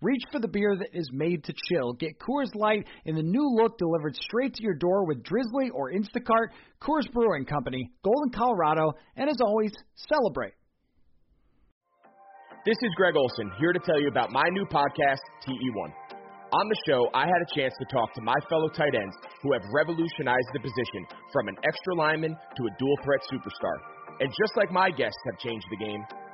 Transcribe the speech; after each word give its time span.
Reach 0.00 0.22
for 0.30 0.38
the 0.38 0.46
beer 0.46 0.76
that 0.78 0.96
is 0.96 1.10
made 1.12 1.42
to 1.44 1.52
chill. 1.68 1.92
Get 1.94 2.20
Coors 2.20 2.54
Light 2.54 2.86
in 3.04 3.16
the 3.16 3.22
new 3.22 3.48
look 3.60 3.78
delivered 3.78 4.14
straight 4.14 4.54
to 4.54 4.62
your 4.62 4.74
door 4.74 5.04
with 5.04 5.24
Drizly 5.24 5.70
or 5.74 5.90
Instacart. 5.90 6.54
Coors 6.80 7.10
Brewing 7.12 7.44
Company, 7.44 7.90
Golden, 8.04 8.30
Colorado, 8.30 8.92
and 9.16 9.28
as 9.28 9.40
always, 9.40 9.72
celebrate. 10.08 10.52
This 12.64 12.76
is 12.80 12.90
Greg 12.96 13.16
Olsen 13.16 13.50
here 13.58 13.72
to 13.72 13.80
tell 13.80 14.00
you 14.00 14.08
about 14.08 14.30
my 14.30 14.44
new 14.52 14.64
podcast, 14.66 15.22
TE1. 15.42 15.90
On 16.50 16.68
the 16.68 16.80
show, 16.86 17.08
I 17.12 17.26
had 17.26 17.42
a 17.42 17.54
chance 17.58 17.74
to 17.78 17.86
talk 17.92 18.14
to 18.14 18.22
my 18.22 18.36
fellow 18.48 18.68
tight 18.68 18.94
ends 18.94 19.16
who 19.42 19.52
have 19.52 19.62
revolutionized 19.74 20.48
the 20.54 20.60
position 20.60 21.06
from 21.32 21.48
an 21.48 21.56
extra 21.64 21.94
lineman 21.94 22.36
to 22.56 22.62
a 22.62 22.76
dual 22.78 22.96
threat 23.02 23.20
superstar. 23.30 23.76
And 24.20 24.30
just 24.30 24.56
like 24.56 24.70
my 24.70 24.90
guests 24.90 25.18
have 25.26 25.38
changed 25.40 25.66
the 25.70 25.84
game, 25.84 26.02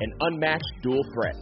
an 0.00 0.12
unmatched 0.20 0.82
dual 0.82 1.02
threat. 1.14 1.36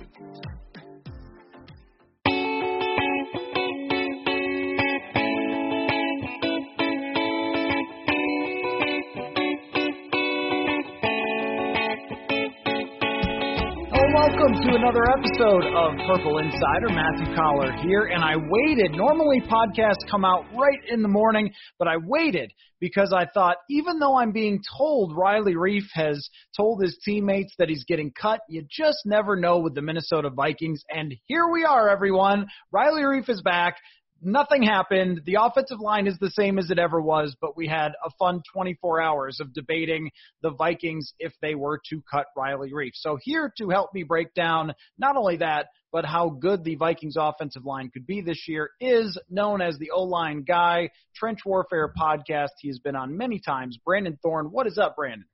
Another 14.84 15.08
episode 15.16 15.64
of 15.64 15.96
Purple 16.06 16.40
Insider. 16.40 16.90
Matthew 16.90 17.34
Coller 17.34 17.72
here, 17.82 18.04
and 18.12 18.22
I 18.22 18.34
waited. 18.36 18.92
Normally, 18.92 19.40
podcasts 19.40 20.06
come 20.10 20.26
out 20.26 20.44
right 20.54 20.78
in 20.90 21.00
the 21.00 21.08
morning, 21.08 21.50
but 21.78 21.88
I 21.88 21.96
waited 21.96 22.52
because 22.80 23.10
I 23.16 23.24
thought, 23.32 23.56
even 23.70 23.98
though 23.98 24.18
I'm 24.18 24.30
being 24.30 24.60
told 24.76 25.16
Riley 25.16 25.54
Reiff 25.54 25.86
has 25.94 26.28
told 26.54 26.82
his 26.82 26.98
teammates 27.02 27.54
that 27.58 27.70
he's 27.70 27.84
getting 27.84 28.12
cut, 28.12 28.40
you 28.46 28.62
just 28.70 28.98
never 29.06 29.36
know 29.36 29.58
with 29.58 29.74
the 29.74 29.80
Minnesota 29.80 30.28
Vikings. 30.28 30.82
And 30.94 31.14
here 31.24 31.48
we 31.50 31.64
are, 31.64 31.88
everyone. 31.88 32.44
Riley 32.70 33.04
Reiff 33.04 33.30
is 33.30 33.40
back 33.40 33.78
nothing 34.24 34.62
happened. 34.62 35.22
The 35.24 35.38
offensive 35.40 35.80
line 35.80 36.06
is 36.06 36.18
the 36.18 36.30
same 36.30 36.58
as 36.58 36.70
it 36.70 36.78
ever 36.78 37.00
was, 37.00 37.36
but 37.40 37.56
we 37.56 37.68
had 37.68 37.92
a 38.04 38.10
fun 38.18 38.42
24 38.52 39.00
hours 39.00 39.40
of 39.40 39.52
debating 39.52 40.10
the 40.42 40.50
Vikings 40.50 41.12
if 41.18 41.32
they 41.42 41.54
were 41.54 41.80
to 41.90 42.02
cut 42.10 42.26
Riley 42.36 42.72
Reiff. 42.72 42.92
So 42.94 43.18
here 43.20 43.52
to 43.58 43.70
help 43.70 43.94
me 43.94 44.02
break 44.02 44.34
down 44.34 44.72
not 44.98 45.16
only 45.16 45.36
that, 45.38 45.68
but 45.92 46.04
how 46.04 46.28
good 46.28 46.64
the 46.64 46.74
Vikings 46.74 47.16
offensive 47.16 47.64
line 47.64 47.90
could 47.92 48.06
be 48.06 48.20
this 48.20 48.48
year 48.48 48.70
is 48.80 49.18
known 49.30 49.62
as 49.62 49.78
the 49.78 49.92
O-line 49.92 50.42
guy, 50.42 50.90
Trench 51.14 51.40
Warfare 51.46 51.92
podcast. 51.96 52.48
He 52.60 52.68
has 52.68 52.80
been 52.80 52.96
on 52.96 53.16
many 53.16 53.38
times. 53.38 53.78
Brandon 53.84 54.18
Thorn, 54.22 54.46
what 54.46 54.66
is 54.66 54.76
up, 54.76 54.96
Brandon? 54.96 55.26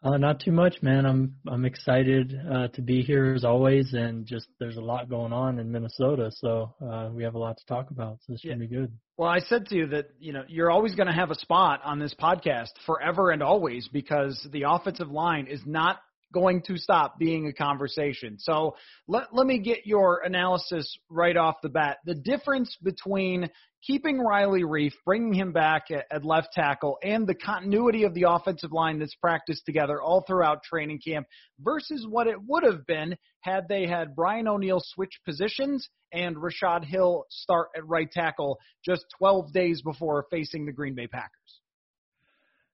Uh, 0.00 0.16
not 0.16 0.38
too 0.38 0.52
much, 0.52 0.80
man. 0.80 1.04
I'm 1.04 1.34
I'm 1.48 1.64
excited 1.64 2.38
uh, 2.48 2.68
to 2.68 2.82
be 2.82 3.02
here 3.02 3.34
as 3.34 3.44
always, 3.44 3.94
and 3.94 4.24
just 4.26 4.46
there's 4.60 4.76
a 4.76 4.80
lot 4.80 5.08
going 5.08 5.32
on 5.32 5.58
in 5.58 5.72
Minnesota, 5.72 6.30
so 6.36 6.72
uh, 6.80 7.10
we 7.12 7.24
have 7.24 7.34
a 7.34 7.38
lot 7.38 7.58
to 7.58 7.66
talk 7.66 7.90
about. 7.90 8.18
So 8.20 8.32
this 8.32 8.40
should 8.42 8.50
yeah. 8.50 8.56
be 8.56 8.68
good. 8.68 8.92
Well, 9.16 9.28
I 9.28 9.40
said 9.40 9.66
to 9.66 9.74
you 9.74 9.86
that 9.88 10.10
you 10.20 10.32
know 10.32 10.44
you're 10.46 10.70
always 10.70 10.94
going 10.94 11.08
to 11.08 11.12
have 11.12 11.32
a 11.32 11.34
spot 11.34 11.80
on 11.84 11.98
this 11.98 12.14
podcast 12.14 12.70
forever 12.86 13.32
and 13.32 13.42
always 13.42 13.88
because 13.88 14.46
the 14.52 14.66
offensive 14.68 15.10
line 15.10 15.48
is 15.48 15.62
not 15.66 15.98
going 16.32 16.62
to 16.62 16.76
stop 16.76 17.18
being 17.18 17.46
a 17.46 17.52
conversation. 17.52 18.38
So 18.38 18.76
let, 19.06 19.34
let 19.34 19.46
me 19.46 19.58
get 19.58 19.86
your 19.86 20.22
analysis 20.24 20.98
right 21.08 21.36
off 21.36 21.56
the 21.62 21.68
bat. 21.68 21.98
The 22.04 22.14
difference 22.14 22.76
between 22.82 23.48
keeping 23.86 24.18
Riley 24.18 24.62
Reiff, 24.62 24.92
bringing 25.04 25.32
him 25.32 25.52
back 25.52 25.84
at, 25.90 26.06
at 26.10 26.24
left 26.24 26.48
tackle, 26.52 26.98
and 27.02 27.26
the 27.26 27.34
continuity 27.34 28.04
of 28.04 28.14
the 28.14 28.26
offensive 28.28 28.72
line 28.72 28.98
that's 28.98 29.14
practiced 29.14 29.64
together 29.66 30.02
all 30.02 30.24
throughout 30.26 30.62
training 30.62 31.00
camp 31.06 31.26
versus 31.60 32.06
what 32.08 32.26
it 32.26 32.36
would 32.46 32.64
have 32.64 32.86
been 32.86 33.16
had 33.40 33.68
they 33.68 33.86
had 33.86 34.16
Brian 34.16 34.48
O'Neill 34.48 34.80
switch 34.82 35.20
positions 35.24 35.88
and 36.12 36.36
Rashad 36.36 36.84
Hill 36.84 37.24
start 37.30 37.68
at 37.76 37.86
right 37.86 38.10
tackle 38.10 38.58
just 38.84 39.04
12 39.18 39.52
days 39.52 39.82
before 39.82 40.26
facing 40.30 40.66
the 40.66 40.72
Green 40.72 40.94
Bay 40.94 41.06
Packers. 41.06 41.37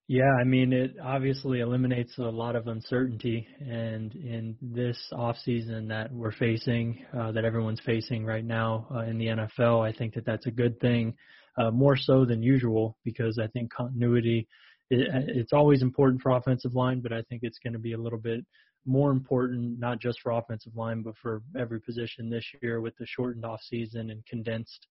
Yeah, 0.07 0.31
I 0.39 0.43
mean, 0.43 0.71
it 0.71 0.97
obviously 1.03 1.61
eliminates 1.61 2.15
a 2.19 2.23
lot 2.23 2.55
of 2.55 2.67
uncertainty, 2.67 3.47
and 3.59 4.13
in 4.13 4.55
this 4.61 4.99
off 5.11 5.35
season 5.43 5.87
that 5.87 6.13
we're 6.13 6.31
facing, 6.31 7.03
uh, 7.17 7.31
that 7.31 7.43
everyone's 7.43 7.81
facing 7.83 8.23
right 8.23 8.45
now 8.45 8.85
uh, 8.93 8.99
in 8.99 9.17
the 9.17 9.25
NFL, 9.25 9.83
I 9.83 9.97
think 9.97 10.13
that 10.13 10.23
that's 10.23 10.45
a 10.45 10.51
good 10.51 10.79
thing, 10.79 11.15
uh, 11.57 11.71
more 11.71 11.97
so 11.97 12.23
than 12.23 12.43
usual, 12.43 12.97
because 13.03 13.39
I 13.41 13.47
think 13.47 13.73
continuity, 13.73 14.47
it, 14.91 15.07
it's 15.27 15.53
always 15.53 15.81
important 15.81 16.21
for 16.21 16.33
offensive 16.33 16.75
line, 16.75 16.99
but 17.01 17.11
I 17.11 17.23
think 17.23 17.41
it's 17.41 17.59
going 17.63 17.73
to 17.73 17.79
be 17.79 17.93
a 17.93 17.97
little 17.97 18.19
bit 18.19 18.45
more 18.85 19.09
important, 19.09 19.79
not 19.79 19.99
just 19.99 20.19
for 20.21 20.33
offensive 20.33 20.75
line, 20.75 21.01
but 21.01 21.15
for 21.19 21.41
every 21.57 21.81
position 21.81 22.29
this 22.29 22.45
year 22.61 22.79
with 22.79 22.95
the 22.97 23.07
shortened 23.07 23.43
off 23.43 23.61
season 23.63 24.11
and 24.11 24.23
condensed 24.27 24.85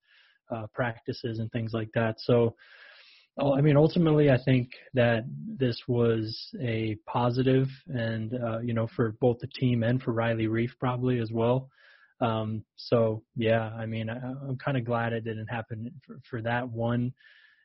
uh, 0.53 0.67
practices 0.75 1.39
and 1.39 1.53
things 1.53 1.71
like 1.73 1.91
that. 1.95 2.17
So 2.19 2.57
Oh, 3.37 3.55
I 3.55 3.61
mean, 3.63 3.77
ultimately, 3.77 4.31
I 4.31 4.39
think 4.45 4.71
that 4.95 5.25
this 5.59 5.81
was 5.89 6.55
a 6.63 6.97
positive, 7.07 7.69
and 7.89 8.33
uh, 8.35 8.61
you 8.61 8.75
know, 8.75 8.87
for 8.95 9.17
both 9.21 9.39
the 9.41 9.49
team 9.49 9.83
and 9.83 10.01
for 10.01 10.13
Riley 10.13 10.47
Reiff 10.47 10.71
probably 10.79 11.19
as 11.19 11.33
well. 11.33 11.69
Um, 12.21 12.65
so 12.77 13.25
yeah, 13.37 13.71
I 13.77 13.87
mean, 13.87 14.09
I, 14.09 14.15
I'm 14.15 14.57
kind 14.65 14.77
of 14.77 14.85
glad 14.85 15.13
it 15.13 15.25
didn't 15.25 15.49
happen 15.49 15.91
for, 16.07 16.21
for 16.31 16.43
that 16.43 16.69
one, 16.69 17.13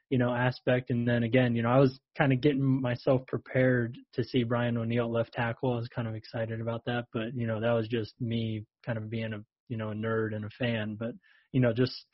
you 0.09 0.17
know, 0.17 0.33
aspect. 0.33 0.89
And 0.89 1.07
then 1.07 1.21
again, 1.21 1.55
you 1.55 1.61
know, 1.61 1.69
I 1.69 1.77
was 1.77 1.99
kind 2.17 2.33
of 2.33 2.41
getting 2.41 2.63
myself 2.63 3.21
prepared 3.27 3.95
to 4.13 4.23
see 4.23 4.43
Brian 4.43 4.75
O'Neill 4.75 5.11
left 5.11 5.33
tackle. 5.33 5.73
I 5.73 5.77
was 5.77 5.87
kind 5.87 6.07
of 6.07 6.15
excited 6.15 6.61
about 6.61 6.83
that, 6.85 7.05
but 7.13 7.35
you 7.35 7.45
know, 7.45 7.61
that 7.61 7.73
was 7.73 7.87
just 7.87 8.19
me 8.19 8.65
kind 8.83 8.97
of 8.97 9.09
being 9.09 9.33
a 9.33 9.43
you 9.67 9.77
know 9.77 9.91
a 9.91 9.95
nerd 9.95 10.35
and 10.35 10.45
a 10.45 10.49
fan. 10.57 10.97
But 10.99 11.11
you 11.51 11.61
know, 11.61 11.73
just 11.73 12.05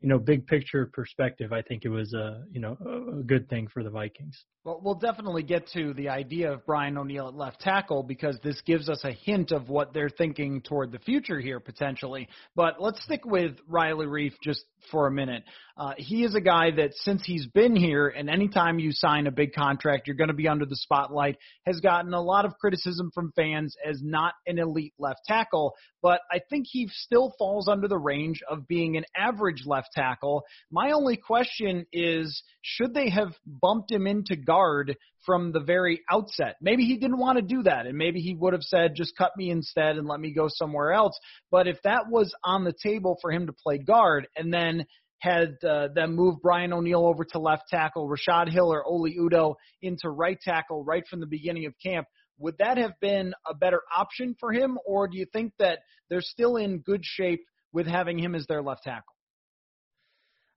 you 0.00 0.08
know, 0.08 0.18
big 0.18 0.46
picture 0.46 0.90
perspective, 0.92 1.52
I 1.52 1.62
think 1.62 1.84
it 1.84 1.90
was 1.90 2.14
a 2.14 2.44
you 2.50 2.60
know 2.60 2.76
a 3.18 3.22
good 3.22 3.48
thing 3.48 3.68
for 3.72 3.82
the 3.82 3.90
Vikings. 3.90 4.44
Well, 4.62 4.80
we'll 4.84 4.94
definitely 4.94 5.42
get 5.42 5.68
to 5.68 5.94
the 5.94 6.10
idea 6.10 6.52
of 6.52 6.66
Brian 6.66 6.98
O'Neill 6.98 7.28
at 7.28 7.34
left 7.34 7.60
tackle 7.60 8.02
because 8.02 8.38
this 8.42 8.60
gives 8.60 8.90
us 8.90 9.02
a 9.04 9.12
hint 9.12 9.52
of 9.52 9.70
what 9.70 9.94
they're 9.94 10.10
thinking 10.10 10.60
toward 10.60 10.92
the 10.92 10.98
future 10.98 11.40
here 11.40 11.60
potentially. 11.60 12.28
But 12.54 12.74
let's 12.78 13.02
stick 13.02 13.24
with 13.24 13.56
Riley 13.66 14.04
Reiff 14.04 14.34
just 14.42 14.64
for 14.90 15.06
a 15.06 15.10
minute. 15.10 15.44
Uh, 15.78 15.94
he 15.96 16.24
is 16.24 16.34
a 16.34 16.42
guy 16.42 16.70
that 16.72 16.90
since 16.94 17.24
he's 17.24 17.46
been 17.46 17.74
here, 17.74 18.08
and 18.08 18.28
anytime 18.28 18.78
you 18.78 18.92
sign 18.92 19.26
a 19.26 19.30
big 19.30 19.54
contract, 19.54 20.06
you're 20.06 20.16
going 20.16 20.28
to 20.28 20.34
be 20.34 20.46
under 20.46 20.66
the 20.66 20.76
spotlight, 20.76 21.38
has 21.64 21.80
gotten 21.80 22.12
a 22.12 22.20
lot 22.20 22.44
of 22.44 22.52
criticism 22.60 23.10
from 23.14 23.32
fans 23.34 23.74
as 23.88 24.02
not 24.02 24.34
an 24.46 24.58
elite 24.58 24.92
left 24.98 25.20
tackle. 25.26 25.74
But 26.02 26.20
I 26.30 26.40
think 26.50 26.66
he 26.68 26.88
still 26.92 27.34
falls 27.38 27.66
under 27.66 27.88
the 27.88 27.98
range 27.98 28.42
of 28.48 28.68
being 28.68 28.98
an 28.98 29.04
average 29.16 29.62
left 29.64 29.89
tackle. 29.92 30.42
My 30.70 30.92
only 30.92 31.16
question 31.16 31.86
is, 31.92 32.42
should 32.62 32.94
they 32.94 33.10
have 33.10 33.34
bumped 33.46 33.90
him 33.90 34.06
into 34.06 34.36
guard 34.36 34.96
from 35.24 35.52
the 35.52 35.60
very 35.60 36.00
outset. 36.10 36.56
Maybe 36.60 36.84
he 36.84 36.96
didn't 36.96 37.18
want 37.18 37.36
to 37.36 37.42
do 37.42 37.62
that, 37.64 37.86
and 37.86 37.96
maybe 37.96 38.20
he 38.20 38.34
would 38.34 38.52
have 38.52 38.62
said, 38.62 38.94
just 38.96 39.16
cut 39.16 39.32
me 39.36 39.50
instead 39.50 39.96
and 39.96 40.06
let 40.06 40.20
me 40.20 40.32
go 40.32 40.48
somewhere 40.48 40.92
else. 40.92 41.18
But 41.50 41.66
if 41.66 41.76
that 41.84 42.04
was 42.08 42.34
on 42.44 42.64
the 42.64 42.74
table 42.82 43.18
for 43.20 43.30
him 43.30 43.46
to 43.46 43.52
play 43.52 43.78
guard 43.78 44.28
and 44.36 44.52
then 44.52 44.86
had 45.18 45.56
uh, 45.68 45.88
them 45.94 46.14
move 46.16 46.36
Brian 46.42 46.72
O'Neill 46.72 47.06
over 47.06 47.24
to 47.24 47.38
left 47.38 47.64
tackle, 47.68 48.08
Rashad 48.08 48.50
Hill 48.50 48.72
or 48.72 48.82
Oli 48.86 49.16
Udoh 49.18 49.54
into 49.82 50.08
right 50.08 50.38
tackle 50.40 50.82
right 50.82 51.06
from 51.08 51.20
the 51.20 51.26
beginning 51.26 51.66
of 51.66 51.74
camp, 51.84 52.06
would 52.38 52.56
that 52.58 52.78
have 52.78 52.92
been 53.00 53.34
a 53.46 53.54
better 53.54 53.82
option 53.94 54.34
for 54.40 54.50
him, 54.50 54.78
or 54.86 55.08
do 55.08 55.18
you 55.18 55.26
think 55.30 55.52
that 55.58 55.80
they're 56.08 56.22
still 56.22 56.56
in 56.56 56.78
good 56.78 57.04
shape 57.04 57.44
with 57.72 57.86
having 57.86 58.18
him 58.18 58.34
as 58.34 58.46
their 58.46 58.62
left 58.62 58.82
tackle? 58.84 59.14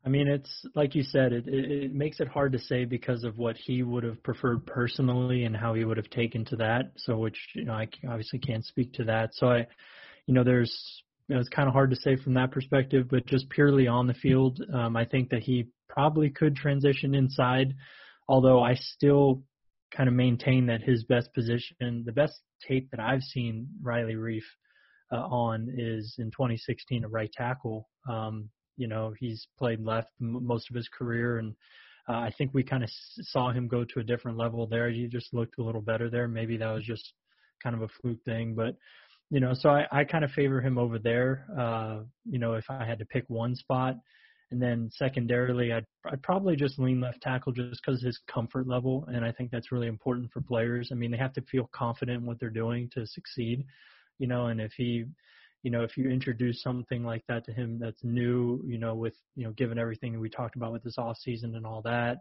I 0.05 0.09
mean, 0.09 0.27
it's 0.27 0.65
like 0.75 0.95
you 0.95 1.03
said, 1.03 1.31
it, 1.31 1.47
it, 1.47 1.71
it 1.71 1.93
makes 1.93 2.19
it 2.19 2.27
hard 2.27 2.51
to 2.53 2.59
say 2.59 2.83
because 2.83 3.23
of 3.23 3.37
what 3.37 3.55
he 3.55 3.83
would 3.83 4.03
have 4.03 4.21
preferred 4.21 4.65
personally 4.65 5.45
and 5.45 5.55
how 5.55 5.73
he 5.73 5.85
would 5.85 5.97
have 5.97 6.09
taken 6.09 6.43
to 6.45 6.57
that. 6.57 6.91
So, 6.97 7.17
which 7.17 7.37
you 7.55 7.65
know, 7.65 7.73
I 7.73 7.87
obviously 8.07 8.39
can't 8.39 8.65
speak 8.65 8.93
to 8.93 9.05
that. 9.05 9.29
So, 9.33 9.47
I, 9.47 9.65
you 10.27 10.33
know, 10.33 10.43
there's 10.43 11.03
you 11.27 11.35
know, 11.35 11.39
it's 11.39 11.49
kind 11.49 11.69
of 11.69 11.73
hard 11.73 11.89
to 11.91 11.95
say 11.95 12.17
from 12.17 12.33
that 12.33 12.51
perspective, 12.51 13.07
but 13.09 13.25
just 13.25 13.49
purely 13.49 13.87
on 13.87 14.07
the 14.07 14.13
field, 14.13 14.59
um, 14.73 14.97
I 14.97 15.05
think 15.05 15.29
that 15.29 15.41
he 15.43 15.69
probably 15.87 16.29
could 16.29 16.55
transition 16.55 17.15
inside. 17.15 17.73
Although 18.27 18.61
I 18.61 18.75
still 18.75 19.41
kind 19.95 20.09
of 20.09 20.15
maintain 20.15 20.65
that 20.65 20.81
his 20.81 21.05
best 21.05 21.33
position, 21.33 22.03
the 22.05 22.11
best 22.11 22.33
tape 22.67 22.89
that 22.91 22.99
I've 22.99 23.21
seen 23.21 23.67
Riley 23.81 24.15
Reiff 24.15 24.43
uh, 25.13 25.17
on 25.17 25.69
is 25.77 26.15
in 26.17 26.31
2016 26.31 27.05
a 27.05 27.07
right 27.07 27.31
tackle. 27.31 27.87
Um, 28.09 28.49
you 28.77 28.87
know, 28.87 29.13
he's 29.19 29.47
played 29.57 29.81
left 29.81 30.09
m- 30.21 30.45
most 30.45 30.69
of 30.69 30.75
his 30.75 30.87
career, 30.87 31.37
and 31.37 31.55
uh, 32.09 32.13
I 32.17 32.31
think 32.37 32.53
we 32.53 32.63
kind 32.63 32.83
of 32.83 32.89
s- 32.89 33.19
saw 33.31 33.51
him 33.51 33.67
go 33.67 33.83
to 33.85 33.99
a 33.99 34.03
different 34.03 34.37
level 34.37 34.67
there. 34.67 34.89
He 34.89 35.07
just 35.07 35.33
looked 35.33 35.57
a 35.59 35.63
little 35.63 35.81
better 35.81 36.09
there. 36.09 36.27
Maybe 36.27 36.57
that 36.57 36.71
was 36.71 36.83
just 36.83 37.13
kind 37.61 37.75
of 37.75 37.81
a 37.83 37.87
fluke 38.01 38.23
thing, 38.25 38.55
but 38.55 38.75
you 39.29 39.39
know, 39.39 39.53
so 39.53 39.69
I, 39.69 39.87
I 39.91 40.03
kind 40.03 40.23
of 40.23 40.31
favor 40.31 40.61
him 40.61 40.77
over 40.77 40.99
there. 40.99 41.47
Uh, 41.57 42.01
you 42.23 42.37
know, 42.37 42.53
if 42.53 42.65
I 42.69 42.85
had 42.85 42.99
to 42.99 43.05
pick 43.05 43.23
one 43.29 43.55
spot, 43.55 43.95
and 44.51 44.61
then 44.61 44.89
secondarily, 44.93 45.73
I'd 45.73 45.85
I'd 46.05 46.21
probably 46.21 46.55
just 46.55 46.77
lean 46.77 47.01
left 47.01 47.21
tackle 47.21 47.51
just 47.51 47.81
because 47.83 48.01
his 48.03 48.19
comfort 48.27 48.67
level, 48.67 49.05
and 49.11 49.25
I 49.25 49.31
think 49.31 49.49
that's 49.49 49.71
really 49.71 49.87
important 49.87 50.31
for 50.31 50.41
players. 50.41 50.89
I 50.91 50.95
mean, 50.95 51.09
they 51.09 51.17
have 51.17 51.33
to 51.33 51.41
feel 51.41 51.69
confident 51.73 52.19
in 52.21 52.25
what 52.27 52.39
they're 52.39 52.49
doing 52.51 52.89
to 52.93 53.07
succeed. 53.07 53.65
You 54.19 54.27
know, 54.27 54.47
and 54.47 54.61
if 54.61 54.71
he 54.77 55.05
you 55.63 55.71
know, 55.71 55.83
if 55.83 55.97
you 55.97 56.09
introduce 56.09 56.61
something 56.61 57.03
like 57.03 57.23
that 57.27 57.45
to 57.45 57.53
him 57.53 57.79
that's 57.79 58.03
new, 58.03 58.61
you 58.65 58.77
know, 58.77 58.93
with, 58.93 59.15
you 59.35 59.45
know, 59.45 59.51
given 59.53 59.79
everything 59.79 60.19
we 60.19 60.29
talked 60.29 60.57
about 60.57 60.73
with 60.73 60.83
this 60.83 60.97
off 60.97 61.17
season 61.17 61.55
and 61.55 61.65
all 61.65 61.81
that, 61.81 62.17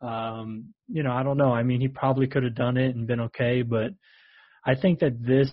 um, 0.00 0.72
you 0.88 1.02
know, 1.02 1.12
I 1.12 1.22
don't 1.22 1.36
know. 1.36 1.52
I 1.52 1.64
mean, 1.64 1.80
he 1.80 1.88
probably 1.88 2.28
could 2.28 2.44
have 2.44 2.54
done 2.54 2.76
it 2.76 2.94
and 2.94 3.06
been 3.06 3.20
okay, 3.20 3.62
but 3.62 3.90
I 4.64 4.74
think 4.74 5.00
that 5.00 5.24
this 5.24 5.50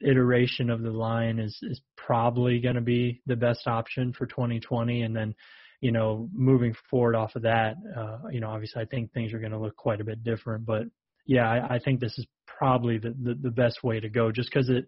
iteration 0.00 0.70
of 0.70 0.82
the 0.82 0.90
line 0.90 1.38
is 1.38 1.56
is 1.62 1.80
probably 1.96 2.60
going 2.60 2.74
to 2.74 2.80
be 2.80 3.22
the 3.26 3.36
best 3.36 3.66
option 3.66 4.12
for 4.12 4.26
2020 4.26 5.02
and 5.02 5.16
then 5.16 5.34
you 5.80 5.92
know 5.92 6.28
moving 6.34 6.74
forward 6.90 7.14
off 7.14 7.34
of 7.36 7.42
that 7.42 7.76
uh 7.96 8.18
you 8.30 8.40
know 8.40 8.50
obviously 8.50 8.82
I 8.82 8.84
think 8.84 9.12
things 9.12 9.32
are 9.32 9.38
going 9.38 9.52
to 9.52 9.58
look 9.58 9.76
quite 9.76 10.00
a 10.00 10.04
bit 10.04 10.22
different 10.22 10.66
but 10.66 10.82
yeah 11.26 11.48
I, 11.48 11.76
I 11.76 11.78
think 11.78 12.00
this 12.00 12.18
is 12.18 12.26
probably 12.46 12.98
the, 12.98 13.14
the 13.22 13.34
the 13.34 13.50
best 13.50 13.82
way 13.82 14.00
to 14.00 14.08
go 14.08 14.30
just 14.30 14.50
because 14.50 14.68
it 14.68 14.86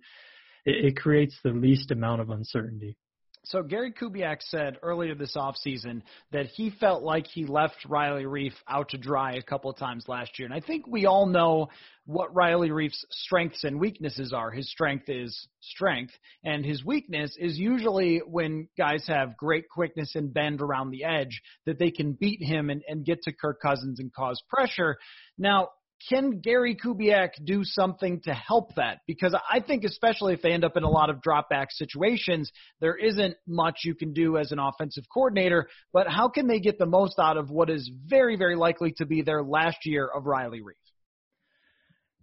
it, 0.66 0.84
it 0.84 0.96
creates 0.96 1.34
the 1.42 1.50
least 1.50 1.90
amount 1.90 2.20
of 2.20 2.30
uncertainty. 2.30 2.96
So 3.44 3.62
Gary 3.62 3.92
Kubiak 3.92 4.38
said 4.40 4.76
earlier 4.82 5.14
this 5.14 5.36
offseason 5.36 6.02
that 6.32 6.46
he 6.46 6.70
felt 6.80 7.04
like 7.04 7.28
he 7.28 7.46
left 7.46 7.76
Riley 7.88 8.24
Reiff 8.24 8.54
out 8.68 8.88
to 8.88 8.98
dry 8.98 9.34
a 9.34 9.42
couple 9.42 9.70
of 9.70 9.78
times 9.78 10.04
last 10.08 10.36
year. 10.36 10.46
And 10.46 10.54
I 10.54 10.58
think 10.58 10.84
we 10.88 11.06
all 11.06 11.26
know 11.26 11.68
what 12.06 12.34
Riley 12.34 12.70
Reiff's 12.70 13.04
strengths 13.10 13.62
and 13.62 13.78
weaknesses 13.78 14.32
are. 14.32 14.50
His 14.50 14.68
strength 14.68 15.08
is 15.08 15.46
strength, 15.60 16.12
and 16.42 16.64
his 16.64 16.84
weakness 16.84 17.36
is 17.38 17.56
usually 17.56 18.18
when 18.18 18.68
guys 18.76 19.04
have 19.06 19.36
great 19.36 19.68
quickness 19.68 20.16
and 20.16 20.34
bend 20.34 20.60
around 20.60 20.90
the 20.90 21.04
edge 21.04 21.40
that 21.66 21.78
they 21.78 21.92
can 21.92 22.14
beat 22.14 22.42
him 22.42 22.68
and, 22.68 22.82
and 22.88 23.04
get 23.04 23.22
to 23.22 23.32
Kirk 23.32 23.60
Cousins 23.62 24.00
and 24.00 24.12
cause 24.12 24.42
pressure. 24.48 24.96
Now, 25.38 25.68
can 26.08 26.40
Gary 26.40 26.76
Kubiak 26.76 27.30
do 27.44 27.64
something 27.64 28.20
to 28.22 28.34
help 28.34 28.74
that? 28.76 28.98
Because 29.06 29.34
I 29.50 29.60
think, 29.60 29.84
especially 29.84 30.34
if 30.34 30.42
they 30.42 30.52
end 30.52 30.64
up 30.64 30.76
in 30.76 30.82
a 30.82 30.90
lot 30.90 31.10
of 31.10 31.22
drop 31.22 31.48
back 31.48 31.68
situations, 31.70 32.50
there 32.80 32.96
isn't 32.96 33.36
much 33.46 33.80
you 33.84 33.94
can 33.94 34.12
do 34.12 34.36
as 34.36 34.52
an 34.52 34.58
offensive 34.58 35.04
coordinator. 35.12 35.68
But 35.92 36.08
how 36.08 36.28
can 36.28 36.46
they 36.46 36.60
get 36.60 36.78
the 36.78 36.86
most 36.86 37.18
out 37.18 37.36
of 37.36 37.50
what 37.50 37.70
is 37.70 37.90
very, 38.06 38.36
very 38.36 38.56
likely 38.56 38.92
to 38.98 39.06
be 39.06 39.22
their 39.22 39.42
last 39.42 39.78
year 39.84 40.06
of 40.06 40.26
Riley 40.26 40.60
Reiff? 40.60 40.74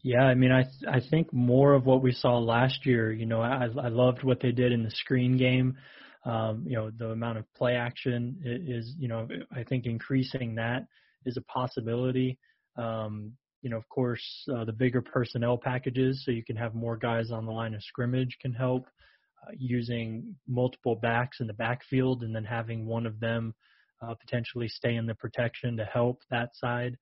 Yeah, 0.03 0.23
I 0.23 0.35
mean, 0.35 0.51
I 0.51 0.65
I 0.89 0.99
think 0.99 1.31
more 1.31 1.73
of 1.73 1.85
what 1.85 2.03
we 2.03 2.11
saw 2.11 2.37
last 2.37 2.85
year. 2.85 3.11
You 3.13 3.25
know, 3.25 3.41
I 3.41 3.67
I 3.81 3.87
loved 3.87 4.23
what 4.23 4.41
they 4.41 4.51
did 4.51 4.73
in 4.73 4.83
the 4.83 4.91
screen 4.91 5.37
game. 5.37 5.77
Um, 6.25 6.65
you 6.67 6.75
know, 6.75 6.89
the 6.89 7.11
amount 7.11 7.37
of 7.37 7.45
play 7.53 7.75
action 7.75 8.37
is, 8.43 8.93
you 8.97 9.07
know, 9.07 9.27
I 9.51 9.63
think 9.63 9.85
increasing 9.85 10.55
that 10.55 10.85
is 11.25 11.37
a 11.37 11.41
possibility. 11.41 12.37
Um, 12.77 13.33
you 13.63 13.69
know, 13.69 13.77
of 13.77 13.87
course, 13.89 14.23
uh, 14.55 14.65
the 14.65 14.73
bigger 14.73 15.01
personnel 15.01 15.57
packages, 15.57 16.23
so 16.23 16.31
you 16.31 16.43
can 16.43 16.57
have 16.57 16.75
more 16.75 16.97
guys 16.97 17.31
on 17.31 17.45
the 17.45 17.51
line 17.51 17.73
of 17.73 17.81
scrimmage, 17.81 18.37
can 18.39 18.53
help. 18.53 18.85
Uh, 19.41 19.51
using 19.57 20.35
multiple 20.47 20.95
backs 20.95 21.41
in 21.41 21.47
the 21.47 21.53
backfield 21.53 22.23
and 22.23 22.33
then 22.33 22.45
having 22.45 22.85
one 22.85 23.05
of 23.05 23.19
them 23.19 23.53
uh, 24.01 24.13
potentially 24.13 24.67
stay 24.67 24.95
in 24.95 25.05
the 25.05 25.15
protection 25.15 25.75
to 25.75 25.83
help 25.85 26.21
that 26.29 26.49
side. 26.53 26.97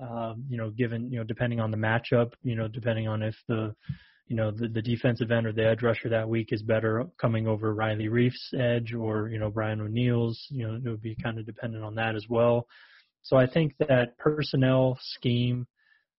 Um, 0.00 0.44
you 0.48 0.56
know, 0.56 0.70
given 0.70 1.10
you 1.10 1.18
know, 1.18 1.24
depending 1.24 1.60
on 1.60 1.70
the 1.70 1.76
matchup, 1.76 2.32
you 2.42 2.56
know, 2.56 2.66
depending 2.66 3.06
on 3.06 3.22
if 3.22 3.36
the 3.46 3.74
you 4.26 4.34
know 4.34 4.50
the, 4.50 4.68
the 4.68 4.82
defensive 4.82 5.30
end 5.30 5.46
or 5.46 5.52
the 5.52 5.66
edge 5.66 5.82
rusher 5.82 6.08
that 6.08 6.28
week 6.28 6.48
is 6.50 6.62
better 6.62 7.06
coming 7.20 7.46
over 7.46 7.74
Riley 7.74 8.08
Reiff's 8.08 8.52
edge 8.58 8.92
or 8.92 9.28
you 9.28 9.38
know 9.38 9.50
Brian 9.50 9.80
O'Neill's. 9.80 10.46
You 10.50 10.66
know, 10.66 10.74
it 10.74 10.88
would 10.88 11.02
be 11.02 11.16
kind 11.22 11.38
of 11.38 11.46
dependent 11.46 11.84
on 11.84 11.94
that 11.96 12.16
as 12.16 12.26
well. 12.28 12.66
So 13.22 13.36
I 13.36 13.46
think 13.46 13.74
that 13.78 14.18
personnel 14.18 14.98
scheme 15.00 15.66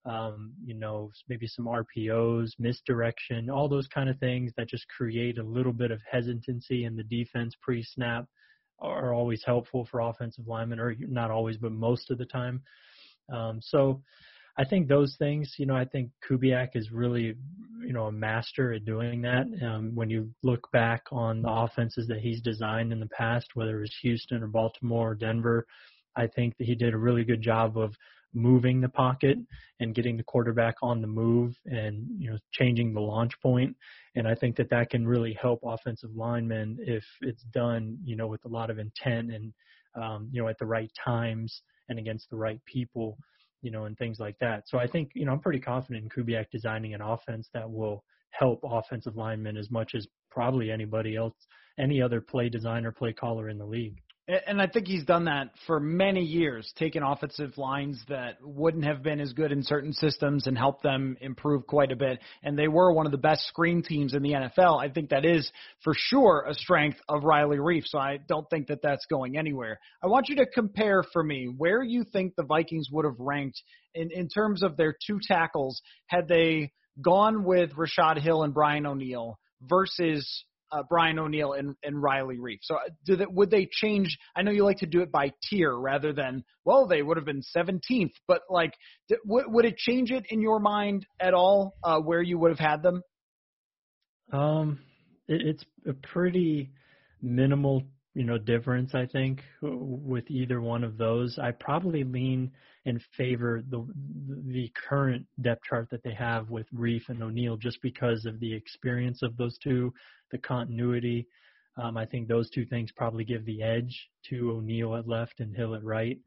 um, 0.05 0.53
you 0.63 0.75
know, 0.75 1.11
maybe 1.27 1.47
some 1.47 1.65
RPOs, 1.65 2.51
misdirection, 2.59 3.49
all 3.49 3.67
those 3.67 3.87
kind 3.87 4.09
of 4.09 4.19
things 4.19 4.51
that 4.55 4.69
just 4.69 4.85
create 4.87 5.37
a 5.39 5.43
little 5.43 5.73
bit 5.73 5.91
of 5.91 5.99
hesitancy 6.09 6.85
in 6.85 6.95
the 6.95 7.03
defense 7.03 7.55
pre-snap 7.61 8.25
are 8.79 9.13
always 9.13 9.41
helpful 9.45 9.87
for 9.89 10.01
offensive 10.01 10.47
linemen, 10.47 10.79
or 10.79 10.95
not 10.99 11.31
always, 11.31 11.57
but 11.57 11.71
most 11.71 12.11
of 12.11 12.17
the 12.17 12.25
time. 12.25 12.61
Um, 13.33 13.59
so 13.61 14.01
I 14.57 14.63
think 14.63 14.87
those 14.87 15.15
things, 15.17 15.55
you 15.57 15.65
know, 15.65 15.75
I 15.75 15.85
think 15.85 16.11
Kubiak 16.29 16.75
is 16.75 16.91
really, 16.91 17.35
you 17.81 17.93
know, 17.93 18.05
a 18.05 18.11
master 18.11 18.73
at 18.73 18.85
doing 18.85 19.21
that. 19.23 19.45
Um, 19.65 19.91
when 19.95 20.09
you 20.09 20.29
look 20.43 20.71
back 20.71 21.03
on 21.11 21.41
the 21.41 21.51
offenses 21.51 22.07
that 22.07 22.19
he's 22.19 22.41
designed 22.41 22.91
in 22.91 22.99
the 22.99 23.09
past, 23.09 23.47
whether 23.55 23.77
it 23.77 23.81
was 23.81 23.97
Houston 24.01 24.43
or 24.43 24.47
Baltimore 24.47 25.11
or 25.11 25.15
Denver, 25.15 25.65
I 26.15 26.27
think 26.27 26.55
that 26.57 26.67
he 26.67 26.75
did 26.75 26.93
a 26.93 26.97
really 26.97 27.25
good 27.25 27.41
job 27.41 27.77
of 27.77 27.95
moving 28.35 28.81
the 28.81 28.89
pocket 28.89 29.37
and 29.79 29.95
getting 29.95 30.17
the 30.17 30.23
quarterback 30.23 30.75
on 30.83 31.01
the 31.01 31.07
move 31.07 31.55
and 31.65 32.05
you 32.17 32.29
know 32.29 32.37
changing 32.51 32.93
the 32.93 32.99
launch 32.99 33.33
point. 33.41 33.75
And 34.15 34.27
I 34.27 34.35
think 34.35 34.55
that 34.57 34.69
that 34.69 34.89
can 34.89 35.07
really 35.07 35.33
help 35.33 35.61
offensive 35.63 36.11
linemen 36.15 36.77
if 36.81 37.03
it's 37.21 37.43
done 37.53 37.97
you 38.03 38.15
know 38.15 38.27
with 38.27 38.43
a 38.45 38.49
lot 38.49 38.69
of 38.69 38.77
intent 38.77 39.31
and 39.31 39.53
um, 39.95 40.29
you 40.31 40.41
know 40.41 40.49
at 40.49 40.59
the 40.59 40.65
right 40.65 40.91
times 41.03 41.61
and 41.89 41.97
against 41.97 42.29
the 42.29 42.35
right 42.35 42.59
people 42.65 43.17
you 43.61 43.71
know 43.71 43.85
and 43.85 43.97
things 43.97 44.19
like 44.19 44.37
that. 44.39 44.63
So 44.67 44.77
I 44.77 44.87
think 44.87 45.11
you 45.15 45.25
know 45.25 45.31
I'm 45.31 45.39
pretty 45.39 45.61
confident 45.61 46.03
in 46.03 46.25
Kubiak 46.25 46.45
designing 46.51 46.93
an 46.93 47.01
offense 47.01 47.49
that 47.53 47.69
will 47.69 48.03
help 48.31 48.59
offensive 48.63 49.15
linemen 49.15 49.55
as 49.55 49.71
much 49.71 49.95
as 49.95 50.07
probably 50.29 50.69
anybody 50.69 51.15
else 51.15 51.33
any 51.79 52.01
other 52.01 52.21
play 52.21 52.49
designer 52.49 52.91
play 52.91 53.13
caller 53.13 53.49
in 53.49 53.57
the 53.57 53.65
league 53.65 54.01
And 54.27 54.59
I 54.59 54.65
think 54.65 54.87
he's 54.87 55.05
done 55.05 55.25
that 55.25 55.51
for 55.67 55.79
many 55.79 56.23
years, 56.23 56.71
taking 56.77 57.03
offensive 57.03 57.59
lines 57.59 58.01
that 58.07 58.37
wouldn't 58.41 58.83
have 58.83 59.03
been 59.03 59.19
as 59.19 59.33
good 59.33 59.51
in 59.51 59.61
certain 59.61 59.93
systems 59.93 60.47
and 60.47 60.57
helped 60.57 60.81
them 60.81 61.15
improve 61.21 61.67
quite 61.67 61.91
a 61.91 61.95
bit. 61.95 62.19
And 62.41 62.57
they 62.57 62.67
were 62.67 62.91
one 62.91 63.05
of 63.05 63.11
the 63.11 63.19
best 63.19 63.45
screen 63.47 63.83
teams 63.83 64.15
in 64.15 64.23
the 64.23 64.31
NFL. 64.31 64.83
I 64.83 64.89
think 64.89 65.09
that 65.09 65.25
is 65.25 65.51
for 65.83 65.93
sure 65.95 66.43
a 66.49 66.55
strength 66.55 66.97
of 67.07 67.23
Riley 67.23 67.57
Reiff. 67.57 67.83
So 67.85 67.99
I 67.99 68.17
don't 68.27 68.49
think 68.49 68.67
that 68.67 68.81
that's 68.81 69.05
going 69.05 69.37
anywhere. 69.37 69.79
I 70.03 70.07
want 70.07 70.27
you 70.27 70.37
to 70.37 70.47
compare 70.47 71.03
for 71.13 71.23
me 71.23 71.45
where 71.45 71.83
you 71.83 72.03
think 72.03 72.33
the 72.35 72.45
Vikings 72.45 72.87
would 72.91 73.05
have 73.05 73.19
ranked 73.19 73.61
in, 73.93 74.09
in 74.11 74.27
terms 74.27 74.63
of 74.63 74.75
their 74.75 74.95
two 75.05 75.19
tackles 75.21 75.83
had 76.07 76.27
they 76.27 76.71
gone 76.99 77.43
with 77.43 77.73
Rashad 77.73 78.19
Hill 78.19 78.41
and 78.41 78.55
Brian 78.55 78.87
O'Neill 78.87 79.37
versus 79.61 80.45
uh, 80.75 80.83
Brian 80.89 81.17
O'Neill 81.19 81.53
and, 81.53 81.75
and 81.83 82.01
Riley 82.01 82.37
Reiff. 82.37 82.59
So 82.61 82.75
uh, 82.75 82.89
do 83.05 83.17
would 83.29 83.49
they 83.49 83.67
change? 83.71 84.17
I 84.35 84.41
know 84.41 84.51
you 84.51 84.63
like 84.63 84.79
to 84.79 84.85
do 84.85 85.01
it 85.01 85.11
by 85.11 85.31
tier 85.49 85.73
rather 85.75 86.11
than 86.11 86.43
well, 86.65 86.87
they 86.87 87.01
would 87.01 87.17
have 87.17 87.25
been 87.25 87.43
17th, 87.55 88.13
but 88.27 88.41
like, 88.49 88.73
th- 89.07 89.21
w- 89.25 89.45
would 89.47 89.65
it 89.65 89.77
change 89.77 90.11
it 90.11 90.25
in 90.29 90.41
your 90.41 90.59
mind 90.59 91.05
at 91.19 91.33
all 91.33 91.75
uh, 91.83 91.99
where 91.99 92.21
you 92.21 92.39
would 92.39 92.49
have 92.49 92.59
had 92.59 92.81
them? 92.81 93.03
Um, 94.33 94.79
it, 95.27 95.41
it's 95.45 95.65
a 95.87 95.93
pretty 95.93 96.71
minimal, 97.21 97.83
you 98.15 98.23
know, 98.23 98.37
difference. 98.37 98.95
I 98.95 99.05
think 99.05 99.41
with 99.61 100.23
either 100.29 100.61
one 100.61 100.83
of 100.83 100.97
those, 100.97 101.37
I 101.37 101.51
probably 101.51 102.03
lean 102.03 102.49
in 102.85 102.99
favor 103.17 103.61
the 103.69 103.85
the 104.47 104.71
current 104.89 105.25
depth 105.41 105.63
chart 105.69 105.89
that 105.91 106.01
they 106.03 106.13
have 106.13 106.49
with 106.49 106.65
Reiff 106.73 107.09
and 107.09 107.21
O'Neill, 107.21 107.57
just 107.57 107.81
because 107.81 108.25
of 108.25 108.39
the 108.39 108.53
experience 108.53 109.21
of 109.21 109.35
those 109.37 109.57
two, 109.57 109.93
the 110.31 110.37
continuity. 110.37 111.27
Um, 111.77 111.97
I 111.97 112.05
think 112.05 112.27
those 112.27 112.49
two 112.49 112.65
things 112.65 112.89
probably 112.95 113.25
give 113.25 113.45
the 113.45 113.61
edge 113.61 114.07
to 114.29 114.51
O'Neill 114.51 114.95
at 114.95 115.09
left 115.09 115.41
and 115.41 115.53
Hill 115.53 115.75
at 115.75 115.83
right. 115.83 116.17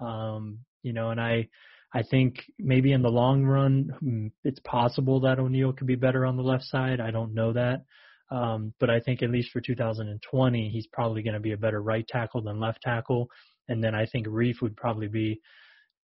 Um, 0.00 0.58
you 0.82 0.92
know, 0.92 1.10
and 1.10 1.20
I 1.20 1.48
I 1.94 2.02
think 2.02 2.42
maybe 2.58 2.92
in 2.92 3.02
the 3.02 3.10
long 3.10 3.44
run, 3.44 3.94
hmm, 4.00 4.26
it's 4.42 4.60
possible 4.60 5.20
that 5.20 5.38
O'Neill 5.38 5.72
could 5.72 5.86
be 5.86 5.94
better 5.94 6.26
on 6.26 6.36
the 6.36 6.42
left 6.42 6.64
side. 6.64 7.00
I 7.00 7.12
don't 7.12 7.32
know 7.32 7.52
that. 7.52 7.84
Um, 8.30 8.74
but 8.78 8.90
I 8.90 9.00
think 9.00 9.22
at 9.22 9.30
least 9.30 9.50
for 9.52 9.60
2020, 9.60 10.68
he's 10.68 10.86
probably 10.88 11.22
going 11.22 11.34
to 11.34 11.40
be 11.40 11.52
a 11.52 11.56
better 11.56 11.82
right 11.82 12.06
tackle 12.06 12.42
than 12.42 12.60
left 12.60 12.82
tackle. 12.82 13.28
And 13.68 13.82
then 13.82 13.94
I 13.94 14.06
think 14.06 14.26
Reiff 14.26 14.60
would 14.60 14.76
probably 14.76 15.08
be 15.08 15.40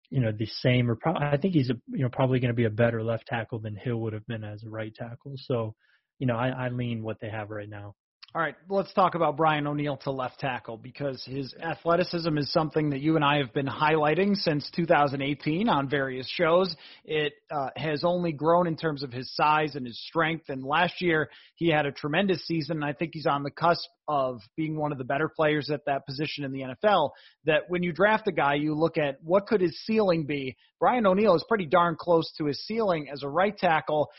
you 0.09 0.21
know 0.21 0.31
the 0.31 0.45
same 0.45 0.89
or 0.89 0.95
pro- 0.95 1.15
I 1.15 1.37
think 1.37 1.53
he's 1.53 1.69
a, 1.69 1.75
you 1.87 2.03
know 2.03 2.09
probably 2.09 2.39
going 2.39 2.49
to 2.49 2.55
be 2.55 2.65
a 2.65 2.69
better 2.69 3.03
left 3.03 3.27
tackle 3.27 3.59
than 3.59 3.75
Hill 3.75 3.97
would 3.97 4.13
have 4.13 4.25
been 4.27 4.43
as 4.43 4.63
a 4.63 4.69
right 4.69 4.93
tackle. 4.93 5.33
So, 5.35 5.75
you 6.19 6.27
know, 6.27 6.35
I, 6.35 6.49
I 6.49 6.69
lean 6.69 7.03
what 7.03 7.19
they 7.19 7.29
have 7.29 7.49
right 7.49 7.69
now. 7.69 7.95
All 8.35 8.41
right, 8.41 8.55
let's 8.67 8.91
talk 8.91 9.15
about 9.15 9.37
Brian 9.37 9.65
O'Neill 9.65 9.95
to 10.03 10.11
left 10.11 10.41
tackle 10.41 10.75
because 10.75 11.23
his 11.23 11.55
athleticism 11.57 12.37
is 12.37 12.51
something 12.51 12.89
that 12.89 12.99
you 12.99 13.15
and 13.15 13.23
I 13.23 13.37
have 13.37 13.53
been 13.53 13.65
highlighting 13.65 14.35
since 14.35 14.69
2018 14.75 15.69
on 15.69 15.89
various 15.89 16.27
shows. 16.27 16.75
It 17.05 17.31
uh, 17.49 17.69
has 17.77 18.03
only 18.03 18.33
grown 18.33 18.67
in 18.67 18.75
terms 18.75 19.03
of 19.03 19.13
his 19.13 19.33
size 19.37 19.75
and 19.75 19.85
his 19.85 19.97
strength. 20.07 20.49
And 20.49 20.65
last 20.65 20.99
year, 20.99 21.29
he 21.55 21.69
had 21.69 21.85
a 21.85 21.93
tremendous 21.93 22.45
season. 22.45 22.83
And 22.83 22.83
I 22.83 22.91
think 22.91 23.11
he's 23.13 23.25
on 23.25 23.43
the 23.43 23.51
cusp 23.51 23.87
of 24.09 24.41
being 24.57 24.75
one 24.75 24.91
of 24.91 24.97
the 24.97 25.05
better 25.05 25.29
players 25.33 25.69
at 25.69 25.85
that 25.85 26.05
position 26.05 26.43
in 26.43 26.51
the 26.51 26.75
NFL. 26.83 27.11
That 27.45 27.69
when 27.69 27.83
you 27.83 27.93
draft 27.93 28.27
a 28.27 28.33
guy, 28.33 28.55
you 28.55 28.75
look 28.75 28.97
at 28.97 29.15
what 29.23 29.47
could 29.47 29.61
his 29.61 29.79
ceiling 29.85 30.25
be. 30.25 30.57
Brian 30.77 31.07
O'Neill 31.07 31.35
is 31.35 31.45
pretty 31.47 31.67
darn 31.67 31.95
close 31.97 32.29
to 32.37 32.47
his 32.47 32.61
ceiling 32.65 33.07
as 33.09 33.23
a 33.23 33.29
right 33.29 33.57
tackle 33.57 34.09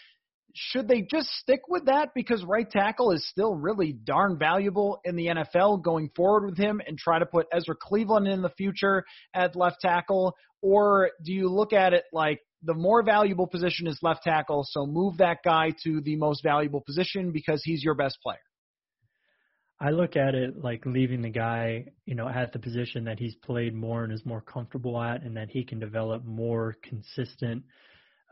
should 0.56 0.88
they 0.88 1.02
just 1.02 1.28
stick 1.34 1.60
with 1.68 1.84
that 1.84 2.08
because 2.14 2.42
right 2.44 2.68
tackle 2.68 3.12
is 3.12 3.28
still 3.28 3.54
really 3.54 3.92
darn 3.92 4.38
valuable 4.38 5.00
in 5.04 5.14
the 5.14 5.26
NFL 5.26 5.82
going 5.82 6.10
forward 6.16 6.46
with 6.46 6.56
him 6.56 6.80
and 6.86 6.96
try 6.96 7.18
to 7.18 7.26
put 7.26 7.46
Ezra 7.52 7.75
Cleveland 7.80 8.26
in 8.26 8.40
the 8.40 8.50
future 8.50 9.04
at 9.34 9.54
left 9.54 9.80
tackle? 9.82 10.34
Or 10.62 11.10
do 11.22 11.32
you 11.32 11.48
look 11.48 11.75
at 11.75 11.92
it 11.92 12.04
like 12.12 12.40
the 12.62 12.75
more 12.75 13.02
valuable 13.02 13.46
position 13.46 13.86
is 13.86 13.98
left 14.02 14.22
tackle, 14.22 14.64
so 14.66 14.86
move 14.86 15.18
that 15.18 15.38
guy 15.44 15.72
to 15.84 16.00
the 16.00 16.16
most 16.16 16.42
valuable 16.42 16.80
position 16.80 17.32
because 17.32 17.62
he's 17.62 17.84
your 17.84 17.94
best 17.94 18.18
player? 18.22 18.38
I 19.78 19.90
look 19.90 20.16
at 20.16 20.34
it 20.34 20.64
like 20.64 20.86
leaving 20.86 21.20
the 21.20 21.28
guy, 21.28 21.84
you 22.06 22.14
know, 22.14 22.28
at 22.28 22.54
the 22.54 22.58
position 22.58 23.04
that 23.04 23.18
he's 23.18 23.34
played 23.34 23.75
more 23.75 24.04
and 24.04 24.12
is 24.12 24.25
more 24.25 24.40
comfortable 24.40 24.98
at, 25.00 25.22
and 25.22 25.36
that 25.36 25.50
he 25.50 25.64
can 25.64 25.78
develop 25.78 26.25
more 26.25 26.76
consistent, 26.82 27.62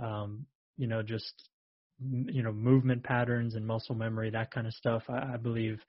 um, 0.03 0.47
you 0.79 0.87
know, 0.87 1.03
just 1.03 1.51
you 2.01 2.43
know 2.43 2.53
movement 2.53 3.03
patterns 3.03 3.55
and 3.55 3.67
muscle 3.67 3.95
memory, 3.95 4.31
that 4.31 4.51
kind 4.51 4.67
of 4.67 4.73
stuff. 4.75 5.03
I, 5.09 5.35
I 5.35 5.37
believe 5.37 5.81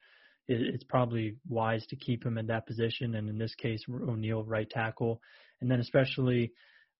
it, 0.47 0.61
it's 0.61 0.83
probably 0.83 1.35
wise 1.47 1.85
to 1.87 1.95
keep 1.95 2.25
him 2.25 2.37
in 2.37 2.47
that 2.47 2.67
position, 2.67 3.15
and 3.15 3.29
in 3.29 3.37
this 3.37 3.55
case, 3.55 3.83
O'Neill 3.89 4.43
right 4.43 4.69
tackle, 4.69 5.21
and 5.61 5.69
then 5.69 5.79
especially 5.79 6.51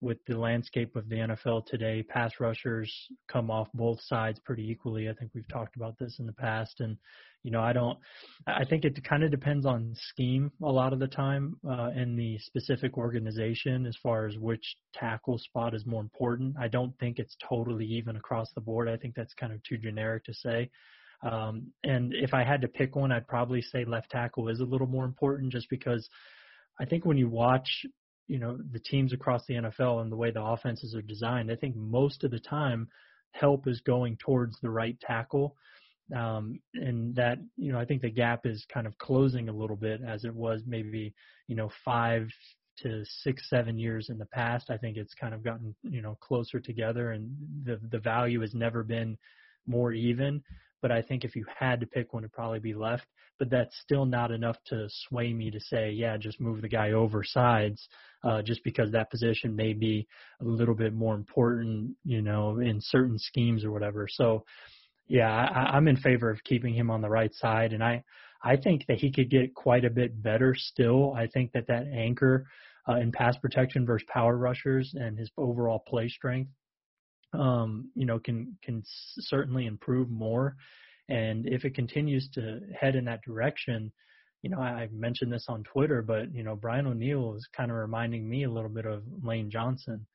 with 0.02 0.18
the 0.28 0.38
landscape 0.38 0.96
of 0.96 1.08
the 1.10 1.16
NFL 1.16 1.66
today, 1.66 2.04
pass 2.04 2.34
rushers 2.40 2.94
come 3.32 3.50
off 3.50 3.68
both 3.74 4.00
sides 4.02 4.40
pretty 4.40 4.70
equally. 4.70 5.10
I 5.10 5.14
think 5.14 5.32
we've 5.34 5.48
talked 5.48 5.76
about 5.76 5.98
this 5.98 6.18
in 6.20 6.26
the 6.26 6.34
past, 6.34 6.80
and 6.80 6.98
you 7.44 7.52
know, 7.52 7.62
I 7.62 7.74
don't. 7.74 7.98
I 8.48 8.66
think 8.66 8.86
it 8.86 9.04
kind 9.04 9.24
of 9.24 9.32
depends 9.32 9.66
on 9.66 9.94
scheme 9.96 10.52
a 10.64 10.72
lot 10.72 10.94
of 10.94 11.00
the 11.00 11.08
time 11.08 11.58
uh, 11.70 11.92
in 11.96 12.16
the 12.16 12.38
specific 12.40 12.98
organization 12.98 13.86
as 13.86 13.96
far 14.02 14.28
as 14.28 14.38
which 14.38 14.76
tackle 14.94 15.38
spot 15.38 15.74
is 15.74 15.86
more 15.86 16.02
important. 16.02 16.56
I 16.60 16.68
don't 16.68 16.98
think 17.00 17.20
it's 17.20 17.38
totally 17.48 17.86
even 17.86 18.16
across 18.16 18.52
the 18.54 18.62
board. 18.62 18.90
I 18.90 18.98
think 18.98 19.16
that's 19.16 19.34
kind 19.34 19.54
of 19.54 19.62
too 19.64 19.78
generic 19.78 20.26
to 20.26 20.34
say. 20.34 20.70
Um, 21.24 21.72
and 21.84 22.14
if 22.14 22.34
I 22.34 22.44
had 22.44 22.62
to 22.62 22.68
pick 22.68 22.96
one, 22.96 23.12
I'd 23.12 23.28
probably 23.28 23.62
say 23.62 23.86
left 23.86 24.12
tackle 24.12 24.50
is 24.50 24.60
a 24.60 24.66
little 24.66 24.88
more 24.88 25.06
important, 25.06 25.52
just 25.52 25.70
because 25.70 26.08
I 26.80 26.86
think 26.86 27.06
when 27.06 27.18
you 27.18 27.30
watch, 27.30 27.86
you 28.28 28.40
know, 28.40 28.58
the 28.72 28.80
teams 28.80 29.14
across 29.14 29.46
the 29.46 29.56
NFL 29.56 30.02
and 30.02 30.12
the 30.12 30.16
way 30.16 30.32
the 30.32 30.44
offenses 30.44 30.96
are 30.96 31.02
designed, 31.02 31.52
I 31.52 31.56
think 31.56 31.76
most 31.76 32.24
of 32.24 32.32
the 32.32 32.40
time 32.40 32.88
help 33.32 33.68
is 33.68 33.82
going 33.82 34.18
towards 34.18 34.60
the 34.62 34.70
right 34.70 34.98
tackle 35.00 35.56
um, 36.14 36.60
and 36.76 37.16
that 37.16 37.40
you 37.58 37.72
know 37.72 37.80
I 37.80 37.86
think 37.86 38.02
the 38.02 38.10
gap 38.10 38.46
is 38.46 38.66
kind 38.72 38.86
of 38.86 38.98
closing 38.98 39.50
a 39.50 39.54
little 39.54 39.76
bit 39.76 40.02
as 40.06 40.24
it 40.24 40.34
was 40.34 40.62
maybe 40.66 41.14
you 41.48 41.56
know 41.56 41.72
five 41.84 42.28
to 42.80 43.04
six 43.06 43.50
seven 43.50 43.78
years 43.78 44.10
in 44.10 44.18
the 44.18 44.26
past. 44.26 44.70
I 44.70 44.78
think 44.78 44.98
it's 44.98 45.14
kind 45.14 45.34
of 45.34 45.44
gotten 45.44 45.76
you 45.84 46.02
know 46.02 46.18
closer 46.22 46.60
together, 46.60 47.12
and 47.12 47.36
the 47.64 47.80
the 47.90 48.00
value 48.00 48.42
has 48.42 48.54
never 48.54 48.84
been 48.84 49.18
more 49.66 49.94
even. 49.94 50.44
But 50.86 50.92
I 50.92 51.02
think 51.02 51.26
if 51.26 51.36
you 51.36 51.44
had 51.58 51.80
to 51.80 51.88
pick 51.88 52.14
one, 52.14 52.24
it'd 52.24 52.32
probably 52.32 52.60
be 52.60 52.76
left. 52.76 53.08
But 53.40 53.50
that's 53.50 53.76
still 53.82 54.06
not 54.06 54.30
enough 54.30 54.58
to 54.68 54.86
sway 54.88 55.34
me 55.34 55.50
to 55.50 55.60
say, 55.60 55.90
yeah, 55.90 56.16
just 56.16 56.40
move 56.40 56.62
the 56.62 56.68
guy 56.68 56.92
over 56.92 57.24
sides, 57.24 57.90
uh, 58.24 58.44
just 58.44 58.64
because 58.64 58.92
that 58.92 59.10
position 59.10 59.56
may 59.56 59.74
be 59.74 60.08
a 60.42 60.46
little 60.46 60.76
bit 60.76 60.94
more 60.94 61.16
important, 61.16 61.96
you 62.04 62.22
know, 62.22 62.60
in 62.60 62.78
certain 62.80 63.18
schemes 63.18 63.66
or 63.66 63.72
whatever. 63.72 64.08
So 64.08 64.46
yeah, 65.08 65.32
I, 65.32 65.76
I'm 65.76 65.88
in 65.88 65.98
favor 65.98 66.30
of 66.30 66.44
keeping 66.44 66.76
him 66.76 66.92
on 66.92 67.02
the 67.02 67.10
right 67.10 67.34
side, 67.34 67.74
and 67.74 67.84
I 67.84 68.04
I 68.44 68.56
think 68.56 68.86
that 68.86 69.00
he 69.00 69.12
could 69.12 69.32
get 69.32 69.56
quite 69.56 69.86
a 69.86 69.90
bit 69.90 70.22
better 70.22 70.54
still. 70.54 71.16
I 71.16 71.26
think 71.26 71.52
that 71.54 71.66
that 71.66 71.88
anchor 71.92 72.46
uh, 72.88 72.98
in 72.98 73.12
pass 73.12 73.36
protection 73.40 73.88
versus 73.88 74.08
power 74.08 74.38
rushers 74.38 74.94
and 74.94 75.18
his 75.18 75.32
overall 75.36 75.80
play 75.80 76.10
strength, 76.10 76.52
um, 77.36 77.90
you 77.96 78.06
know, 78.06 78.20
can 78.20 78.58
can 78.64 78.84
certainly 78.86 79.66
improve 79.66 80.10
more. 80.10 80.56
And 81.10 81.48
if 81.48 81.66
it 81.66 81.76
continues 81.76 82.30
to 82.34 82.62
head 82.80 82.96
in 82.96 83.06
that 83.06 83.22
direction, 83.22 83.92
you 84.42 84.50
know, 84.50 84.60
I, 84.60 84.70
I 84.70 84.90
mentioned 84.92 85.32
this 85.32 85.46
on 85.48 85.64
Twitter, 85.64 86.02
but 86.02 86.34
you 86.34 86.44
know, 86.44 86.56
Brian 86.56 86.88
O'Neill 86.88 87.36
is 87.36 87.48
kind 87.56 87.70
of 87.70 87.78
reminding 87.78 88.28
me 88.28 88.44
a 88.44 88.50
little 88.50 88.70
bit 88.70 88.86
of 88.86 89.04
Lane 89.24 89.50
Johnson 89.52 90.06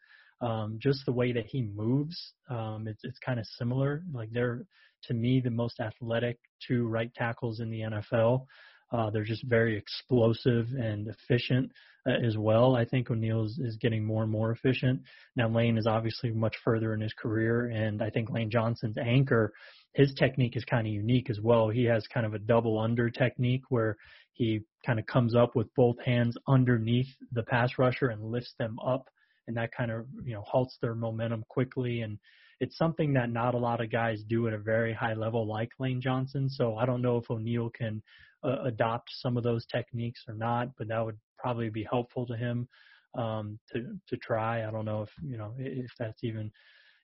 um, 0.40 0.78
just 0.80 1.04
the 1.04 1.12
way 1.12 1.32
that 1.32 1.46
he 1.46 1.62
moves, 1.62 2.32
um, 2.48 2.86
it's, 2.88 3.04
it's 3.04 3.18
kind 3.18 3.38
of 3.38 3.46
similar. 3.46 4.02
Like 4.12 4.30
they're, 4.32 4.64
to 5.04 5.14
me, 5.14 5.40
the 5.40 5.50
most 5.50 5.80
athletic 5.80 6.38
two 6.66 6.86
right 6.86 7.12
tackles 7.14 7.60
in 7.60 7.70
the 7.70 7.80
NFL. 7.80 8.46
Uh, 8.92 9.10
they're 9.10 9.24
just 9.24 9.44
very 9.44 9.76
explosive 9.76 10.66
and 10.78 11.08
efficient 11.08 11.70
uh, 12.06 12.12
as 12.26 12.36
well. 12.36 12.76
I 12.76 12.84
think 12.84 13.10
O'Neill 13.10 13.44
is, 13.44 13.58
is 13.58 13.76
getting 13.76 14.04
more 14.04 14.22
and 14.22 14.32
more 14.32 14.52
efficient. 14.52 15.02
Now 15.36 15.48
Lane 15.48 15.78
is 15.78 15.86
obviously 15.86 16.30
much 16.30 16.56
further 16.64 16.94
in 16.94 17.00
his 17.00 17.12
career, 17.12 17.66
and 17.66 18.02
I 18.02 18.10
think 18.10 18.30
Lane 18.30 18.50
Johnson's 18.50 18.98
anchor, 18.98 19.52
his 19.94 20.12
technique 20.14 20.56
is 20.56 20.64
kind 20.64 20.86
of 20.86 20.92
unique 20.92 21.30
as 21.30 21.40
well. 21.40 21.68
He 21.68 21.84
has 21.84 22.06
kind 22.06 22.26
of 22.26 22.34
a 22.34 22.38
double 22.38 22.78
under 22.78 23.10
technique 23.10 23.62
where 23.68 23.96
he 24.32 24.60
kind 24.86 24.98
of 24.98 25.06
comes 25.06 25.34
up 25.34 25.54
with 25.54 25.68
both 25.74 25.96
hands 26.04 26.36
underneath 26.48 27.08
the 27.32 27.42
pass 27.42 27.72
rusher 27.78 28.08
and 28.08 28.32
lifts 28.32 28.54
them 28.58 28.78
up 28.84 29.08
and 29.46 29.56
that 29.56 29.72
kind 29.76 29.90
of 29.90 30.06
you 30.24 30.32
know 30.32 30.42
halts 30.46 30.78
their 30.80 30.94
momentum 30.94 31.44
quickly 31.48 32.00
and 32.02 32.18
it's 32.60 32.76
something 32.76 33.14
that 33.14 33.30
not 33.30 33.54
a 33.54 33.58
lot 33.58 33.80
of 33.80 33.90
guys 33.90 34.22
do 34.28 34.46
at 34.46 34.52
a 34.52 34.58
very 34.58 34.92
high 34.92 35.14
level 35.14 35.46
like 35.46 35.70
Lane 35.78 36.00
Johnson. 36.00 36.48
So 36.50 36.76
I 36.76 36.84
don't 36.84 37.00
know 37.00 37.16
if 37.16 37.30
O'Neill 37.30 37.70
can 37.70 38.02
uh, 38.42 38.62
adopt 38.64 39.10
some 39.12 39.36
of 39.36 39.42
those 39.42 39.66
techniques 39.66 40.24
or 40.28 40.34
not, 40.34 40.68
but 40.78 40.88
that 40.88 41.04
would 41.04 41.18
probably 41.38 41.70
be 41.70 41.86
helpful 41.90 42.26
to 42.26 42.36
him 42.36 42.68
um, 43.14 43.58
to 43.72 43.98
to 44.08 44.16
try. 44.16 44.66
I 44.66 44.70
don't 44.70 44.84
know 44.84 45.02
if 45.02 45.10
you 45.22 45.36
know 45.36 45.54
if 45.58 45.90
that's 45.98 46.22
even 46.24 46.50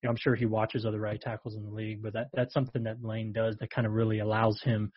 You 0.02 0.08
know, 0.08 0.10
I'm 0.10 0.18
sure 0.18 0.34
he 0.34 0.46
watches 0.46 0.84
other 0.84 1.00
right 1.00 1.20
tackles 1.20 1.56
in 1.56 1.64
the 1.64 1.70
league, 1.70 2.02
but 2.02 2.12
that 2.12 2.28
that's 2.34 2.52
something 2.52 2.82
that 2.84 3.02
Lane 3.02 3.32
does 3.32 3.56
that 3.58 3.70
kind 3.70 3.86
of 3.86 3.94
really 3.94 4.18
allows 4.20 4.60
him 4.62 4.92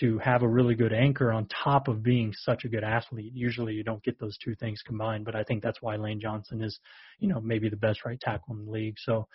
to 0.00 0.18
have 0.18 0.42
a 0.42 0.48
really 0.48 0.76
good 0.76 0.92
anchor 0.92 1.32
on 1.32 1.46
top 1.64 1.88
of 1.88 2.02
being 2.02 2.32
such 2.32 2.64
a 2.64 2.68
good 2.68 2.84
athlete. 2.84 3.32
Usually, 3.34 3.74
you 3.74 3.82
don't 3.82 4.02
get 4.04 4.18
those 4.18 4.38
two 4.38 4.54
things 4.54 4.80
combined, 4.86 5.24
but 5.24 5.34
I 5.34 5.42
think 5.42 5.62
that's 5.62 5.82
why 5.82 5.96
Lane 5.96 6.20
Johnson 6.20 6.62
is, 6.62 6.78
you 7.18 7.28
know, 7.28 7.40
maybe 7.40 7.68
the 7.68 7.76
best 7.76 8.04
right 8.04 8.20
tackle 8.20 8.54
in 8.54 8.64
the 8.64 8.70
league. 8.70 8.96
So, 8.98 9.26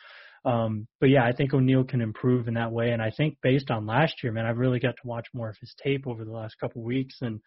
um, 0.46 0.88
but 1.00 1.10
yeah, 1.10 1.26
I 1.26 1.32
think 1.32 1.54
O'Neill 1.54 1.84
can 1.84 2.02
improve 2.02 2.48
in 2.48 2.54
that 2.56 2.72
way, 2.72 2.92
and 2.92 3.02
I 3.02 3.12
think 3.12 3.38
based 3.42 3.72
on 3.72 3.86
last 3.86 4.24
year, 4.24 4.32
man, 4.32 4.46
I've 4.46 4.58
really 4.58 4.80
got 4.80 4.96
to 4.96 5.08
watch 5.08 5.28
more 5.34 5.50
of 5.50 5.58
his 5.60 5.74
tape 5.84 6.08
over 6.08 6.26
the 6.26 6.32
last 6.32 6.56
couple 6.60 6.82
of 6.82 6.86
weeks 6.86 7.18
and. 7.22 7.40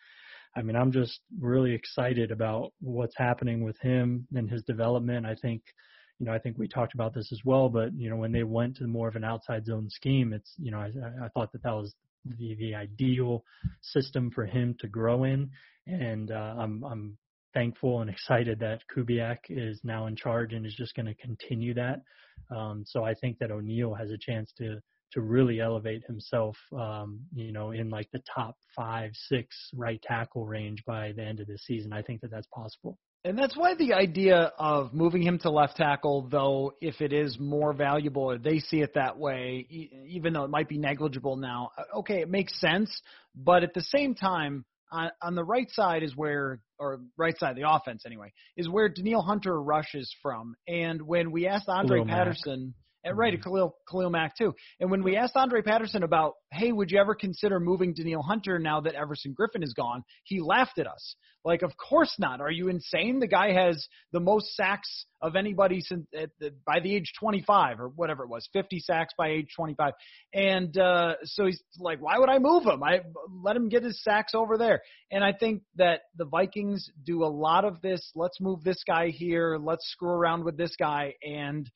I 0.55 0.61
mean, 0.61 0.77
I'm 0.77 0.93
just 0.93 1.21
really 1.41 1.73
excited 1.73 2.31
about 2.31 2.75
what's 2.79 3.17
happening 3.17 3.65
with 3.65 3.81
him 3.81 4.27
and 4.35 4.51
his 4.51 4.63
development. 4.65 5.25
I 5.25 5.35
think, 5.35 5.63
you 6.19 6.27
know, 6.27 6.33
I 6.35 6.39
think 6.39 6.59
we 6.59 6.69
talked 6.69 6.93
about 6.93 7.15
this 7.15 7.33
as 7.33 7.41
well, 7.43 7.71
but 7.71 7.95
you 7.97 8.11
know, 8.11 8.17
when 8.17 8.33
they 8.33 8.43
went 8.43 8.77
to 8.77 8.87
more 8.87 9.09
of 9.09 9.17
an 9.17 9.25
outside 9.25 9.65
zone 9.65 9.89
scheme, 9.89 10.35
it's, 10.35 10.53
you 10.59 10.71
know, 10.71 10.77
I, 10.77 10.91
I 11.25 11.29
thought 11.29 11.53
that 11.53 11.63
that 11.63 11.73
was 11.73 11.95
the 12.25 12.55
the 12.57 12.75
ideal 12.75 13.45
system 13.81 14.31
for 14.31 14.45
him 14.45 14.77
to 14.81 14.89
grow 14.89 15.25
in, 15.25 15.51
and 15.87 16.31
uh, 16.31 16.55
I'm 16.59 16.85
I'm 16.85 17.19
thankful 17.55 18.01
and 18.01 18.11
excited 18.11 18.59
that 18.61 18.81
Kubiak 18.95 19.39
is 19.49 19.81
now 19.85 20.07
in 20.07 20.17
charge 20.17 20.53
and 20.53 20.67
is 20.67 20.75
just 20.75 20.95
going 20.95 21.07
to 21.07 21.15
continue 21.15 21.75
that. 21.75 22.03
Um, 22.55 22.85
so 22.87 23.05
I 23.05 23.15
think 23.15 23.39
that 23.39 23.51
O'Neill 23.51 23.95
has 23.95 24.11
a 24.11 24.19
chance 24.19 24.53
to 24.59 24.81
to 25.13 25.21
really 25.21 25.61
elevate 25.61 26.03
himself, 26.07 26.57
um, 26.75 27.21
you 27.35 27.53
know, 27.53 27.71
in 27.73 27.91
like 27.91 28.11
the 28.13 28.23
top 28.35 28.57
five, 28.75 29.11
six 29.29 29.55
right 29.75 30.01
tackle 30.03 30.47
range 30.47 30.83
by 30.87 31.13
the 31.13 31.23
end 31.23 31.39
of 31.39 31.47
the 31.47 31.59
season. 31.59 31.93
I 31.93 32.03
think 32.03 32.23
that 32.23 32.31
that's 32.31 32.47
possible. 32.47 32.99
And 33.25 33.39
that's 33.39 33.57
why 33.57 33.75
the 33.77 33.93
idea 33.93 34.53
of 34.59 34.93
moving 34.93 35.23
him 35.23 35.39
to 35.41 35.51
left 35.51 35.77
tackle, 35.77 36.27
though, 36.29 36.73
if 36.81 37.01
it 37.01 37.13
is 37.13 37.39
more 37.39 37.73
valuable 37.73 38.23
or 38.23 38.39
they 38.39 38.59
see 38.59 38.81
it 38.81 38.95
that 38.95 39.17
way, 39.17 39.67
even 40.09 40.33
though 40.33 40.43
it 40.43 40.51
might 40.51 40.69
be 40.69 40.77
negligible 40.77 41.37
now, 41.37 41.71
uh, 41.79 41.99
okay, 41.99 42.21
it 42.21 42.29
makes 42.29 42.59
sense. 42.61 42.91
But 43.37 43.63
at 43.63 43.75
the 43.75 43.83
same 43.83 44.17
time, 44.17 44.65
on, 44.93 45.11
on 45.23 45.35
the 45.35 45.45
right 45.45 45.71
side 45.71 46.03
is 46.03 46.17
where, 46.17 46.61
or 46.79 47.01
right 47.17 47.39
side 47.39 47.51
of 47.51 47.57
the 47.57 47.69
offense 47.69 48.03
anyway, 48.07 48.33
is 48.57 48.69
where 48.69 48.89
Danielle 48.89 49.23
Hunter 49.23 49.61
rushes 49.61 50.15
from. 50.23 50.55
And 50.69 51.03
when 51.03 51.31
we 51.33 51.47
asked 51.47 51.69
Andre 51.69 52.05
Patterson, 52.05 52.67
Mack. 52.67 52.75
Right, 53.05 53.35
mm-hmm. 53.35 53.43
Khalil 53.43 53.77
Khalil 53.89 54.11
Mack 54.11 54.37
too. 54.37 54.55
And 54.79 54.91
when 54.91 55.03
we 55.03 55.17
asked 55.17 55.35
Andre 55.35 55.63
Patterson 55.63 56.03
about, 56.03 56.35
hey, 56.53 56.71
would 56.71 56.91
you 56.91 57.01
ever 57.01 57.15
consider 57.15 57.59
moving 57.59 57.95
Danielle 57.95 58.23
Hunter 58.23 58.59
now 58.59 58.81
that 58.83 58.95
Everson 58.95 59.35
Griffen 59.35 59.65
is 59.65 59.75
gone? 59.75 60.05
He 60.25 60.41
laughed 60.41 60.79
at 60.79 60.87
us. 60.87 61.17
Like, 61.45 61.63
of 61.63 61.73
course 61.77 62.15
not. 62.19 62.41
Are 62.41 62.51
you 62.51 62.69
insane? 62.69 63.19
The 63.19 63.27
guy 63.27 63.53
has 63.53 63.89
the 64.13 64.21
most 64.21 64.55
sacks 64.55 65.07
of 65.21 65.35
anybody 65.35 65.81
since 65.81 66.07
at 66.17 66.31
the, 66.39 66.53
by 66.65 66.79
the 66.79 66.95
age 66.95 67.13
25 67.19 67.81
or 67.81 67.89
whatever 67.89 68.23
it 68.23 68.29
was, 68.29 68.49
50 68.53 68.79
sacks 68.79 69.13
by 69.19 69.31
age 69.31 69.49
25. 69.57 69.93
And 70.33 70.77
uh, 70.79 71.15
so 71.25 71.47
he's 71.47 71.61
like, 71.79 72.01
why 72.01 72.19
would 72.19 72.29
I 72.29 72.39
move 72.39 72.65
him? 72.65 72.83
I 72.85 73.01
let 73.43 73.57
him 73.57 73.69
get 73.69 73.83
his 73.83 74.03
sacks 74.05 74.35
over 74.35 74.57
there. 74.57 74.83
And 75.11 75.25
I 75.25 75.33
think 75.33 75.63
that 75.77 76.03
the 76.17 76.27
Vikings 76.27 76.89
do 77.05 77.25
a 77.25 77.27
lot 77.27 77.65
of 77.65 77.83
this. 77.83 78.13
Let's 78.15 78.41
move 78.41 78.63
this 78.63 78.85
guy 78.87 79.09
here. 79.09 79.59
Let's 79.61 79.91
screw 79.91 80.11
around 80.11 80.45
with 80.45 80.57
this 80.57 80.77
guy 80.77 81.15
and 81.23 81.69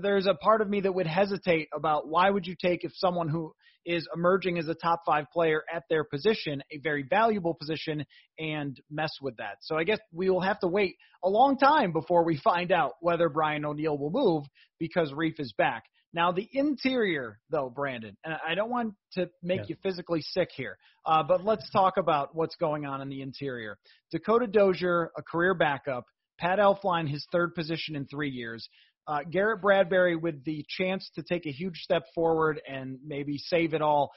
there's 0.00 0.26
a 0.26 0.34
part 0.34 0.60
of 0.60 0.68
me 0.68 0.80
that 0.80 0.94
would 0.94 1.06
hesitate 1.06 1.68
about 1.74 2.08
why 2.08 2.30
would 2.30 2.46
you 2.46 2.54
take 2.60 2.84
if 2.84 2.92
someone 2.94 3.28
who 3.28 3.52
is 3.84 4.06
emerging 4.14 4.58
as 4.58 4.68
a 4.68 4.74
top 4.74 5.02
five 5.04 5.26
player 5.32 5.62
at 5.72 5.82
their 5.90 6.04
position, 6.04 6.62
a 6.70 6.78
very 6.78 7.02
valuable 7.02 7.54
position, 7.54 8.04
and 8.38 8.80
mess 8.90 9.10
with 9.20 9.36
that. 9.36 9.56
So 9.60 9.76
I 9.76 9.84
guess 9.84 9.98
we 10.12 10.30
will 10.30 10.40
have 10.40 10.60
to 10.60 10.68
wait 10.68 10.96
a 11.24 11.28
long 11.28 11.58
time 11.58 11.92
before 11.92 12.24
we 12.24 12.36
find 12.44 12.72
out 12.72 12.92
whether 13.00 13.28
Brian 13.28 13.64
O'Neill 13.64 13.98
will 13.98 14.10
move 14.10 14.44
because 14.78 15.12
Reiff 15.12 15.38
is 15.38 15.52
back. 15.58 15.84
Now 16.14 16.30
the 16.30 16.48
interior, 16.52 17.40
though, 17.50 17.70
Brandon, 17.70 18.16
and 18.24 18.36
I 18.46 18.54
don't 18.54 18.70
want 18.70 18.94
to 19.14 19.30
make 19.42 19.60
yeah. 19.60 19.66
you 19.70 19.76
physically 19.82 20.20
sick 20.20 20.50
here, 20.54 20.76
uh, 21.06 21.22
but 21.22 21.42
let's 21.42 21.68
talk 21.70 21.96
about 21.96 22.34
what's 22.34 22.56
going 22.56 22.84
on 22.84 23.00
in 23.00 23.08
the 23.08 23.22
interior. 23.22 23.78
Dakota 24.10 24.46
Dozier, 24.46 25.10
a 25.16 25.22
career 25.22 25.54
backup. 25.54 26.04
Pat 26.38 26.58
Elflein, 26.58 27.08
his 27.08 27.24
third 27.30 27.54
position 27.54 27.94
in 27.94 28.04
three 28.06 28.30
years. 28.30 28.68
Uh, 29.06 29.20
Garrett 29.28 29.60
Bradbury 29.60 30.16
with 30.16 30.44
the 30.44 30.64
chance 30.68 31.10
to 31.16 31.22
take 31.22 31.46
a 31.46 31.50
huge 31.50 31.78
step 31.78 32.04
forward 32.14 32.60
and 32.68 32.98
maybe 33.04 33.38
save 33.38 33.74
it 33.74 33.82
all. 33.82 34.12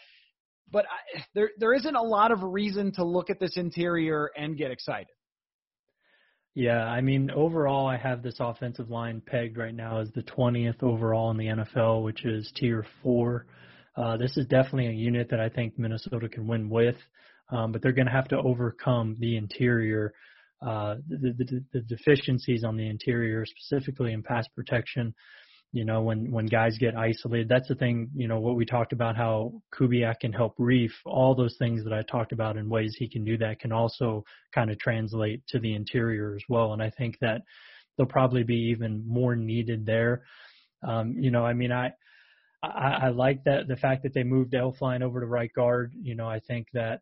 But 0.72 0.86
I, 0.86 1.24
there 1.34 1.52
there 1.58 1.74
isn't 1.74 1.96
a 1.96 2.02
lot 2.02 2.32
of 2.32 2.44
reason 2.44 2.92
to 2.94 3.04
look 3.04 3.30
at 3.30 3.40
this 3.40 3.58
interior 3.58 4.30
and 4.36 4.58
get 4.58 4.72
excited. 4.72 5.08
Yeah, 6.56 6.86
I 6.86 7.02
mean, 7.02 7.32
overall, 7.32 7.86
I 7.86 7.98
have 7.98 8.24
this 8.24 8.38
offensive 8.40 8.90
line 8.90 9.22
pegged 9.26 9.58
right 9.58 9.76
now 9.76 10.00
as 10.00 10.10
the 10.14 10.24
20th 10.24 10.84
overall 10.84 11.30
in 11.32 11.38
the 11.38 11.48
NFL, 11.48 12.04
which 12.04 12.24
is 12.24 12.50
tier 12.56 12.86
four. 13.04 13.46
Uh, 13.98 14.16
this 14.16 14.38
is 14.38 14.46
definitely 14.48 14.88
a 14.88 14.92
unit 14.92 15.30
that 15.32 15.42
I 15.42 15.50
think 15.50 15.78
Minnesota 15.78 16.30
can 16.30 16.48
win 16.48 16.70
with, 16.70 16.96
um, 17.52 17.74
but 17.74 17.82
they're 17.82 17.92
going 17.92 18.08
to 18.08 18.12
have 18.12 18.30
to 18.30 18.38
overcome 18.38 19.18
the 19.20 19.36
interior 19.36 20.14
uh, 20.62 20.96
the, 21.08 21.34
the, 21.38 21.64
the 21.74 21.82
deficiencies 21.82 22.64
on 22.64 22.78
the 22.78 22.88
interior, 22.88 23.46
specifically 23.46 24.14
in 24.14 24.24
pass 24.24 24.48
protection. 24.56 25.14
You 25.72 25.84
know, 25.84 26.02
when 26.02 26.32
when 26.32 26.46
guys 26.46 26.78
get 26.80 26.96
isolated, 26.96 27.50
that's 27.50 27.68
the 27.68 27.76
thing. 27.76 28.10
You 28.16 28.30
know, 28.30 28.40
what 28.40 28.56
we 28.56 28.66
talked 28.66 28.94
about, 28.94 29.18
how 29.18 29.62
Kubiak 29.78 30.22
can 30.22 30.32
help 30.32 30.58
Reiff, 30.58 30.92
All 31.06 31.36
those 31.36 31.58
things 31.60 31.84
that 31.84 31.92
I 31.92 32.02
talked 32.04 32.32
about 32.32 32.56
in 32.56 32.70
ways 32.70 32.96
he 32.98 33.10
can 33.10 33.26
do 33.26 33.38
that 33.40 33.60
can 33.60 33.74
also 33.74 34.24
kind 34.54 34.72
of 34.72 34.80
translate 34.80 35.46
to 35.48 35.60
the 35.60 35.76
interior 35.76 36.36
as 36.36 36.44
well. 36.48 36.72
And 36.72 36.82
I 36.82 36.92
think 36.92 37.18
that 37.20 37.42
they'll 37.98 38.08
probably 38.08 38.44
be 38.44 38.72
even 38.72 39.04
more 39.06 39.36
needed 39.36 39.86
there. 39.86 40.24
Um, 40.88 41.16
you 41.18 41.32
know, 41.32 41.46
I 41.46 41.54
mean, 41.54 41.72
I. 41.72 41.92
I, 42.64 43.00
I 43.04 43.10
like 43.10 43.44
that 43.44 43.68
the 43.68 43.76
fact 43.76 44.02
that 44.04 44.14
they 44.16 44.24
moved 44.24 44.54
Elflein 44.54 45.04
over 45.04 45.20
to 45.20 45.28
right 45.28 45.52
guard. 45.54 45.94
You 46.02 46.16
know, 46.16 46.28
I 46.28 46.40
think 46.40 46.68
that 46.74 47.02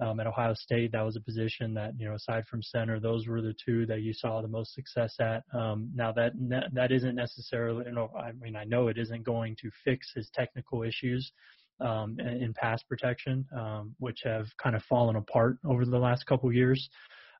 um, 0.00 0.20
at 0.20 0.26
Ohio 0.26 0.54
State. 0.54 0.92
That 0.92 1.02
was 1.02 1.16
a 1.16 1.20
position 1.20 1.74
that, 1.74 1.92
you 1.98 2.08
know, 2.08 2.14
aside 2.14 2.46
from 2.46 2.62
center, 2.62 2.98
those 2.98 3.26
were 3.26 3.40
the 3.40 3.54
two 3.64 3.86
that 3.86 4.02
you 4.02 4.12
saw 4.12 4.40
the 4.40 4.48
most 4.48 4.74
success 4.74 5.14
at. 5.20 5.44
Um, 5.52 5.90
now 5.94 6.12
that 6.12 6.32
that 6.72 6.92
isn't 6.92 7.14
necessarily, 7.14 7.84
you 7.86 7.92
know, 7.92 8.10
I 8.18 8.32
mean, 8.32 8.56
I 8.56 8.64
know 8.64 8.88
it 8.88 8.98
isn't 8.98 9.24
going 9.24 9.56
to 9.62 9.70
fix 9.84 10.12
his 10.14 10.30
technical 10.34 10.82
issues 10.82 11.32
um, 11.80 12.18
in 12.20 12.52
pass 12.54 12.82
protection, 12.82 13.46
um, 13.56 13.94
which 13.98 14.20
have 14.24 14.46
kind 14.62 14.76
of 14.76 14.82
fallen 14.84 15.16
apart 15.16 15.58
over 15.64 15.84
the 15.84 15.98
last 15.98 16.26
couple 16.26 16.48
of 16.48 16.54
years. 16.54 16.88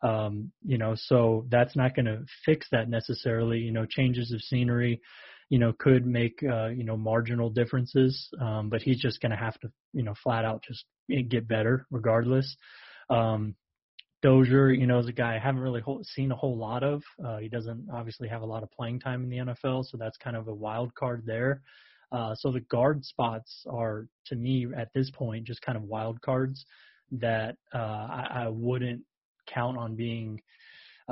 Um, 0.03 0.51
you 0.65 0.79
know, 0.79 0.95
so 0.97 1.47
that's 1.49 1.77
not 1.77 1.95
going 1.95 2.07
to 2.07 2.25
fix 2.45 2.67
that 2.73 2.89
necessarily. 2.89 3.59
You 3.59 3.73
know, 3.73 3.87
changes 3.87 4.33
of 4.33 4.41
scenery, 4.41 5.01
you 5.53 5.59
know, 5.59 5.75
could 5.79 6.07
make 6.07 6.43
uh, 6.43 6.69
you 6.69 6.83
know 6.83 6.97
marginal 6.97 7.51
differences, 7.51 8.27
um, 8.41 8.71
but 8.71 8.81
he's 8.81 8.99
just 8.99 9.21
going 9.21 9.33
to 9.33 9.37
have 9.37 9.61
to, 9.61 9.71
you 9.93 10.03
know, 10.03 10.15
flat 10.23 10.47
out 10.47 10.65
just 10.67 10.87
get 11.29 11.47
better 11.47 11.87
regardless. 11.91 12.57
Um, 13.11 13.55
Dozier, 14.23 14.71
you 14.71 14.87
know, 14.87 14.99
is 15.01 15.09
a 15.09 15.13
guy 15.13 15.37
I 15.37 15.39
haven't 15.39 15.61
really 15.61 15.83
seen 16.05 16.33
a 16.33 16.37
whole 16.37 16.57
lot 16.57 16.83
of. 16.83 17.03
Uh, 17.23 17.37
he 17.37 17.51
doesn't 17.51 17.89
obviously 17.93 18.29
have 18.29 18.41
a 18.41 18.47
lot 18.47 18.63
of 18.63 18.71
playing 18.71 19.01
time 19.01 19.25
in 19.25 19.29
the 19.29 19.53
NFL, 19.53 19.85
so 19.85 19.99
that's 19.99 20.17
kind 20.17 20.37
of 20.37 20.49
a 20.49 20.55
wild 20.55 20.95
card 20.95 21.25
there. 21.27 21.61
Uh, 22.11 22.35
so 22.35 22.51
the 22.51 22.61
guard 22.61 23.05
spots 23.05 23.67
are, 23.71 24.07
to 24.29 24.37
me, 24.37 24.69
at 24.75 24.89
this 24.95 25.11
point, 25.11 25.45
just 25.47 25.61
kind 25.61 25.77
of 25.77 25.83
wild 25.83 26.19
cards 26.23 26.65
that 27.11 27.57
uh, 27.75 27.77
I, 27.77 28.45
I 28.45 28.49
wouldn't 28.49 29.03
count 29.47 29.77
on 29.77 29.97
being 29.97 30.41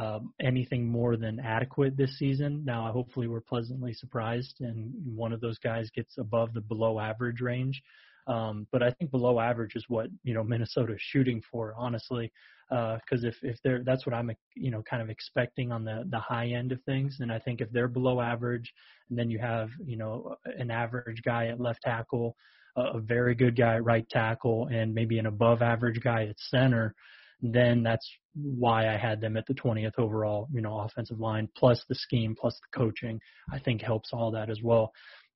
um, 0.00 0.32
anything 0.40 0.86
more 0.86 1.16
than 1.16 1.38
adequate 1.40 1.94
this 1.96 2.18
season. 2.18 2.64
Now, 2.64 2.90
hopefully, 2.90 3.28
we're 3.28 3.42
pleasantly 3.42 3.92
surprised 3.92 4.56
and 4.60 4.92
one 5.04 5.32
of 5.32 5.42
those 5.42 5.58
guys 5.58 5.90
gets 5.94 6.16
above 6.16 6.54
the 6.54 6.62
below 6.62 6.98
average 6.98 7.42
range. 7.42 7.82
Um, 8.26 8.66
but 8.72 8.82
I 8.82 8.92
think 8.92 9.10
below 9.10 9.40
average 9.40 9.76
is 9.76 9.84
what 9.88 10.06
you 10.22 10.32
know 10.32 10.42
Minnesota 10.42 10.94
is 10.94 11.02
shooting 11.02 11.42
for, 11.50 11.74
honestly. 11.76 12.32
Because 12.70 13.24
uh, 13.24 13.28
if 13.28 13.34
if 13.42 13.58
they're 13.62 13.82
that's 13.84 14.06
what 14.06 14.14
I'm 14.14 14.30
you 14.54 14.70
know 14.70 14.82
kind 14.88 15.02
of 15.02 15.10
expecting 15.10 15.70
on 15.70 15.84
the 15.84 16.04
the 16.08 16.20
high 16.20 16.48
end 16.48 16.72
of 16.72 16.80
things, 16.84 17.18
and 17.20 17.30
I 17.30 17.38
think 17.38 17.60
if 17.60 17.70
they're 17.70 17.88
below 17.88 18.20
average, 18.20 18.72
and 19.10 19.18
then 19.18 19.28
you 19.28 19.38
have 19.38 19.68
you 19.84 19.98
know 19.98 20.36
an 20.44 20.70
average 20.70 21.22
guy 21.24 21.48
at 21.48 21.60
left 21.60 21.82
tackle, 21.82 22.36
a 22.76 23.00
very 23.00 23.34
good 23.34 23.56
guy 23.56 23.74
at 23.74 23.84
right 23.84 24.08
tackle, 24.08 24.68
and 24.72 24.94
maybe 24.94 25.18
an 25.18 25.26
above 25.26 25.60
average 25.60 26.00
guy 26.00 26.24
at 26.24 26.38
center, 26.38 26.94
then 27.42 27.82
that's 27.82 28.08
why 28.34 28.92
I 28.92 28.96
had 28.96 29.20
them 29.20 29.36
at 29.36 29.46
the 29.46 29.54
20th 29.54 29.98
overall, 29.98 30.48
you 30.52 30.60
know, 30.60 30.78
offensive 30.80 31.20
line, 31.20 31.48
plus 31.56 31.84
the 31.88 31.94
scheme, 31.94 32.36
plus 32.38 32.54
the 32.54 32.78
coaching, 32.78 33.20
I 33.52 33.58
think 33.58 33.82
helps 33.82 34.10
all 34.12 34.30
that 34.32 34.50
as 34.50 34.60
well. 34.62 34.92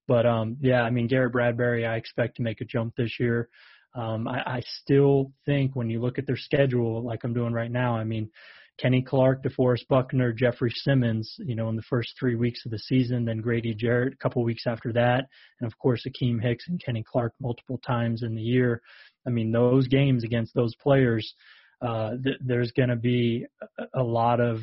But 0.07 0.27
um, 0.27 0.57
yeah, 0.61 0.83
I 0.83 0.91
mean 0.91 1.07
Garrett 1.07 1.33
Bradbury, 1.33 1.87
I 1.87 1.97
expect 1.97 2.37
to 2.37 2.43
make 2.43 2.61
a 2.61 2.65
jump 2.65 2.95
this 2.97 3.19
year. 3.19 3.49
Um, 3.95 4.29
I, 4.29 4.57
I 4.57 4.63
still 4.83 5.33
think 5.47 5.75
when 5.75 5.89
you 5.89 6.01
look 6.01 6.19
at 6.19 6.27
their 6.27 6.37
schedule, 6.37 7.03
like 7.03 7.25
I'm 7.25 7.33
doing 7.33 7.53
right 7.53 7.71
now, 7.71 7.97
I 7.97 8.05
mean 8.05 8.31
Kenny 8.79 9.03
Clark, 9.03 9.45
DeForest 9.45 9.87
Buckner, 9.89 10.33
Jeffery 10.33 10.73
Simmons, 10.75 11.37
you 11.39 11.55
know, 11.55 11.69
in 11.69 11.77
the 11.77 11.83
first 11.83 12.15
three 12.19 12.35
weeks 12.35 12.65
of 12.65 12.73
the 12.73 12.79
season, 12.79 13.25
then 13.25 13.39
Grady 13.39 13.73
Jarrett 13.73 14.15
a 14.15 14.17
couple 14.17 14.43
weeks 14.43 14.67
after 14.67 14.93
that, 14.95 15.29
and 15.61 15.67
of 15.67 15.79
course 15.79 16.05
Akiem 16.07 16.43
Hicks 16.43 16.69
and 16.69 16.83
Kenny 16.85 17.05
Clark 17.05 17.35
multiple 17.41 17.79
times 17.87 18.23
in 18.23 18.35
the 18.35 18.43
year. 18.43 18.83
I 19.27 19.31
mean, 19.31 19.53
those 19.53 19.87
games 19.87 20.25
against 20.25 20.55
those 20.55 20.75
players, 20.75 21.35
uh, 21.83 22.11
th- 22.23 22.39
there's 22.41 22.73
going 22.73 22.89
to 22.89 22.97
be 22.97 23.47
a, 23.95 24.03
lot 24.03 24.41
of 24.41 24.61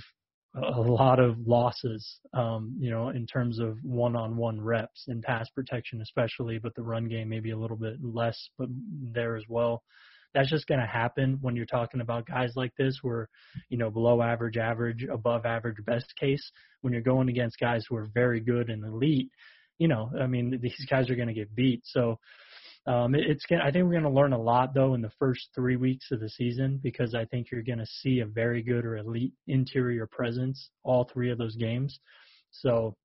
a 0.55 0.81
lot 0.81 1.19
of 1.19 1.37
losses, 1.47 2.19
um, 2.33 2.75
you 2.79 2.89
know, 2.89 3.09
in 3.09 3.25
terms 3.25 3.59
of 3.59 3.77
one-on-one 3.83 4.59
reps 4.59 5.05
in 5.07 5.21
pass 5.21 5.49
protection, 5.49 6.01
especially, 6.01 6.59
but 6.59 6.75
the 6.75 6.83
run 6.83 7.07
game 7.07 7.29
maybe 7.29 7.51
a 7.51 7.57
little 7.57 7.77
bit 7.77 7.95
less, 8.03 8.37
but 8.57 8.67
there 9.13 9.37
as 9.37 9.43
well. 9.47 9.81
That's 10.33 10.49
just 10.49 10.67
going 10.67 10.79
to 10.79 10.87
happen 10.87 11.39
when 11.41 11.55
you're 11.55 11.65
talking 11.65 12.01
about 12.01 12.25
guys 12.25 12.53
like 12.55 12.71
this, 12.77 12.99
where 13.01 13.29
you 13.69 13.77
know 13.77 13.89
below 13.89 14.21
average, 14.21 14.57
average, 14.57 15.05
above 15.11 15.45
average, 15.45 15.77
best 15.85 16.13
case. 16.17 16.51
When 16.81 16.93
you're 16.93 17.01
going 17.01 17.29
against 17.29 17.59
guys 17.59 17.83
who 17.87 17.97
are 17.97 18.09
very 18.13 18.39
good 18.39 18.69
and 18.69 18.83
elite, 18.85 19.29
you 19.77 19.87
know, 19.87 20.11
I 20.19 20.27
mean, 20.27 20.57
these 20.61 20.85
guys 20.89 21.09
are 21.09 21.15
going 21.15 21.27
to 21.27 21.33
get 21.33 21.55
beat. 21.55 21.81
So 21.83 22.19
um, 22.87 23.15
it, 23.15 23.21
it's 23.27 23.45
gonna, 23.45 23.63
I 23.63 23.71
think 23.71 23.85
we're 23.85 23.99
going 23.99 24.03
to 24.03 24.09
learn 24.09 24.33
a 24.33 24.41
lot 24.41 24.73
though 24.73 24.93
in 24.93 25.01
the 25.01 25.11
first 25.19 25.49
three 25.53 25.75
weeks 25.75 26.07
of 26.11 26.19
the 26.19 26.29
season 26.29 26.79
because 26.81 27.13
I 27.13 27.25
think 27.25 27.51
you're 27.51 27.61
going 27.61 27.79
to 27.79 27.85
see 27.85 28.19
a 28.19 28.25
very 28.25 28.61
good 28.61 28.85
or 28.85 28.97
elite 28.97 29.33
interior 29.47 30.07
presence 30.07 30.69
all 30.83 31.09
three 31.11 31.31
of 31.31 31.37
those 31.37 31.55
games. 31.55 31.99
So 32.51 32.95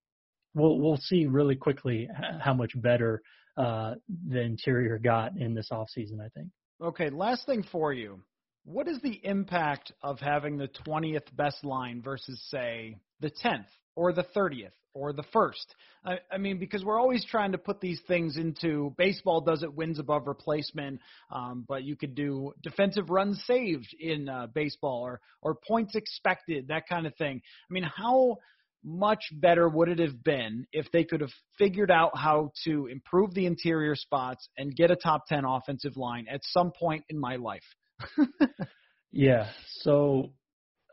we'll 0.54 0.78
we'll 0.78 0.96
see 0.96 1.26
really 1.26 1.56
quickly 1.56 2.08
how 2.40 2.54
much 2.54 2.72
better 2.80 3.22
uh, 3.56 3.94
the 4.28 4.40
interior 4.40 4.98
got 4.98 5.36
in 5.36 5.54
this 5.54 5.68
off 5.70 5.88
season. 5.90 6.20
I 6.20 6.28
think. 6.28 6.48
Okay, 6.82 7.10
last 7.10 7.46
thing 7.46 7.64
for 7.70 7.92
you. 7.92 8.20
What 8.64 8.88
is 8.88 9.00
the 9.00 9.20
impact 9.24 9.92
of 10.02 10.18
having 10.18 10.58
the 10.58 10.68
20th 10.86 11.34
best 11.36 11.64
line 11.64 12.02
versus, 12.02 12.44
say, 12.50 12.98
the 13.20 13.30
10th 13.30 13.66
or 13.96 14.12
the 14.12 14.24
30th 14.36 14.70
or 14.94 15.12
the 15.12 15.24
first. 15.32 15.74
I, 16.04 16.18
I 16.30 16.38
mean, 16.38 16.58
because 16.58 16.84
we're 16.84 17.00
always 17.00 17.24
trying 17.24 17.52
to 17.52 17.58
put 17.58 17.80
these 17.80 18.00
things 18.06 18.36
into 18.36 18.94
baseball 18.96 19.40
does 19.40 19.62
it 19.62 19.74
wins 19.74 19.98
above 19.98 20.26
replacement, 20.26 21.00
um, 21.30 21.64
but 21.68 21.82
you 21.82 21.96
could 21.96 22.14
do 22.14 22.52
defensive 22.62 23.10
runs 23.10 23.42
saved 23.46 23.94
in 23.98 24.28
uh, 24.28 24.46
baseball 24.54 25.02
or 25.02 25.20
or 25.42 25.56
points 25.66 25.94
expected, 25.94 26.68
that 26.68 26.88
kind 26.88 27.06
of 27.06 27.14
thing. 27.16 27.40
I 27.68 27.72
mean, 27.72 27.84
how 27.84 28.36
much 28.84 29.24
better 29.32 29.68
would 29.68 29.88
it 29.88 29.98
have 29.98 30.22
been 30.22 30.66
if 30.72 30.86
they 30.92 31.02
could 31.02 31.20
have 31.20 31.32
figured 31.58 31.90
out 31.90 32.16
how 32.16 32.52
to 32.64 32.86
improve 32.86 33.34
the 33.34 33.46
interior 33.46 33.96
spots 33.96 34.48
and 34.56 34.76
get 34.76 34.92
a 34.92 34.96
top 34.96 35.26
10 35.26 35.44
offensive 35.44 35.96
line 35.96 36.26
at 36.30 36.40
some 36.44 36.70
point 36.78 37.04
in 37.08 37.18
my 37.18 37.36
life? 37.36 37.64
yeah. 39.12 39.48
So 39.80 40.30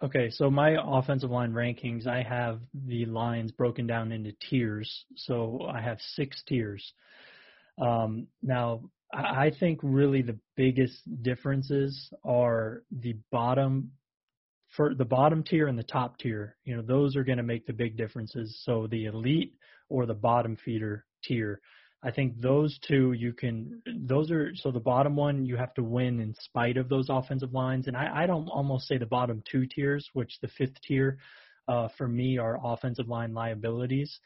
Okay, 0.04 0.30
so 0.30 0.52
my 0.52 0.76
offensive 0.84 1.32
line 1.32 1.54
rankings, 1.54 2.08
I 2.08 2.24
have 2.24 2.60
the 2.74 3.06
lines 3.06 3.54
broken 3.54 3.88
down 3.88 4.12
into 4.12 4.34
tiers. 4.50 5.06
So 5.16 5.66
I 5.74 5.80
have 5.80 5.98
six 6.16 6.44
tiers. 6.46 6.94
Um, 7.82 8.28
now, 8.42 8.82
I 9.14 9.50
think 9.58 9.80
really 9.82 10.22
the 10.22 10.38
biggest 10.58 11.00
differences 11.22 12.12
are 12.26 12.84
the 12.92 13.16
bottom 13.32 13.92
for 14.76 14.94
the 14.94 15.06
bottom 15.06 15.42
tier 15.42 15.68
and 15.68 15.80
the 15.80 15.84
top 15.84 16.18
tier. 16.18 16.58
You 16.66 16.76
know, 16.76 16.82
those 16.82 17.16
are 17.16 17.24
going 17.24 17.38
to 17.38 17.44
make 17.44 17.66
the 17.66 17.74
big 17.74 17.96
differences. 17.96 18.60
So 18.66 18.88
the 18.88 19.06
elite 19.06 19.54
or 19.88 20.06
the 20.06 20.14
bottom 20.16 20.58
feeder 20.58 21.06
tier. 21.24 21.62
I 22.04 22.12
think 22.12 22.42
those 22.42 22.78
two 22.86 23.14
you 23.14 23.32
can 23.34 23.82
those 24.06 24.30
are 24.30 24.52
so 24.56 24.72
the 24.72 24.80
bottom 24.80 25.16
one 25.16 25.46
you 25.46 25.56
have 25.56 25.74
to 25.76 25.84
win 25.84 26.20
in 26.20 26.36
spite 26.36 26.76
of 26.76 26.90
those 26.90 27.08
offensive 27.10 27.54
lines 27.54 27.88
and 27.88 27.96
I, 27.96 28.24
I 28.24 28.28
don't 28.28 28.50
almost 28.50 28.88
say 28.88 28.98
the 28.98 29.06
bottom 29.06 29.42
two 29.50 29.66
tiers, 29.66 30.10
which 30.14 30.38
the 30.42 30.50
fifth 30.50 30.82
tier 30.82 31.18
uh, 31.68 31.88
for 31.98 32.08
me 32.08 32.38
are 32.38 32.60
offensive 32.64 33.08
line 33.08 33.34
liabilities. 33.34 34.20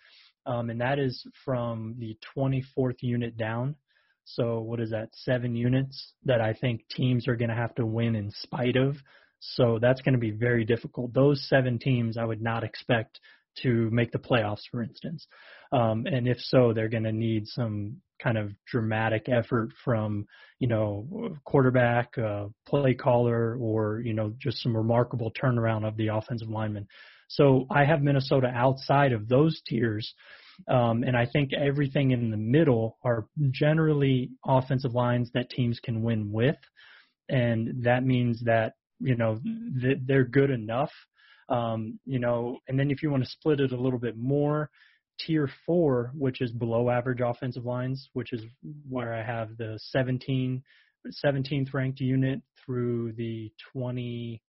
Um, 0.46 0.70
and 0.70 0.80
that 0.82 0.98
is 0.98 1.26
from 1.44 1.96
the 2.00 2.18
24th 2.36 2.98
unit 3.02 3.38
down. 3.38 3.76
So 4.24 4.60
what 4.60 4.80
is 4.80 4.92
that? 4.92 5.10
Seven 5.14 5.56
units 5.56 6.14
that 6.26 6.42
I 6.42 6.54
think 6.54 6.88
teams 6.90 7.28
are 7.28 7.36
going 7.36 7.50
to 7.50 7.56
have 7.56 7.76
to 7.76 7.86
win 7.86 8.16
in 8.16 8.32
spite 8.32 8.76
of. 8.76 8.96
So 9.40 9.78
that's 9.80 10.02
going 10.02 10.14
to 10.14 10.20
be 10.20 10.32
very 10.32 10.66
difficult. 10.66 11.14
Those 11.14 11.48
seven 11.48 11.80
teams 11.80 12.18
I 12.18 12.26
would 12.26 12.42
not 12.42 12.64
expect 12.64 13.20
to 13.64 13.90
make 13.92 14.12
the 14.12 14.20
playoffs, 14.20 14.64
for 14.72 14.82
instance. 14.82 15.28
Um, 15.72 16.06
and 16.06 16.28
if 16.28 16.38
so, 16.40 16.74
they're 16.74 16.90
going 16.90 17.04
to 17.04 17.12
need 17.12 17.48
some 17.48 17.98
kind 18.22 18.38
of 18.38 18.52
dramatic 18.66 19.28
effort 19.30 19.70
from, 19.84 20.26
you 20.60 20.68
know, 20.68 21.38
quarterback, 21.46 22.18
uh, 22.18 22.46
play 22.68 22.94
caller, 22.94 23.56
or, 23.60 24.00
you 24.00 24.14
know, 24.14 24.34
just 24.40 24.62
some 24.64 24.76
remarkable 24.76 25.32
turnaround 25.32 25.88
of 25.88 25.98
the 25.98 26.08
offensive 26.08 26.50
lineman. 26.50 26.88
So 27.30 27.68
I 27.70 27.84
have 27.84 28.02
Minnesota 28.02 28.48
outside 28.48 29.12
of 29.12 29.28
those 29.28 29.62
tiers. 29.68 30.14
Um, 30.68 31.04
and 31.04 31.16
I 31.16 31.28
think 31.28 31.52
everything 31.54 32.12
in 32.12 32.32
the 32.32 32.38
middle 32.38 32.98
are 33.04 33.28
generally 33.52 34.32
offensive 34.46 34.96
lines 34.96 35.30
that 35.34 35.52
teams 35.52 35.80
can 35.80 36.02
win 36.02 36.32
with. 36.32 36.56
And 37.30 37.84
that 37.84 38.04
means 38.04 38.42
that, 38.46 38.74
you 39.00 39.16
know, 39.16 39.40
th- 39.80 40.00
they're 40.08 40.24
good 40.24 40.50
enough 40.50 40.92
um, 41.50 42.00
you 42.06 42.20
know, 42.20 42.60
and 42.68 42.80
then 42.80 42.92
if 42.92 43.02
you 43.02 43.10
want 43.10 43.24
to 43.24 43.30
split 43.30 43.60
it 43.60 43.72
a 43.72 43.80
little 43.80 44.00
bit 44.00 44.18
more, 44.18 44.70
tier 45.20 45.50
four, 45.66 46.12
which 46.16 46.42
is 46.42 46.52
below 46.52 46.90
average 46.90 47.22
offensive 47.22 47.66
lines, 47.66 48.10
which 48.14 48.34
is 48.34 48.42
where 48.88 49.14
I 49.14 49.24
have 49.24 49.58
the 49.58 49.80
17, 49.92 50.64
17th 51.26 51.74
ranked 51.74 52.00
unit 52.00 52.42
through 52.66 53.14
the 53.14 53.52
20, 53.74 54.42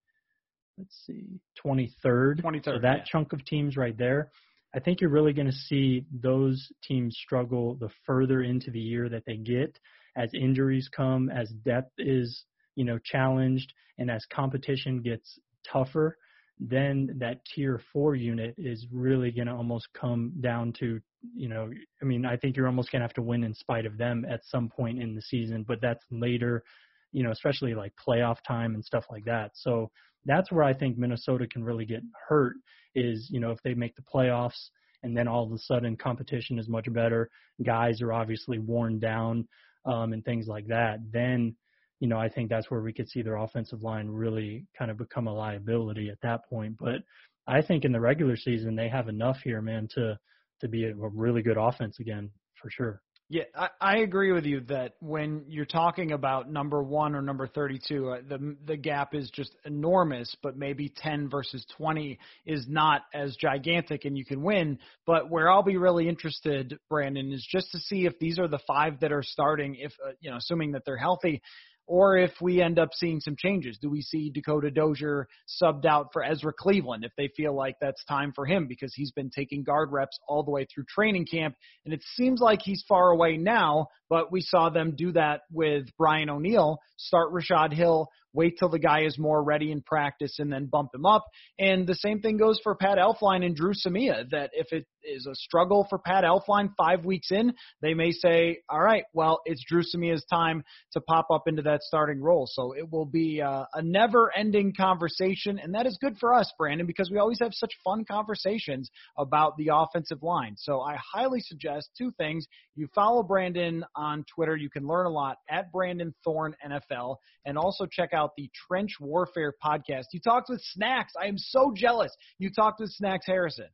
let's 0.77 0.97
see, 1.07 1.41
23rd. 1.65 2.43
23rd. 2.43 2.65
So 2.65 2.79
that 2.83 2.99
yeah. 2.99 3.05
chunk 3.05 3.33
of 3.33 3.45
teams 3.45 3.77
right 3.77 3.97
there. 3.97 4.31
I 4.75 4.81
think 4.81 5.01
you're 5.01 5.11
really 5.11 5.33
going 5.33 5.51
to 5.51 5.53
see 5.53 6.05
those 6.13 6.71
teams 6.83 7.17
struggle 7.17 7.75
the 7.75 7.89
further 8.05 8.43
into 8.43 8.71
the 8.71 8.81
year 8.81 9.09
that 9.09 9.25
they 9.27 9.37
get 9.37 9.79
as 10.17 10.31
injuries 10.35 10.89
come, 10.95 11.31
as 11.31 11.49
depth 11.65 11.93
is, 11.99 12.45
you 12.75 12.85
know, 12.85 12.99
challenged, 13.03 13.73
and 13.99 14.11
as 14.11 14.25
competition 14.31 15.01
gets 15.01 15.39
tougher 15.71 16.17
then 16.61 17.15
that 17.19 17.45
tier 17.45 17.81
four 17.93 18.15
unit 18.15 18.55
is 18.59 18.87
really 18.93 19.31
going 19.31 19.47
to 19.47 19.53
almost 19.53 19.89
come 19.93 20.33
down 20.41 20.73
to, 20.81 21.01
you 21.35 21.49
know, 21.49 21.71
I 22.03 22.05
mean, 22.05 22.27
I 22.27 22.37
think 22.37 22.57
you're 22.57 22.67
almost 22.67 22.91
going 22.91 23.01
to 23.01 23.05
have 23.05 23.15
to 23.15 23.23
win 23.23 23.45
in 23.45 23.55
spite 23.55 23.87
of 23.87 23.97
them 23.97 24.25
at 24.29 24.45
some 24.45 24.69
point 24.69 25.01
in 25.01 25.15
the 25.15 25.23
season, 25.23 25.65
but 25.67 25.81
that's 25.81 26.05
later, 26.11 26.65
you 27.13 27.23
know, 27.23 27.31
especially 27.31 27.75
like 27.75 27.93
playoff 27.97 28.39
time 28.47 28.75
and 28.75 28.85
stuff 28.85 29.05
like 29.11 29.25
that. 29.27 29.53
So 29.55 29.91
that's 30.25 30.51
where 30.51 30.65
I 30.65 30.75
think 30.75 30.99
Minnesota 30.99 31.47
can 31.47 31.63
really 31.63 31.85
get 31.85 32.03
hurt 32.29 32.57
is, 32.95 33.29
you 33.31 33.39
know, 33.39 33.53
if 33.53 33.63
they 33.63 33.75
make 33.75 33.95
the 33.95 34.03
playoffs 34.03 34.71
and 35.05 35.17
then 35.17 35.29
all 35.29 35.45
of 35.45 35.53
a 35.53 35.59
sudden 35.59 35.97
competition 35.97 36.59
is 36.59 36.69
much 36.69 36.93
better, 36.93 37.31
guys 37.65 38.03
are 38.03 38.13
obviously 38.13 38.59
worn 38.59 38.99
down 38.99 39.47
um, 39.87 40.13
and 40.13 40.25
things 40.25 40.49
like 40.49 40.67
that, 40.67 40.99
then– 41.13 41.55
you 42.01 42.09
know, 42.09 42.19
I 42.19 42.29
think 42.29 42.49
that's 42.49 42.71
where 42.71 42.81
we 42.81 42.93
could 42.93 43.09
see 43.09 43.23
their 43.23 43.37
offensive 43.37 43.83
line 43.83 44.09
really 44.09 44.67
kind 44.79 44.91
of 44.91 44.99
become 44.99 45.27
a 45.27 45.35
liability 45.35 46.11
at 46.11 46.21
that 46.23 46.49
point. 46.49 46.77
But 46.79 47.03
I 47.47 47.63
think 47.63 47.85
in 47.85 47.93
the 47.93 48.01
regular 48.01 48.37
season 48.37 48.77
they 48.77 48.89
have 48.89 49.09
enough 49.09 49.39
here, 49.43 49.61
man, 49.61 49.89
to 49.95 50.19
to 50.61 50.69
be 50.69 50.85
a, 50.85 50.95
really 50.95 51.43
good 51.43 51.57
offense 51.57 51.99
again 52.01 52.31
for 52.61 52.71
sure. 52.71 53.01
Yeah, 53.31 53.45
I, 53.55 53.69
I 53.81 53.97
agree 53.99 54.33
with 54.33 54.47
you 54.47 54.61
that 54.69 54.95
when 55.01 55.45
you're 55.49 55.67
talking 55.67 56.13
about 56.13 56.51
number 56.51 56.83
one 56.83 57.15
or 57.15 57.21
number 57.21 57.47
32, 57.47 58.09
uh, 58.09 58.17
the 58.27 58.57
the 58.65 58.77
gap 58.77 59.15
is 59.15 59.31
just 59.31 59.55
enormous. 59.67 60.35
But 60.43 60.57
maybe 60.57 60.93
10 60.97 61.29
versus 61.29 61.65
20 61.77 62.19
is 62.47 62.67
not 62.69 63.03
as 63.13 63.37
gigantic, 63.37 64.07
and 64.07 64.17
you 64.17 64.25
can 64.25 64.43
win. 64.43 64.79
But 65.05 65.31
where 65.31 65.51
I'll 65.51 65.63
be 65.63 65.77
really 65.77 66.09
interested, 66.09 66.79
Brandon, 66.89 67.33
is 67.33 67.47
just 67.51 67.71
to 67.73 67.79
see 67.81 68.07
if 68.07 68.19
these 68.19 68.39
are 68.39 68.49
the 68.49 68.61
five 68.67 69.01
that 69.01 69.13
are 69.13 69.23
starting. 69.23 69.75
If 69.75 69.93
uh, 70.05 70.13
you 70.21 70.31
know, 70.31 70.39
assuming 70.39 70.73
that 70.73 70.85
they're 70.87 70.97
healthy, 70.97 71.43
or 71.89 72.19
if 72.19 72.33
we 72.41 72.61
end 72.61 72.79
up 72.79 72.91
seeing 72.93 73.19
some 73.19 73.35
changes. 73.37 73.79
Do 73.81 73.89
we 73.89 74.03
see 74.03 74.31
Dakota 74.31 74.71
Dozier 74.71 75.27
subbed 75.61 75.87
out 75.87 76.11
for 76.13 76.23
Ezra 76.23 76.53
Cleveland 76.57 77.03
if 77.03 77.13
they 77.17 77.31
feel 77.35 77.57
like 77.57 77.77
that's 77.81 78.05
time 78.05 78.33
for 78.35 78.45
him 78.45 78.67
because 78.69 78.93
he's 78.95 79.11
been 79.11 79.31
taking 79.35 79.65
guard 79.65 79.91
reps 79.91 80.19
all 80.29 80.45
the 80.45 80.51
way 80.51 80.67
through 80.67 80.85
training 80.85 81.27
camp 81.27 81.57
and 81.87 81.95
it 81.95 82.03
seems 82.15 82.41
like 82.41 82.61
he's 82.63 82.85
far 82.87 83.11
away 83.11 83.39
now, 83.39 83.89
but 84.11 84.31
we 84.31 84.43
saw 84.43 84.69
them 84.69 84.95
do 84.97 85.13
that 85.13 85.41
with 85.51 85.87
Brian 85.97 86.29
O'Neill, 86.29 86.79
start 86.99 87.33
Rashad 87.33 87.73
Hill, 87.73 88.09
wait 88.33 88.57
till 88.59 88.69
the 88.69 88.79
guy 88.79 89.05
is 89.05 89.19
more 89.19 89.43
ready 89.43 89.73
in 89.73 89.83
practice 89.83 90.39
and 90.39 90.53
then 90.53 90.67
bump 90.67 90.95
him 90.95 91.07
up. 91.07 91.27
And 91.59 91.87
the 91.87 91.95
same 91.95 92.21
thing 92.21 92.37
goes 92.37 92.61
for 92.63 92.75
Pat 92.75 92.99
Elflein 92.99 93.45
and 93.45 93.57
Dru 93.57 93.73
Samia, 93.73 94.29
that 94.31 94.51
if 94.53 94.73
it 94.73 94.87
is 95.03 95.27
a 95.27 95.35
struggle 95.35 95.87
for 95.89 95.99
Pat 95.99 96.25
Elflein 96.25 96.71
five 96.77 97.05
weeks 97.05 97.31
in, 97.31 97.53
they 97.81 97.95
may 97.95 98.13
say, 98.13 98.59
all 98.69 98.81
right, 98.81 99.05
well, 99.15 99.41
it's 99.45 99.65
Dru 99.67 99.83
Samia's 99.83 100.25
time 100.31 100.63
to 100.93 101.01
pop 101.01 101.29
up 101.33 101.45
into 101.47 101.63
that 101.63 101.83
starting 101.83 102.21
role. 102.21 102.47
So 102.51 102.75
it 102.77 102.91
will 102.91 103.07
be 103.07 103.41
uh, 103.41 103.65
a 103.73 103.83
never 103.83 104.31
ending 104.37 104.75
conversation. 104.77 105.59
And 105.59 105.75
that 105.75 105.87
is 105.87 105.99
good 106.01 106.17
for 106.19 106.35
us, 106.35 106.53
Brandon, 106.59 106.87
because 106.87 107.11
we 107.11 107.19
always 107.19 107.39
have 107.41 107.53
such 107.55 107.73
fun 107.85 108.05
conversations 108.11 108.91
about 109.17 109.57
the 109.57 109.71
offensive 109.73 110.23
line. 110.23 110.55
So 110.57 110.81
I 110.81 110.97
highly 111.15 111.41
suggest 111.41 111.91
two 111.97 112.13
things. 112.19 112.47
You 112.75 112.89
follow 112.95 113.23
Brandon 113.23 113.85
on 113.97 114.25
Twitter. 114.35 114.57
You 114.57 114.71
can 114.71 114.87
learn 114.87 115.07
a 115.07 115.11
lot 115.11 115.39
at 115.51 115.73
Brandon 115.73 116.15
Thorn 116.25 116.55
NFL 116.65 117.17
and 117.45 117.57
also 117.57 117.87
check 117.91 118.11
out 118.13 118.18
the 118.37 118.51
Trench 118.69 118.93
Warfare 119.01 119.55
podcast. 119.65 120.07
You 120.13 120.21
talked 120.21 120.49
with 120.49 120.61
Snacks. 120.63 121.13
I 121.21 121.27
am 121.27 121.39
so 121.39 121.73
jealous. 121.75 122.15
You 122.39 122.51
talked 122.51 122.81
with 122.81 122.91
Snacks 122.91 123.27
Harrison. 123.27 123.69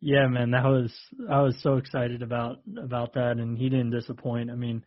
Yeah, 0.00 0.26
man, 0.28 0.50
that 0.50 0.64
was 0.64 0.92
I 1.30 1.40
was 1.40 1.56
so 1.62 1.76
excited 1.76 2.22
about 2.22 2.58
about 2.78 3.14
that, 3.14 3.38
and 3.38 3.56
he 3.56 3.68
didn't 3.68 3.90
disappoint. 3.90 4.50
I 4.50 4.54
mean, 4.54 4.84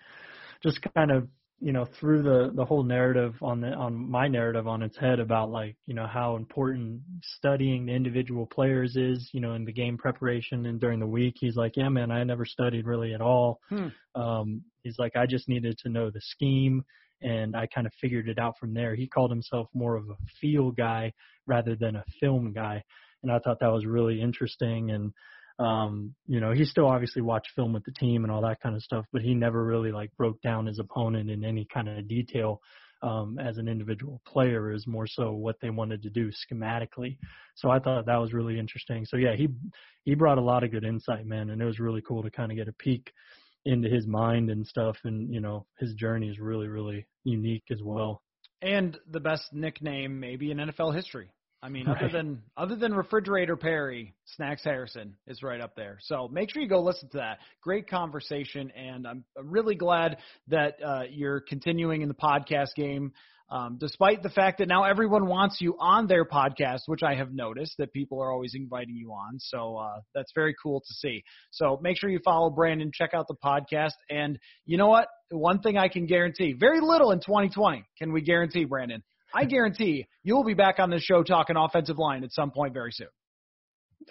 just 0.63 0.79
kind 0.95 1.11
of 1.11 1.27
you 1.61 1.73
know 1.73 1.85
threw 1.99 2.23
the 2.23 2.51
the 2.55 2.63
whole 2.63 2.83
narrative 2.83 3.35
on 3.41 3.59
the 3.59 3.69
on 3.69 4.09
my 4.09 4.27
narrative 4.27 4.67
on 4.67 4.81
its 4.81 4.97
head 4.97 5.19
about 5.19 5.49
like 5.49 5.75
you 5.85 5.93
know 5.93 6.07
how 6.07 6.35
important 6.35 7.01
studying 7.21 7.85
the 7.85 7.91
individual 7.91 8.45
players 8.45 8.95
is 8.95 9.29
you 9.33 9.41
know 9.41 9.53
in 9.53 9.65
the 9.65 9.71
game 9.71 9.97
preparation 9.97 10.65
and 10.67 10.79
during 10.79 10.99
the 10.99 11.07
week 11.07 11.35
he's 11.37 11.55
like 11.55 11.75
yeah 11.75 11.89
man 11.89 12.11
i 12.11 12.23
never 12.23 12.45
studied 12.45 12.85
really 12.85 13.13
at 13.13 13.21
all 13.21 13.59
hmm. 13.69 13.87
um 14.15 14.61
he's 14.83 14.97
like 14.97 15.15
i 15.15 15.25
just 15.25 15.49
needed 15.49 15.77
to 15.77 15.89
know 15.89 16.09
the 16.09 16.21
scheme 16.21 16.83
and 17.21 17.55
i 17.55 17.67
kind 17.67 17.87
of 17.87 17.93
figured 17.99 18.29
it 18.29 18.39
out 18.39 18.57
from 18.57 18.73
there 18.73 18.95
he 18.95 19.07
called 19.07 19.31
himself 19.31 19.67
more 19.73 19.95
of 19.95 20.09
a 20.09 20.15
feel 20.39 20.71
guy 20.71 21.11
rather 21.47 21.75
than 21.75 21.95
a 21.95 22.03
film 22.19 22.51
guy 22.53 22.81
and 23.23 23.31
i 23.31 23.39
thought 23.39 23.59
that 23.59 23.71
was 23.71 23.85
really 23.85 24.21
interesting 24.21 24.91
and 24.91 25.11
um, 25.59 26.15
you 26.25 26.39
know, 26.39 26.53
he 26.53 26.63
still 26.63 26.87
obviously 26.87 27.21
watched 27.21 27.51
film 27.53 27.73
with 27.73 27.83
the 27.83 27.91
team 27.91 28.23
and 28.23 28.31
all 28.31 28.41
that 28.41 28.61
kind 28.61 28.75
of 28.75 28.81
stuff, 28.81 29.05
but 29.11 29.21
he 29.21 29.35
never 29.35 29.63
really 29.65 29.91
like 29.91 30.09
broke 30.17 30.41
down 30.41 30.65
his 30.65 30.79
opponent 30.79 31.29
in 31.29 31.43
any 31.43 31.67
kind 31.71 31.89
of 31.89 32.07
detail 32.07 32.61
um, 33.01 33.37
as 33.39 33.57
an 33.57 33.67
individual 33.67 34.21
player. 34.25 34.71
Is 34.71 34.87
more 34.87 35.05
so 35.05 35.33
what 35.33 35.57
they 35.61 35.69
wanted 35.69 36.01
to 36.03 36.09
do 36.09 36.31
schematically. 36.31 37.17
So 37.55 37.69
I 37.69 37.79
thought 37.79 38.05
that 38.05 38.15
was 38.15 38.31
really 38.31 38.57
interesting. 38.57 39.05
So 39.05 39.17
yeah, 39.17 39.35
he 39.35 39.49
he 40.05 40.15
brought 40.15 40.37
a 40.37 40.41
lot 40.41 40.63
of 40.63 40.71
good 40.71 40.85
insight, 40.85 41.25
man, 41.25 41.49
and 41.49 41.61
it 41.61 41.65
was 41.65 41.79
really 41.79 42.01
cool 42.07 42.23
to 42.23 42.31
kind 42.31 42.51
of 42.51 42.57
get 42.57 42.69
a 42.69 42.73
peek 42.73 43.11
into 43.65 43.89
his 43.89 44.07
mind 44.07 44.49
and 44.49 44.65
stuff. 44.65 44.97
And 45.03 45.33
you 45.33 45.41
know, 45.41 45.65
his 45.79 45.93
journey 45.93 46.29
is 46.29 46.39
really 46.39 46.67
really 46.67 47.05
unique 47.23 47.65
as 47.71 47.81
well. 47.83 48.21
And 48.61 48.97
the 49.09 49.19
best 49.19 49.53
nickname 49.53 50.19
maybe 50.19 50.51
in 50.51 50.57
NFL 50.57 50.95
history. 50.95 51.31
I 51.61 51.67
mean, 51.67 51.87
right. 51.87 51.97
other 51.97 52.09
than 52.09 52.41
other 52.55 52.75
than 52.75 52.93
Refrigerator 52.93 53.57
Perry, 53.57 54.13
Snacks 54.35 54.63
Harrison 54.63 55.15
is 55.27 55.43
right 55.43 55.59
up 55.59 55.75
there. 55.75 55.97
So 56.01 56.29
make 56.29 56.51
sure 56.51 56.61
you 56.61 56.69
go 56.69 56.81
listen 56.81 57.09
to 57.09 57.17
that. 57.17 57.39
Great 57.61 57.89
conversation, 57.89 58.71
and 58.71 59.05
I'm 59.05 59.25
really 59.35 59.75
glad 59.75 60.17
that 60.47 60.75
uh, 60.83 61.03
you're 61.09 61.41
continuing 61.41 62.01
in 62.01 62.07
the 62.07 62.13
podcast 62.13 62.75
game. 62.75 63.11
Um, 63.51 63.77
despite 63.79 64.21
the 64.21 64.29
fact 64.29 64.59
that 64.59 64.67
now 64.67 64.83
everyone 64.83 65.25
wants 65.25 65.59
you 65.59 65.75
on 65.79 66.05
their 66.05 66.23
podcast, 66.23 66.81
which 66.85 67.01
I 67.01 67.15
have 67.15 67.33
noticed 67.33 67.75
that 67.79 67.91
people 67.93 68.21
are 68.21 68.31
always 68.31 68.53
inviting 68.53 68.95
you 68.95 69.11
on. 69.11 69.39
So 69.39 69.77
uh, 69.77 70.01
that's 70.13 70.31
very 70.35 70.55
cool 70.61 70.81
to 70.81 70.93
see. 70.93 71.23
So 71.51 71.79
make 71.81 71.97
sure 71.99 72.11
you 72.11 72.19
follow 72.23 72.51
Brandon, 72.51 72.91
check 72.93 73.11
out 73.13 73.27
the 73.27 73.35
podcast. 73.43 73.93
And 74.09 74.37
you 74.65 74.77
know 74.77 74.87
what? 74.87 75.07
One 75.31 75.61
thing 75.61 75.77
I 75.77 75.87
can 75.87 76.05
guarantee 76.05 76.53
very 76.53 76.79
little 76.79 77.11
in 77.11 77.19
2020 77.19 77.83
can 77.97 78.13
we 78.13 78.21
guarantee, 78.21 78.65
Brandon. 78.65 79.03
I 79.33 79.45
guarantee 79.45 80.05
you 80.23 80.35
will 80.35 80.45
be 80.45 80.53
back 80.53 80.79
on 80.79 80.91
this 80.91 81.01
show 81.01 81.23
talking 81.23 81.55
offensive 81.57 81.97
line 81.97 82.23
at 82.23 82.31
some 82.31 82.51
point 82.51 82.73
very 82.73 82.91
soon. 82.91 83.07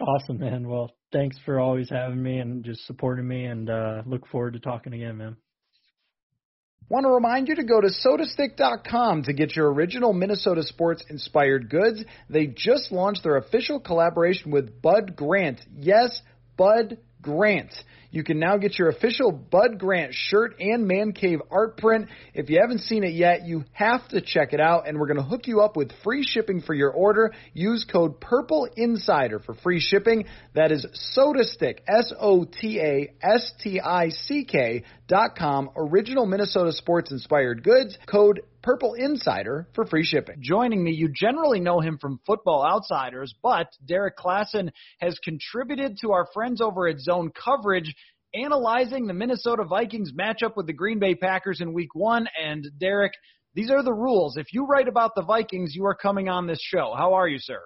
Awesome, 0.00 0.38
man. 0.38 0.68
Well, 0.68 0.90
thanks 1.12 1.36
for 1.44 1.60
always 1.60 1.88
having 1.90 2.22
me 2.22 2.38
and 2.38 2.62
just 2.64 2.86
supporting 2.86 3.26
me, 3.26 3.46
and 3.46 3.70
uh, 3.70 4.02
look 4.06 4.26
forward 4.28 4.52
to 4.52 4.60
talking 4.60 4.92
again, 4.92 5.16
man. 5.16 5.36
Want 6.90 7.04
to 7.04 7.10
remind 7.10 7.48
you 7.48 7.56
to 7.56 7.64
go 7.64 7.82
to 7.82 7.88
sotastick.com 7.88 9.24
to 9.24 9.32
get 9.34 9.54
your 9.54 9.70
original 9.70 10.14
Minnesota 10.14 10.62
sports 10.62 11.04
inspired 11.10 11.68
goods. 11.68 12.02
They 12.30 12.46
just 12.46 12.90
launched 12.90 13.24
their 13.24 13.36
official 13.36 13.78
collaboration 13.78 14.50
with 14.50 14.80
Bud 14.80 15.14
Grant. 15.14 15.60
Yes, 15.76 16.22
Bud 16.56 16.96
Grant. 17.20 17.74
You 18.10 18.24
can 18.24 18.38
now 18.38 18.56
get 18.56 18.78
your 18.78 18.88
official 18.88 19.30
Bud 19.30 19.78
Grant 19.78 20.14
shirt 20.14 20.56
and 20.60 20.86
Man 20.86 21.12
Cave 21.12 21.40
art 21.50 21.76
print. 21.76 22.08
If 22.32 22.48
you 22.48 22.58
haven't 22.60 22.80
seen 22.80 23.04
it 23.04 23.12
yet, 23.12 23.46
you 23.46 23.64
have 23.72 24.06
to 24.08 24.22
check 24.22 24.54
it 24.54 24.60
out, 24.60 24.88
and 24.88 24.98
we're 24.98 25.08
going 25.08 25.18
to 25.18 25.22
hook 25.22 25.46
you 25.46 25.60
up 25.60 25.76
with 25.76 25.92
free 26.02 26.24
shipping 26.24 26.62
for 26.62 26.72
your 26.72 26.90
order. 26.90 27.32
Use 27.52 27.84
code 27.84 28.18
Purple 28.18 28.66
Insider 28.76 29.40
for 29.40 29.54
free 29.56 29.80
shipping. 29.80 30.24
That 30.54 30.72
is 30.72 30.86
SotaStick, 31.16 31.80
S 31.86 32.12
O 32.18 32.44
T 32.44 32.80
A 32.80 33.12
S 33.22 33.52
T 33.62 33.78
I 33.78 34.08
C 34.08 34.44
K 34.44 34.84
dot 35.06 35.36
com. 35.36 35.68
Original 35.76 36.24
Minnesota 36.24 36.72
sports 36.72 37.10
inspired 37.10 37.62
goods. 37.62 37.98
Code 38.10 38.40
Purple 38.62 38.94
Insider 38.94 39.68
for 39.74 39.86
free 39.86 40.04
shipping. 40.04 40.36
Joining 40.40 40.82
me, 40.82 40.92
you 40.92 41.08
generally 41.14 41.60
know 41.60 41.80
him 41.80 41.96
from 41.96 42.20
Football 42.26 42.66
Outsiders, 42.66 43.32
but 43.42 43.68
Derrik 43.88 44.16
Klassen 44.18 44.70
has 44.98 45.18
contributed 45.20 45.98
to 46.00 46.12
our 46.12 46.26
friends 46.34 46.60
over 46.60 46.88
at 46.88 46.98
Zone 46.98 47.30
Coverage 47.30 47.94
analyzing 48.34 49.06
the 49.06 49.14
Minnesota 49.14 49.64
Vikings 49.64 50.12
matchup 50.12 50.56
with 50.56 50.66
the 50.66 50.72
Green 50.72 50.98
Bay 50.98 51.14
Packers 51.14 51.60
in 51.60 51.72
week 51.72 51.94
one. 51.94 52.28
And 52.42 52.66
Derrik, 52.80 53.12
these 53.54 53.70
are 53.70 53.82
the 53.82 53.92
rules. 53.92 54.36
If 54.36 54.52
you 54.52 54.66
write 54.66 54.88
about 54.88 55.12
the 55.14 55.22
Vikings, 55.22 55.74
you 55.74 55.84
are 55.86 55.94
coming 55.94 56.28
on 56.28 56.46
this 56.46 56.60
show. 56.60 56.94
How 56.96 57.14
are 57.14 57.28
you, 57.28 57.38
sir? 57.38 57.60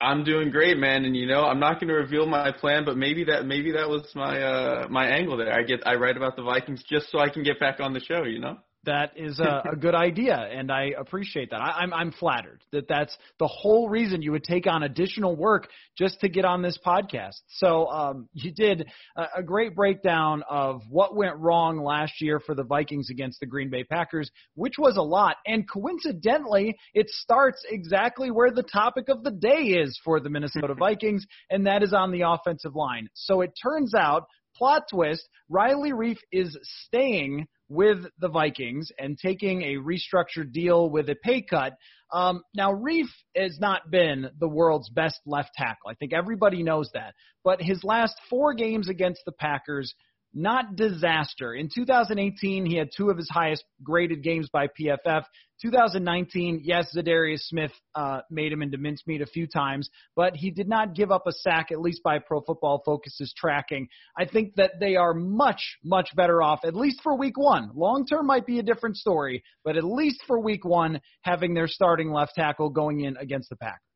I'm 0.00 0.22
doing 0.22 0.50
great, 0.50 0.78
man. 0.78 1.04
And 1.04 1.16
you 1.16 1.26
know, 1.26 1.44
I'm 1.44 1.58
not 1.58 1.80
going 1.80 1.88
to 1.88 1.94
reveal 1.94 2.26
my 2.26 2.52
plan, 2.52 2.84
but 2.84 2.96
maybe 2.96 3.24
that 3.24 3.46
maybe 3.46 3.72
that 3.72 3.88
was 3.88 4.08
my 4.14 4.40
uh 4.40 4.86
my 4.88 5.08
angle 5.08 5.36
there. 5.36 5.52
I 5.52 5.62
get 5.64 5.84
I 5.86 5.94
write 5.96 6.16
about 6.16 6.36
the 6.36 6.42
Vikings 6.42 6.84
just 6.88 7.10
so 7.10 7.18
I 7.18 7.28
can 7.28 7.42
get 7.42 7.58
back 7.58 7.80
on 7.80 7.92
the 7.92 8.00
show, 8.00 8.22
you 8.24 8.38
know 8.38 8.58
that 8.88 9.12
is 9.16 9.38
a, 9.38 9.62
a 9.72 9.76
good 9.76 9.94
idea, 9.94 10.34
and 10.34 10.72
I 10.72 10.92
appreciate 10.98 11.50
that. 11.50 11.60
I, 11.60 11.82
I'm 11.82 11.92
I'm 11.92 12.12
flattered 12.12 12.64
that 12.72 12.88
that's 12.88 13.16
the 13.38 13.46
whole 13.46 13.88
reason 13.88 14.22
you 14.22 14.32
would 14.32 14.44
take 14.44 14.66
on 14.66 14.82
additional 14.82 15.36
work 15.36 15.68
just 15.96 16.20
to 16.20 16.28
get 16.28 16.44
on 16.44 16.62
this 16.62 16.78
podcast. 16.84 17.40
So 17.48 17.86
um, 17.88 18.28
you 18.32 18.52
did 18.52 18.86
a, 19.16 19.26
a 19.36 19.42
great 19.42 19.74
breakdown 19.74 20.42
of 20.48 20.82
what 20.88 21.14
went 21.14 21.36
wrong 21.36 21.82
last 21.82 22.20
year 22.20 22.40
for 22.40 22.54
the 22.54 22.64
Vikings 22.64 23.10
against 23.10 23.40
the 23.40 23.46
Green 23.46 23.70
Bay 23.70 23.84
Packers, 23.84 24.30
which 24.54 24.74
was 24.78 24.96
a 24.96 25.02
lot. 25.02 25.36
And 25.46 25.68
coincidentally, 25.70 26.76
it 26.94 27.08
starts 27.10 27.64
exactly 27.68 28.30
where 28.30 28.50
the 28.50 28.62
topic 28.62 29.08
of 29.08 29.22
the 29.22 29.30
day 29.30 29.78
is 29.82 30.00
for 30.04 30.20
the 30.20 30.30
Minnesota 30.30 30.74
Vikings, 30.78 31.26
and 31.50 31.66
that 31.66 31.82
is 31.82 31.92
on 31.92 32.10
the 32.10 32.22
offensive 32.26 32.74
line. 32.74 33.08
So 33.14 33.42
it 33.42 33.52
turns 33.62 33.94
out 33.94 34.26
plot 34.58 34.84
twist, 34.90 35.28
Riley 35.48 35.92
Reiff 35.92 36.18
is 36.32 36.58
staying 36.86 37.46
with 37.68 38.04
the 38.18 38.28
Vikings 38.28 38.90
and 38.98 39.18
taking 39.18 39.62
a 39.62 39.76
restructured 39.76 40.52
deal 40.52 40.90
with 40.90 41.08
a 41.08 41.14
pay 41.14 41.42
cut. 41.42 41.74
Um, 42.12 42.42
now, 42.54 42.72
Reiff 42.72 43.08
has 43.36 43.58
not 43.60 43.90
been 43.90 44.30
the 44.38 44.48
world's 44.48 44.90
best 44.90 45.20
left 45.26 45.50
tackle. 45.54 45.90
I 45.90 45.94
think 45.94 46.12
everybody 46.12 46.62
knows 46.62 46.90
that. 46.94 47.14
But 47.44 47.62
his 47.62 47.84
last 47.84 48.14
four 48.28 48.54
games 48.54 48.88
against 48.88 49.22
the 49.24 49.32
Packers– 49.32 49.94
not 50.38 50.76
disaster. 50.76 51.54
In 51.54 51.68
2018, 51.74 52.64
he 52.64 52.76
had 52.76 52.90
two 52.96 53.10
of 53.10 53.16
his 53.16 53.28
highest 53.28 53.64
graded 53.82 54.22
games 54.22 54.48
by 54.52 54.68
PFF. 54.68 55.24
2019, 55.60 56.60
yes, 56.62 56.94
Za'Darius 56.96 57.40
Smith 57.40 57.72
uh, 57.96 58.20
made 58.30 58.52
him 58.52 58.62
into 58.62 58.78
mincemeat 58.78 59.20
a 59.20 59.26
few 59.26 59.48
times, 59.48 59.90
but 60.14 60.36
he 60.36 60.52
did 60.52 60.68
not 60.68 60.94
give 60.94 61.10
up 61.10 61.24
a 61.26 61.32
sack, 61.32 61.72
at 61.72 61.80
least 61.80 62.02
by 62.04 62.20
Pro 62.20 62.40
Football 62.40 62.80
Focus's 62.86 63.34
tracking. 63.36 63.88
I 64.16 64.24
think 64.24 64.54
that 64.54 64.78
they 64.78 64.94
are 64.94 65.12
much, 65.12 65.78
much 65.82 66.10
better 66.14 66.40
off, 66.40 66.60
at 66.64 66.76
least 66.76 67.00
for 67.02 67.16
week 67.16 67.36
one. 67.36 67.70
Long 67.74 68.06
term 68.06 68.26
might 68.26 68.46
be 68.46 68.60
a 68.60 68.62
different 68.62 68.96
story, 68.96 69.42
but 69.64 69.76
at 69.76 69.84
least 69.84 70.22
for 70.28 70.38
week 70.38 70.64
one, 70.64 71.00
having 71.22 71.54
their 71.54 71.68
starting 71.68 72.12
left 72.12 72.36
tackle 72.36 72.70
going 72.70 73.00
in 73.00 73.16
against 73.16 73.48
the 73.50 73.56
Packers. 73.56 73.87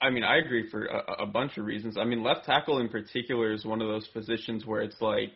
I 0.00 0.10
mean, 0.10 0.24
I 0.24 0.38
agree 0.38 0.68
for 0.70 0.84
a, 0.84 1.22
a 1.22 1.26
bunch 1.26 1.58
of 1.58 1.64
reasons. 1.64 1.96
I 1.96 2.04
mean, 2.04 2.22
left 2.22 2.46
tackle 2.46 2.78
in 2.78 2.88
particular 2.88 3.52
is 3.52 3.64
one 3.64 3.82
of 3.82 3.88
those 3.88 4.06
positions 4.08 4.64
where 4.64 4.82
it's 4.82 5.00
like 5.00 5.32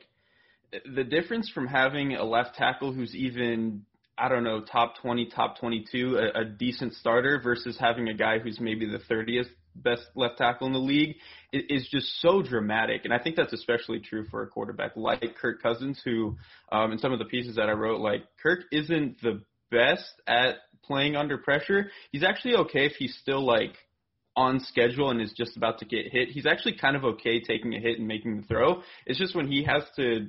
the 0.95 1.05
difference 1.05 1.51
from 1.51 1.67
having 1.67 2.15
a 2.15 2.25
left 2.25 2.55
tackle 2.55 2.93
who's 2.93 3.15
even 3.15 3.85
I 4.17 4.29
don't 4.29 4.45
know 4.45 4.61
top 4.61 4.97
20, 5.01 5.31
top 5.35 5.59
22, 5.59 6.19
a, 6.19 6.41
a 6.43 6.45
decent 6.45 6.95
starter 6.95 7.41
versus 7.43 7.77
having 7.81 8.09
a 8.09 8.15
guy 8.15 8.39
who's 8.39 8.61
maybe 8.61 8.87
the 8.87 8.99
30th 9.13 9.49
best 9.75 10.03
left 10.15 10.37
tackle 10.39 10.67
in 10.67 10.75
the 10.75 10.79
league 10.79 11.17
is, 11.53 11.63
is 11.69 11.89
just 11.91 12.21
so 12.21 12.43
dramatic. 12.43 13.05
And 13.05 13.13
I 13.13 13.19
think 13.19 13.37
that's 13.37 13.55
especially 13.55 14.01
true 14.01 14.27
for 14.31 14.43
a 14.43 14.47
quarterback 14.47 14.93
like 14.97 15.37
Kirk 15.41 15.63
Cousins, 15.63 16.01
who 16.05 16.37
um, 16.71 16.93
in 16.93 16.99
some 16.99 17.13
of 17.13 17.19
the 17.19 17.25
pieces 17.25 17.57
that 17.57 17.69
I 17.69 17.73
wrote, 17.73 18.01
like 18.01 18.25
Kirk 18.43 18.61
isn't 18.71 19.21
the 19.23 19.43
best 19.71 20.13
at 20.27 20.57
playing 20.85 21.17
under 21.17 21.39
pressure. 21.39 21.91
He's 22.11 22.23
actually 22.23 22.57
okay 22.57 22.87
if 22.87 22.93
he's 22.93 23.17
still 23.23 23.45
like 23.45 23.75
on 24.37 24.61
schedule 24.61 25.11
and 25.11 25.21
is 25.21 25.33
just 25.37 25.57
about 25.57 25.79
to 25.81 25.85
get 25.85 26.11
hit, 26.11 26.29
he's 26.29 26.47
actually 26.47 26.77
kind 26.77 26.97
of 26.97 27.05
okay 27.05 27.41
taking 27.41 27.75
a 27.75 27.81
hit 27.81 27.99
and 27.99 28.09
making 28.09 28.41
the 28.41 28.47
throw. 28.47 28.83
It's 29.07 29.19
just 29.19 29.35
when 29.35 29.47
he 29.47 29.65
has 29.65 29.83
to 29.97 30.29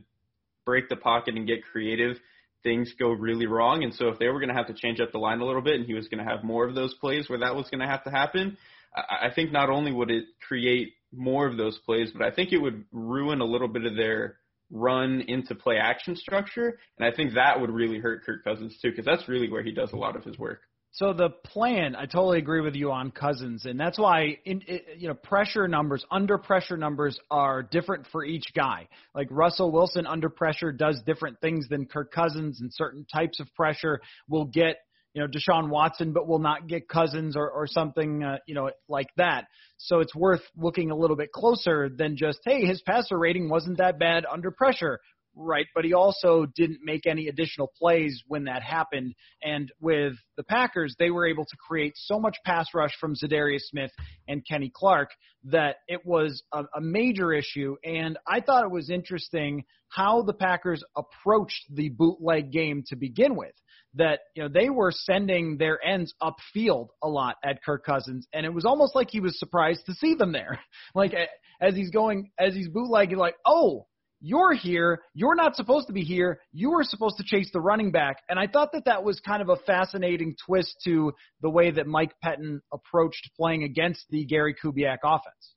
break 0.65 0.89
the 0.89 0.95
pocket 0.95 1.35
and 1.35 1.47
get 1.47 1.63
creative, 1.71 2.17
things 2.63 2.93
go 2.97 3.09
really 3.09 3.45
wrong. 3.45 3.83
And 3.83 3.93
so 3.93 4.07
if 4.07 4.19
they 4.19 4.27
were 4.27 4.39
going 4.39 4.49
to 4.49 4.55
have 4.55 4.67
to 4.67 4.73
change 4.73 4.99
up 4.99 5.11
the 5.11 5.17
line 5.17 5.39
a 5.39 5.45
little 5.45 5.61
bit 5.61 5.75
and 5.75 5.85
he 5.85 5.93
was 5.93 6.07
going 6.07 6.23
to 6.23 6.29
have 6.29 6.43
more 6.43 6.67
of 6.67 6.75
those 6.75 6.93
plays 6.95 7.29
where 7.29 7.39
that 7.39 7.55
was 7.55 7.69
going 7.69 7.81
to 7.81 7.87
have 7.87 8.03
to 8.05 8.09
happen, 8.09 8.57
I 8.95 9.29
think 9.33 9.51
not 9.51 9.69
only 9.69 9.91
would 9.91 10.11
it 10.11 10.25
create 10.47 10.93
more 11.11 11.47
of 11.47 11.57
those 11.57 11.77
plays, 11.79 12.11
but 12.15 12.25
I 12.25 12.31
think 12.31 12.51
it 12.51 12.59
would 12.59 12.85
ruin 12.91 13.41
a 13.41 13.45
little 13.45 13.67
bit 13.67 13.85
of 13.85 13.95
their 13.95 14.37
run 14.71 15.21
into 15.27 15.55
play 15.55 15.77
action 15.77 16.15
structure. 16.15 16.79
And 16.97 17.07
I 17.07 17.15
think 17.15 17.33
that 17.33 17.59
would 17.59 17.71
really 17.71 17.99
hurt 17.99 18.23
Kirk 18.25 18.43
Cousins 18.43 18.77
too, 18.81 18.89
because 18.89 19.05
that's 19.05 19.27
really 19.27 19.49
where 19.49 19.63
he 19.63 19.71
does 19.71 19.91
a 19.93 19.97
lot 19.97 20.15
of 20.15 20.23
his 20.23 20.37
work. 20.37 20.61
So 20.93 21.11
the 21.11 21.31
plan, 21.31 21.95
I 21.95 22.05
totally 22.05 22.37
agree 22.37 22.61
with 22.61 22.75
you 22.75 22.91
on 22.91 23.09
Cousins, 23.09 23.65
and 23.65 23.79
that's 23.79 23.97
why 23.97 24.37
in, 24.45 24.61
you 24.95 25.07
know 25.07 25.15
pressure 25.15 25.67
numbers, 25.67 26.05
under 26.11 26.37
pressure 26.37 26.77
numbers 26.77 27.19
are 27.31 27.63
different 27.63 28.05
for 28.11 28.23
each 28.23 28.53
guy. 28.55 28.87
Like 29.15 29.27
Russell 29.31 29.71
Wilson 29.71 30.05
under 30.05 30.29
pressure 30.29 30.71
does 30.71 31.01
different 31.03 31.41
things 31.41 31.67
than 31.67 31.87
Kirk 31.87 32.11
Cousins, 32.11 32.61
and 32.61 32.71
certain 32.71 33.07
types 33.11 33.39
of 33.39 33.51
pressure 33.55 34.01
will 34.29 34.45
get 34.45 34.77
you 35.15 35.21
know 35.23 35.27
Deshaun 35.27 35.69
Watson, 35.69 36.13
but 36.13 36.27
will 36.27 36.37
not 36.37 36.67
get 36.67 36.87
Cousins 36.87 37.35
or 37.35 37.49
or 37.49 37.65
something 37.65 38.23
uh, 38.23 38.37
you 38.45 38.53
know 38.53 38.69
like 38.87 39.09
that. 39.17 39.45
So 39.77 39.99
it's 39.99 40.13
worth 40.13 40.43
looking 40.55 40.91
a 40.91 40.95
little 40.95 41.17
bit 41.17 41.31
closer 41.31 41.89
than 41.89 42.17
just 42.17 42.37
hey 42.45 42.67
his 42.67 42.83
passer 42.83 43.17
rating 43.17 43.49
wasn't 43.49 43.79
that 43.79 43.97
bad 43.97 44.27
under 44.31 44.51
pressure 44.51 44.99
right, 45.35 45.67
but 45.73 45.85
he 45.85 45.93
also 45.93 46.45
didn't 46.45 46.79
make 46.83 47.05
any 47.05 47.27
additional 47.27 47.71
plays 47.77 48.23
when 48.27 48.45
that 48.45 48.63
happened. 48.63 49.13
And 49.41 49.71
with 49.79 50.13
the 50.37 50.43
Packers, 50.43 50.95
they 50.97 51.09
were 51.09 51.27
able 51.27 51.45
to 51.45 51.57
create 51.57 51.93
so 51.95 52.19
much 52.19 52.37
pass 52.45 52.67
rush 52.73 52.91
from 52.99 53.15
Za'Darius 53.15 53.61
Smith 53.63 53.91
and 54.27 54.45
Kenny 54.47 54.71
Clark 54.73 55.09
that 55.45 55.77
it 55.87 56.05
was 56.05 56.43
a, 56.53 56.63
a 56.75 56.81
major 56.81 57.33
issue. 57.33 57.75
And 57.83 58.17
I 58.27 58.41
thought 58.41 58.63
it 58.63 58.71
was 58.71 58.89
interesting 58.89 59.65
how 59.89 60.23
the 60.23 60.33
Packers 60.33 60.83
approached 60.95 61.65
the 61.69 61.89
bootleg 61.89 62.51
game 62.51 62.83
to 62.87 62.95
begin 62.95 63.35
with 63.35 63.53
that 63.95 64.21
you 64.35 64.43
know 64.43 64.49
they 64.49 64.69
were 64.69 64.91
sending 64.91 65.57
their 65.57 65.79
ends 65.85 66.13
upfield 66.21 66.87
a 67.03 67.07
lot 67.07 67.35
at 67.43 67.63
Kirk 67.63 67.85
Cousins, 67.85 68.27
and 68.33 68.45
it 68.45 68.53
was 68.53 68.65
almost 68.65 68.95
like 68.95 69.09
he 69.11 69.19
was 69.19 69.37
surprised 69.39 69.85
to 69.85 69.93
see 69.93 70.15
them 70.15 70.31
there. 70.31 70.59
Like 70.95 71.13
as 71.61 71.75
he's 71.75 71.89
going, 71.89 72.31
as 72.37 72.53
he's 72.53 72.67
bootlegging, 72.67 73.17
like, 73.17 73.35
oh, 73.45 73.87
you're 74.23 74.53
here. 74.53 75.01
You're 75.13 75.35
not 75.35 75.55
supposed 75.57 75.87
to 75.87 75.93
be 75.93 76.01
here. 76.01 76.39
You 76.53 76.71
were 76.71 76.85
supposed 76.85 77.17
to 77.17 77.23
chase 77.23 77.49
the 77.51 77.59
running 77.59 77.91
back. 77.91 78.23
And 78.29 78.39
I 78.39 78.47
thought 78.47 78.71
that 78.71 78.85
that 78.85 79.03
was 79.03 79.19
kind 79.19 79.41
of 79.41 79.49
a 79.49 79.57
fascinating 79.57 80.35
twist 80.45 80.77
to 80.85 81.11
the 81.41 81.49
way 81.49 81.71
that 81.71 81.87
Mike 81.87 82.13
Pettine 82.23 82.61
approached 82.71 83.29
playing 83.37 83.63
against 83.63 84.05
the 84.09 84.23
Gary 84.23 84.55
Kubiak 84.55 84.99
offense. 85.03 85.53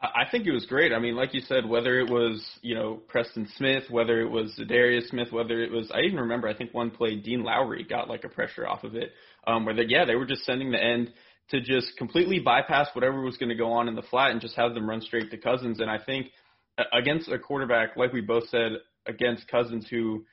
I 0.00 0.30
think 0.30 0.46
it 0.46 0.52
was 0.52 0.64
great. 0.66 0.92
I 0.92 1.00
mean, 1.00 1.16
like 1.16 1.34
you 1.34 1.40
said, 1.40 1.68
whether 1.68 1.98
it 1.98 2.08
was 2.08 2.46
you 2.62 2.76
know 2.76 3.00
Preston 3.08 3.48
Smith, 3.56 3.84
whether 3.90 4.20
it 4.20 4.30
was 4.30 4.54
Darius 4.68 5.08
Smith, 5.08 5.32
whether 5.32 5.60
it 5.60 5.72
was 5.72 5.90
I 5.92 6.02
even 6.02 6.20
remember 6.20 6.46
I 6.46 6.54
think 6.54 6.72
one 6.72 6.92
play 6.92 7.16
Dean 7.16 7.42
Lowry 7.42 7.82
got 7.82 8.08
like 8.08 8.22
a 8.22 8.28
pressure 8.28 8.68
off 8.68 8.84
of 8.84 8.94
it, 8.94 9.10
um, 9.48 9.64
where 9.64 9.74
they 9.74 9.86
yeah 9.88 10.04
they 10.04 10.14
were 10.14 10.26
just 10.26 10.44
sending 10.44 10.70
the 10.70 10.80
end 10.80 11.12
to 11.50 11.60
just 11.60 11.96
completely 11.96 12.38
bypass 12.38 12.88
whatever 12.92 13.22
was 13.22 13.38
going 13.38 13.48
to 13.48 13.56
go 13.56 13.72
on 13.72 13.88
in 13.88 13.96
the 13.96 14.02
flat 14.02 14.30
and 14.30 14.40
just 14.40 14.54
have 14.54 14.72
them 14.74 14.88
run 14.88 15.00
straight 15.00 15.32
to 15.32 15.36
Cousins. 15.36 15.80
And 15.80 15.90
I 15.90 15.98
think 15.98 16.28
against 16.92 17.28
a 17.28 17.38
quarterback 17.38 17.96
like 17.96 18.12
we 18.12 18.20
both 18.20 18.48
said 18.48 18.72
against 19.06 19.48
Cousins 19.48 19.86
who 19.88 20.24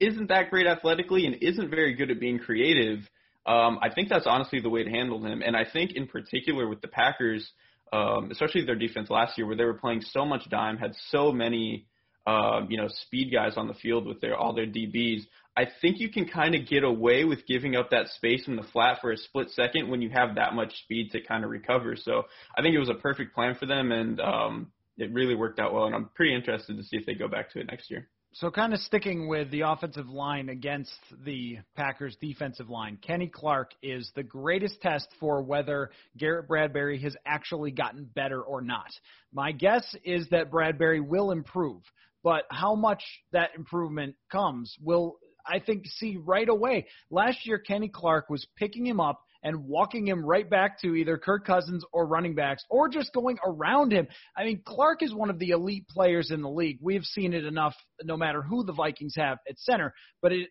isn't 0.00 0.28
that 0.28 0.50
great 0.50 0.66
athletically 0.66 1.26
and 1.26 1.36
isn't 1.42 1.70
very 1.70 1.94
good 1.94 2.10
at 2.10 2.18
being 2.18 2.38
creative, 2.38 2.98
um, 3.46 3.78
I 3.82 3.90
think 3.94 4.08
that's 4.08 4.26
honestly 4.26 4.60
the 4.60 4.70
way 4.70 4.82
to 4.82 4.90
handle 4.90 5.24
him. 5.24 5.42
And 5.42 5.56
I 5.56 5.64
think 5.64 5.92
in 5.92 6.06
particular 6.06 6.68
with 6.68 6.80
the 6.80 6.88
Packers, 6.88 7.48
um, 7.92 8.30
especially 8.30 8.64
their 8.64 8.76
defense 8.76 9.10
last 9.10 9.36
year 9.36 9.46
where 9.46 9.56
they 9.56 9.64
were 9.64 9.74
playing 9.74 10.00
so 10.00 10.24
much 10.24 10.48
dime, 10.48 10.76
had 10.76 10.92
so 11.10 11.30
many 11.30 11.86
uh, 12.26 12.60
you 12.68 12.76
know 12.76 12.88
speed 12.88 13.32
guys 13.32 13.54
on 13.56 13.66
the 13.66 13.74
field 13.74 14.06
with 14.06 14.20
their 14.20 14.36
all 14.36 14.52
their 14.54 14.66
DBs. 14.66 15.22
I 15.56 15.66
think 15.82 15.98
you 15.98 16.08
can 16.08 16.26
kind 16.26 16.54
of 16.54 16.66
get 16.66 16.82
away 16.82 17.24
with 17.24 17.46
giving 17.46 17.76
up 17.76 17.90
that 17.90 18.08
space 18.08 18.48
in 18.48 18.56
the 18.56 18.62
flat 18.62 18.98
for 19.02 19.12
a 19.12 19.16
split 19.18 19.50
second 19.50 19.90
when 19.90 20.00
you 20.00 20.08
have 20.08 20.36
that 20.36 20.54
much 20.54 20.74
speed 20.84 21.10
to 21.10 21.20
kind 21.20 21.44
of 21.44 21.50
recover. 21.50 21.94
So 21.94 22.22
I 22.56 22.62
think 22.62 22.74
it 22.74 22.78
was 22.78 22.88
a 22.88 22.94
perfect 22.94 23.34
plan 23.34 23.56
for 23.56 23.66
them, 23.66 23.92
and 23.92 24.20
um, 24.20 24.72
it 24.98 25.12
really 25.12 25.34
worked 25.34 25.58
out 25.58 25.72
well, 25.72 25.84
and 25.84 25.94
I'm 25.94 26.10
pretty 26.14 26.34
interested 26.34 26.76
to 26.76 26.82
see 26.82 26.96
if 26.96 27.06
they 27.06 27.14
go 27.14 27.28
back 27.28 27.50
to 27.52 27.60
it 27.60 27.66
next 27.66 27.90
year. 27.90 28.08
So, 28.34 28.50
kind 28.50 28.72
of 28.72 28.80
sticking 28.80 29.28
with 29.28 29.50
the 29.50 29.60
offensive 29.60 30.08
line 30.08 30.48
against 30.48 30.98
the 31.22 31.58
Packers' 31.76 32.16
defensive 32.18 32.70
line, 32.70 32.96
Kenny 32.96 33.28
Clark 33.28 33.72
is 33.82 34.10
the 34.14 34.22
greatest 34.22 34.80
test 34.80 35.08
for 35.20 35.42
whether 35.42 35.90
Garrett 36.16 36.48
Bradbury 36.48 36.98
has 37.00 37.14
actually 37.26 37.72
gotten 37.72 38.04
better 38.14 38.40
or 38.40 38.62
not. 38.62 38.88
My 39.34 39.52
guess 39.52 39.84
is 40.02 40.28
that 40.30 40.50
Bradbury 40.50 41.00
will 41.00 41.30
improve, 41.30 41.82
but 42.24 42.44
how 42.50 42.74
much 42.74 43.02
that 43.32 43.50
improvement 43.54 44.14
comes 44.30 44.74
will 44.80 45.18
I 45.46 45.58
think 45.58 45.86
see 45.86 46.16
right 46.16 46.48
away. 46.48 46.86
Last 47.10 47.46
year, 47.46 47.58
Kenny 47.58 47.88
Clark 47.88 48.30
was 48.30 48.46
picking 48.56 48.86
him 48.86 49.00
up 49.00 49.20
and 49.42 49.64
walking 49.64 50.06
him 50.06 50.24
right 50.24 50.48
back 50.48 50.80
to 50.80 50.94
either 50.94 51.18
Kirk 51.18 51.46
Cousins 51.46 51.84
or 51.92 52.06
running 52.06 52.34
backs 52.34 52.64
or 52.70 52.88
just 52.88 53.12
going 53.12 53.38
around 53.44 53.92
him. 53.92 54.06
I 54.36 54.44
mean, 54.44 54.62
Clark 54.64 55.02
is 55.02 55.14
one 55.14 55.30
of 55.30 55.38
the 55.38 55.50
elite 55.50 55.88
players 55.88 56.30
in 56.30 56.42
the 56.42 56.50
league. 56.50 56.78
We've 56.80 57.04
seen 57.04 57.32
it 57.32 57.44
enough 57.44 57.74
no 58.02 58.16
matter 58.16 58.42
who 58.42 58.64
the 58.64 58.72
Vikings 58.72 59.14
have 59.16 59.38
at 59.48 59.58
center, 59.58 59.94
but 60.20 60.32
it, 60.32 60.48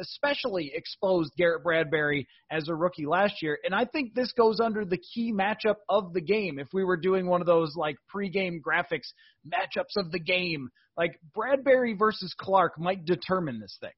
especially 0.00 0.72
exposed 0.74 1.32
Garrett 1.36 1.62
Bradbury 1.62 2.28
as 2.50 2.68
a 2.68 2.74
rookie 2.74 3.06
last 3.06 3.42
year. 3.42 3.58
And 3.64 3.74
I 3.74 3.84
think 3.84 4.14
this 4.14 4.32
goes 4.32 4.60
under 4.60 4.84
the 4.84 4.98
key 4.98 5.32
matchup 5.32 5.76
of 5.88 6.12
the 6.12 6.20
game. 6.20 6.58
If 6.58 6.68
we 6.72 6.84
were 6.84 6.96
doing 6.96 7.26
one 7.26 7.40
of 7.40 7.46
those 7.46 7.74
like 7.76 7.96
pregame 8.14 8.58
graphics 8.60 9.12
matchups 9.46 9.96
of 9.96 10.12
the 10.12 10.20
game, 10.20 10.68
like 10.96 11.18
Bradbury 11.34 11.94
versus 11.94 12.34
Clark 12.38 12.78
might 12.78 13.04
determine 13.04 13.60
this 13.60 13.76
thing. 13.80 13.90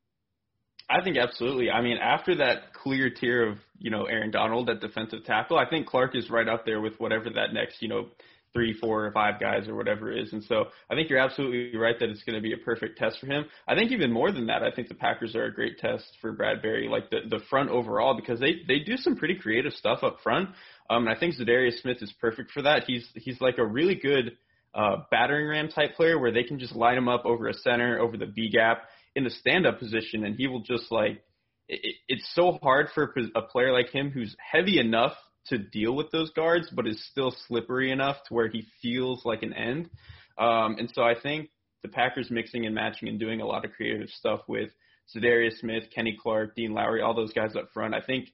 I 0.89 1.03
think 1.03 1.17
absolutely. 1.17 1.71
I 1.71 1.81
mean, 1.81 1.97
after 1.99 2.37
that 2.37 2.75
clear 2.75 3.11
tier 3.11 3.49
of 3.49 3.59
you 3.79 3.91
know 3.91 4.05
Aaron 4.05 4.31
Donald 4.31 4.69
at 4.71 4.81
defensive 4.81 5.25
tackle, 5.25 5.59
I 5.59 5.69
think 5.69 5.87
Clark 5.87 6.15
is 6.15 6.31
right 6.31 6.49
up 6.49 6.65
there 6.65 6.81
with 6.81 6.99
whatever 6.99 7.31
that 7.31 7.53
next 7.53 7.81
you 7.83 7.89
know 7.89 8.09
three, 8.53 8.75
four, 8.75 9.07
or 9.07 9.13
five 9.13 9.41
guys 9.41 9.67
or 9.67 9.75
whatever 9.75 10.13
is. 10.13 10.33
And 10.33 10.45
so 10.45 10.67
I 10.91 10.95
think 10.95 11.09
you're 11.09 11.19
absolutely 11.19 11.77
right 11.77 11.99
that 11.99 12.11
it's 12.11 12.23
going 12.23 12.37
to 12.37 12.43
be 12.43 12.53
a 12.53 12.59
perfect 12.59 12.99
test 12.99 13.19
for 13.19 13.27
him. 13.27 13.47
I 13.67 13.75
think 13.75 13.93
even 13.93 14.13
more 14.13 14.31
than 14.31 14.47
that, 14.47 14.63
I 14.63 14.71
think 14.71 14.89
the 14.89 14.95
Packers 14.95 15.35
are 15.35 15.45
a 15.45 15.55
great 15.55 15.79
test 15.79 16.05
for 16.21 16.33
Bradbury, 16.33 16.89
like 16.89 17.11
the 17.11 17.21
the 17.29 17.41
front 17.49 17.71
overall, 17.71 18.15
because 18.15 18.41
they 18.41 18.57
they 18.69 18.81
do 18.81 18.97
some 18.97 19.17
pretty 19.17 19.37
creative 19.37 19.73
stuff 19.73 20.03
up 20.03 20.19
front. 20.23 20.51
Um, 20.91 21.07
and 21.07 21.17
I 21.17 21.19
think 21.19 21.35
Za'Darius 21.37 21.81
Smith 21.81 21.99
is 22.03 22.13
perfect 22.21 22.51
for 22.51 22.63
that. 22.63 22.85
He's 22.87 23.09
he's 23.15 23.41
like 23.41 23.59
a 23.59 23.67
really 23.67 23.95
good 23.95 24.37
uh, 24.75 24.97
battering 25.11 25.49
ram 25.49 25.69
type 25.69 25.95
player 25.95 26.19
where 26.19 26.33
they 26.33 26.45
can 26.45 26.59
just 26.59 26.75
line 26.75 26.97
him 26.97 27.09
up 27.09 27.25
over 27.25 27.49
a 27.49 27.55
center, 27.55 27.99
over 27.99 28.17
the 28.17 28.27
B 28.27 28.51
gap, 28.51 28.85
in 29.15 29.25
the 29.25 29.31
stand 29.31 29.67
up 29.67 29.79
position 29.79 30.25
and 30.25 30.37
he 30.37 30.47
will 30.47 30.63
just 30.63 30.91
like 30.91 31.23
it, 31.69 31.97
it's 32.09 32.29
so 32.35 32.59
hard 32.63 32.89
for 32.95 33.15
a 33.35 33.43
player 33.43 33.73
like 33.73 33.91
him 33.91 34.11
who's 34.11 34.35
heavy 34.39 34.79
enough 34.79 35.15
to 35.47 35.59
deal 35.59 35.95
with 35.95 36.11
those 36.11 36.31
guards 36.31 36.69
but 36.75 36.87
is 36.87 37.05
still 37.11 37.35
slippery 37.47 37.91
enough 37.91 38.17
to 38.27 38.35
where 38.35 38.49
he 38.49 38.67
feels 38.81 39.25
like 39.25 39.43
an 39.43 39.53
end. 39.53 39.91
Um, 40.39 40.77
and 40.79 40.91
so 40.93 41.03
I 41.03 41.15
think 41.21 41.51
the 41.83 41.89
Packers 41.89 42.31
mixing 42.31 42.65
and 42.65 42.75
matching 42.75 43.09
and 43.09 43.19
doing 43.19 43.41
a 43.41 43.47
lot 43.47 43.65
of 43.65 43.73
creative 43.73 44.09
stuff 44.09 44.41
with 44.49 44.71
Za'Darius 45.15 45.59
Smith, 45.59 45.85
Kenny 45.95 46.17
Clark, 46.21 46.55
Dean 46.55 46.73
Lowry, 46.73 47.03
all 47.03 47.15
those 47.15 47.33
guys 47.33 47.57
up 47.57 47.71
front. 47.75 47.95
I 47.95 48.01
think 48.01 48.29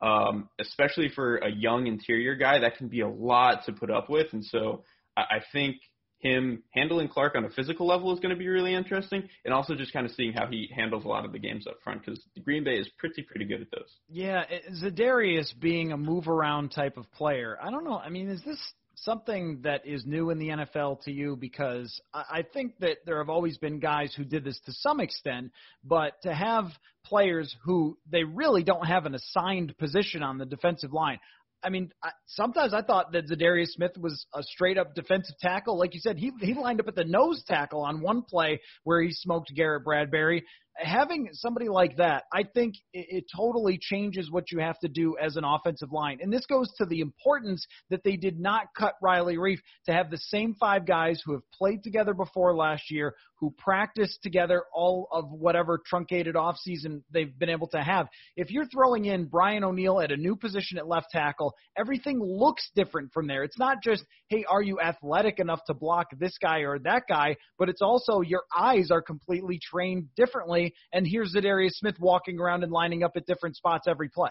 um, 0.00 0.48
especially 0.60 1.08
for 1.14 1.36
a 1.36 1.50
young 1.50 1.86
interior 1.86 2.34
guy, 2.34 2.60
that 2.60 2.76
can 2.76 2.88
be 2.88 3.00
a 3.00 3.08
lot 3.08 3.64
to 3.66 3.72
put 3.72 3.90
up 3.90 4.10
with. 4.10 4.32
And 4.32 4.44
so 4.44 4.84
I, 5.16 5.22
I 5.22 5.42
think 5.52 5.76
him 6.24 6.62
handling 6.70 7.08
Clark 7.08 7.34
on 7.36 7.44
a 7.44 7.50
physical 7.50 7.86
level 7.86 8.12
is 8.12 8.18
going 8.18 8.34
to 8.34 8.38
be 8.38 8.48
really 8.48 8.74
interesting, 8.74 9.28
and 9.44 9.52
also 9.52 9.74
just 9.74 9.92
kind 9.92 10.06
of 10.06 10.12
seeing 10.12 10.32
how 10.32 10.46
he 10.46 10.68
handles 10.74 11.04
a 11.04 11.08
lot 11.08 11.24
of 11.24 11.32
the 11.32 11.38
games 11.38 11.66
up 11.66 11.76
front 11.84 12.04
because 12.04 12.20
Green 12.42 12.64
Bay 12.64 12.76
is 12.76 12.88
pretty 12.98 13.22
pretty 13.22 13.44
good 13.44 13.60
at 13.60 13.70
those. 13.70 13.90
Yeah, 14.08 14.44
eh, 14.50 14.60
Za'Darius 14.82 15.52
being 15.60 15.92
a 15.92 15.96
move 15.96 16.26
around 16.26 16.70
type 16.70 16.96
of 16.96 17.10
player. 17.12 17.58
I 17.62 17.70
don't 17.70 17.84
know. 17.84 17.98
I 17.98 18.08
mean, 18.08 18.30
is 18.30 18.42
this 18.42 18.58
something 18.96 19.60
that 19.64 19.86
is 19.86 20.06
new 20.06 20.30
in 20.30 20.38
the 20.38 20.48
NFL 20.48 21.02
to 21.02 21.12
you? 21.12 21.36
Because 21.36 22.00
I 22.14 22.42
think 22.54 22.78
that 22.78 22.98
there 23.04 23.18
have 23.18 23.28
always 23.28 23.58
been 23.58 23.78
guys 23.78 24.14
who 24.16 24.24
did 24.24 24.44
this 24.44 24.58
to 24.64 24.72
some 24.72 25.00
extent, 25.00 25.52
but 25.84 26.22
to 26.22 26.32
have 26.34 26.66
players 27.04 27.54
who 27.64 27.98
they 28.10 28.24
really 28.24 28.62
don't 28.62 28.86
have 28.86 29.04
an 29.04 29.14
assigned 29.14 29.76
position 29.76 30.22
on 30.22 30.38
the 30.38 30.46
defensive 30.46 30.92
line. 30.94 31.18
I 31.64 31.70
mean, 31.70 31.90
I, 32.02 32.10
sometimes 32.26 32.74
I 32.74 32.82
thought 32.82 33.12
that 33.12 33.28
Za'Darius 33.28 33.68
Smith 33.68 33.92
was 33.98 34.26
a 34.34 34.42
straight 34.42 34.76
up 34.76 34.94
defensive 34.94 35.36
tackle. 35.40 35.78
Like 35.78 35.94
you 35.94 36.00
said, 36.00 36.18
he 36.18 36.30
he 36.40 36.54
lined 36.54 36.80
up 36.80 36.88
at 36.88 36.94
the 36.94 37.04
nose 37.04 37.42
tackle 37.46 37.82
on 37.82 38.02
one 38.02 38.22
play 38.22 38.60
where 38.84 39.02
he 39.02 39.10
smoked 39.12 39.52
Garrett 39.54 39.84
Bradbury 39.84 40.44
having 40.76 41.28
somebody 41.32 41.68
like 41.68 41.96
that, 41.96 42.24
I 42.32 42.42
think 42.42 42.74
it, 42.92 43.06
it, 43.08 43.24
totally 43.34 43.78
changes 43.80 44.30
what 44.30 44.50
you 44.50 44.58
have 44.58 44.78
to 44.80 44.88
do 44.88 45.16
as 45.22 45.36
an 45.36 45.44
offensive 45.44 45.92
line. 45.92 46.18
And 46.20 46.32
this 46.32 46.46
goes 46.46 46.72
to 46.78 46.86
the 46.86 47.00
importance 47.00 47.64
that 47.90 48.02
they 48.04 48.16
did 48.16 48.38
not 48.40 48.66
cut 48.76 48.94
Riley 49.00 49.36
Reiff 49.36 49.58
to 49.86 49.92
have 49.92 50.10
the 50.10 50.18
same 50.18 50.54
five 50.58 50.86
guys 50.86 51.20
who 51.24 51.32
have 51.32 51.42
played 51.52 51.82
together 51.82 52.14
before 52.14 52.56
last 52.56 52.90
year, 52.90 53.14
who 53.44 53.50
practiced 53.58 54.22
together 54.22 54.62
all 54.72 55.06
of 55.12 55.30
whatever 55.30 55.78
truncated 55.84 56.34
offseason 56.34 57.02
they've 57.10 57.38
been 57.38 57.50
able 57.50 57.66
to 57.68 57.82
have. 57.82 58.08
If 58.36 58.50
you're 58.50 58.64
throwing 58.64 59.04
in 59.04 59.26
Brian 59.26 59.62
O'Neill 59.62 60.00
at 60.00 60.10
a 60.10 60.16
new 60.16 60.34
position 60.34 60.78
at 60.78 60.88
left 60.88 61.10
tackle, 61.10 61.52
everything 61.76 62.18
looks 62.22 62.70
different 62.74 63.12
from 63.12 63.26
there. 63.26 63.44
It's 63.44 63.58
not 63.58 63.82
just, 63.82 64.02
hey, 64.28 64.46
are 64.48 64.62
you 64.62 64.80
athletic 64.80 65.40
enough 65.40 65.60
to 65.66 65.74
block 65.74 66.06
this 66.18 66.38
guy 66.40 66.60
or 66.60 66.78
that 66.78 67.02
guy, 67.06 67.36
but 67.58 67.68
it's 67.68 67.82
also 67.82 68.22
your 68.22 68.44
eyes 68.56 68.90
are 68.90 69.02
completely 69.02 69.60
trained 69.62 70.06
differently 70.16 70.72
and 70.94 71.06
here's 71.06 71.34
Za'Darius 71.34 71.72
Smith 71.72 71.96
walking 72.00 72.40
around 72.40 72.62
and 72.62 72.72
lining 72.72 73.02
up 73.02 73.12
at 73.14 73.26
different 73.26 73.56
spots 73.56 73.86
every 73.86 74.08
play. 74.08 74.30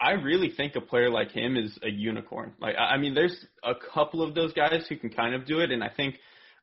I 0.00 0.12
really 0.12 0.50
think 0.50 0.74
a 0.74 0.80
player 0.80 1.08
like 1.08 1.30
him 1.30 1.56
is 1.56 1.78
a 1.84 1.88
unicorn. 1.88 2.54
Like, 2.60 2.74
I 2.76 2.96
mean, 2.96 3.14
there's 3.14 3.46
a 3.62 3.74
couple 3.94 4.20
of 4.20 4.34
those 4.34 4.52
guys 4.52 4.84
who 4.88 4.96
can 4.96 5.10
kind 5.10 5.32
of 5.36 5.46
do 5.46 5.60
it, 5.60 5.70
and 5.70 5.84
I 5.84 5.90
think 5.96 6.16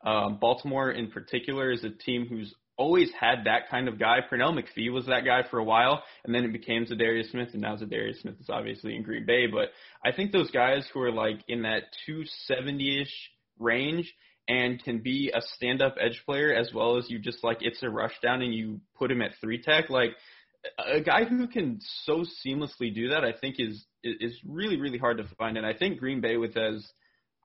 um, 0.04 0.38
Baltimore 0.40 0.92
in 0.92 1.12
particular 1.12 1.72
is 1.72 1.84
a 1.84 1.90
team 1.90 2.26
who's 2.28 2.54
always 2.78 3.12
had 3.20 3.44
that 3.44 3.70
kind 3.70 3.90
of 3.90 4.00
guy. 4.00 4.20
Pernell 4.32 4.58
McPhee 4.58 4.92
was 4.92 5.06
that 5.08 5.26
guy 5.26 5.44
for 5.52 5.60
a 5.60 5.64
while, 5.64 6.02
and 6.24 6.34
then 6.34 6.46
it 6.46 6.54
became 6.54 6.86
Za'Darius 6.86 7.30
Smith, 7.30 7.50
and 7.52 7.62
now 7.62 7.76
Za'Darius 7.76 8.22
Smith 8.22 8.36
is 8.40 8.50
obviously 8.50 8.96
in 8.96 9.04
Green 9.04 9.26
Bay. 9.26 9.48
But 9.48 9.70
I 10.04 10.16
think 10.16 10.32
those 10.32 10.50
guys 10.50 10.88
who 10.94 11.02
are 11.02 11.12
like 11.12 11.44
in 11.50 11.64
that 11.64 11.84
270-ish 12.08 13.32
range 13.60 14.12
and 14.48 14.82
can 14.82 15.00
be 15.00 15.32
a 15.36 15.42
stand-up 15.56 15.96
edge 16.00 16.24
player 16.26 16.54
as 16.54 16.72
well 16.74 16.98
as 16.98 17.08
you 17.10 17.20
just 17.20 17.44
like 17.44 17.58
it's 17.62 17.84
a 17.84 17.90
rush 17.90 18.18
down 18.24 18.42
and 18.42 18.54
you 18.54 18.80
put 18.98 19.12
him 19.12 19.22
at 19.22 19.32
three 19.42 19.62
tech. 19.62 19.90
Like 19.90 20.12
a 20.78 21.02
guy 21.02 21.26
who 21.26 21.48
can 21.48 21.80
so 22.06 22.26
seamlessly 22.46 22.94
do 22.94 23.10
that, 23.10 23.24
I 23.24 23.34
think 23.34 23.56
is 23.60 23.86
is 24.04 24.34
really 24.48 24.80
really 24.80 24.98
hard 24.98 25.18
to 25.18 25.26
find. 25.38 25.58
And 25.58 25.66
I 25.66 25.74
think 25.74 26.00
Green 26.00 26.22
Bay 26.22 26.38
with 26.38 26.58
as 26.58 26.90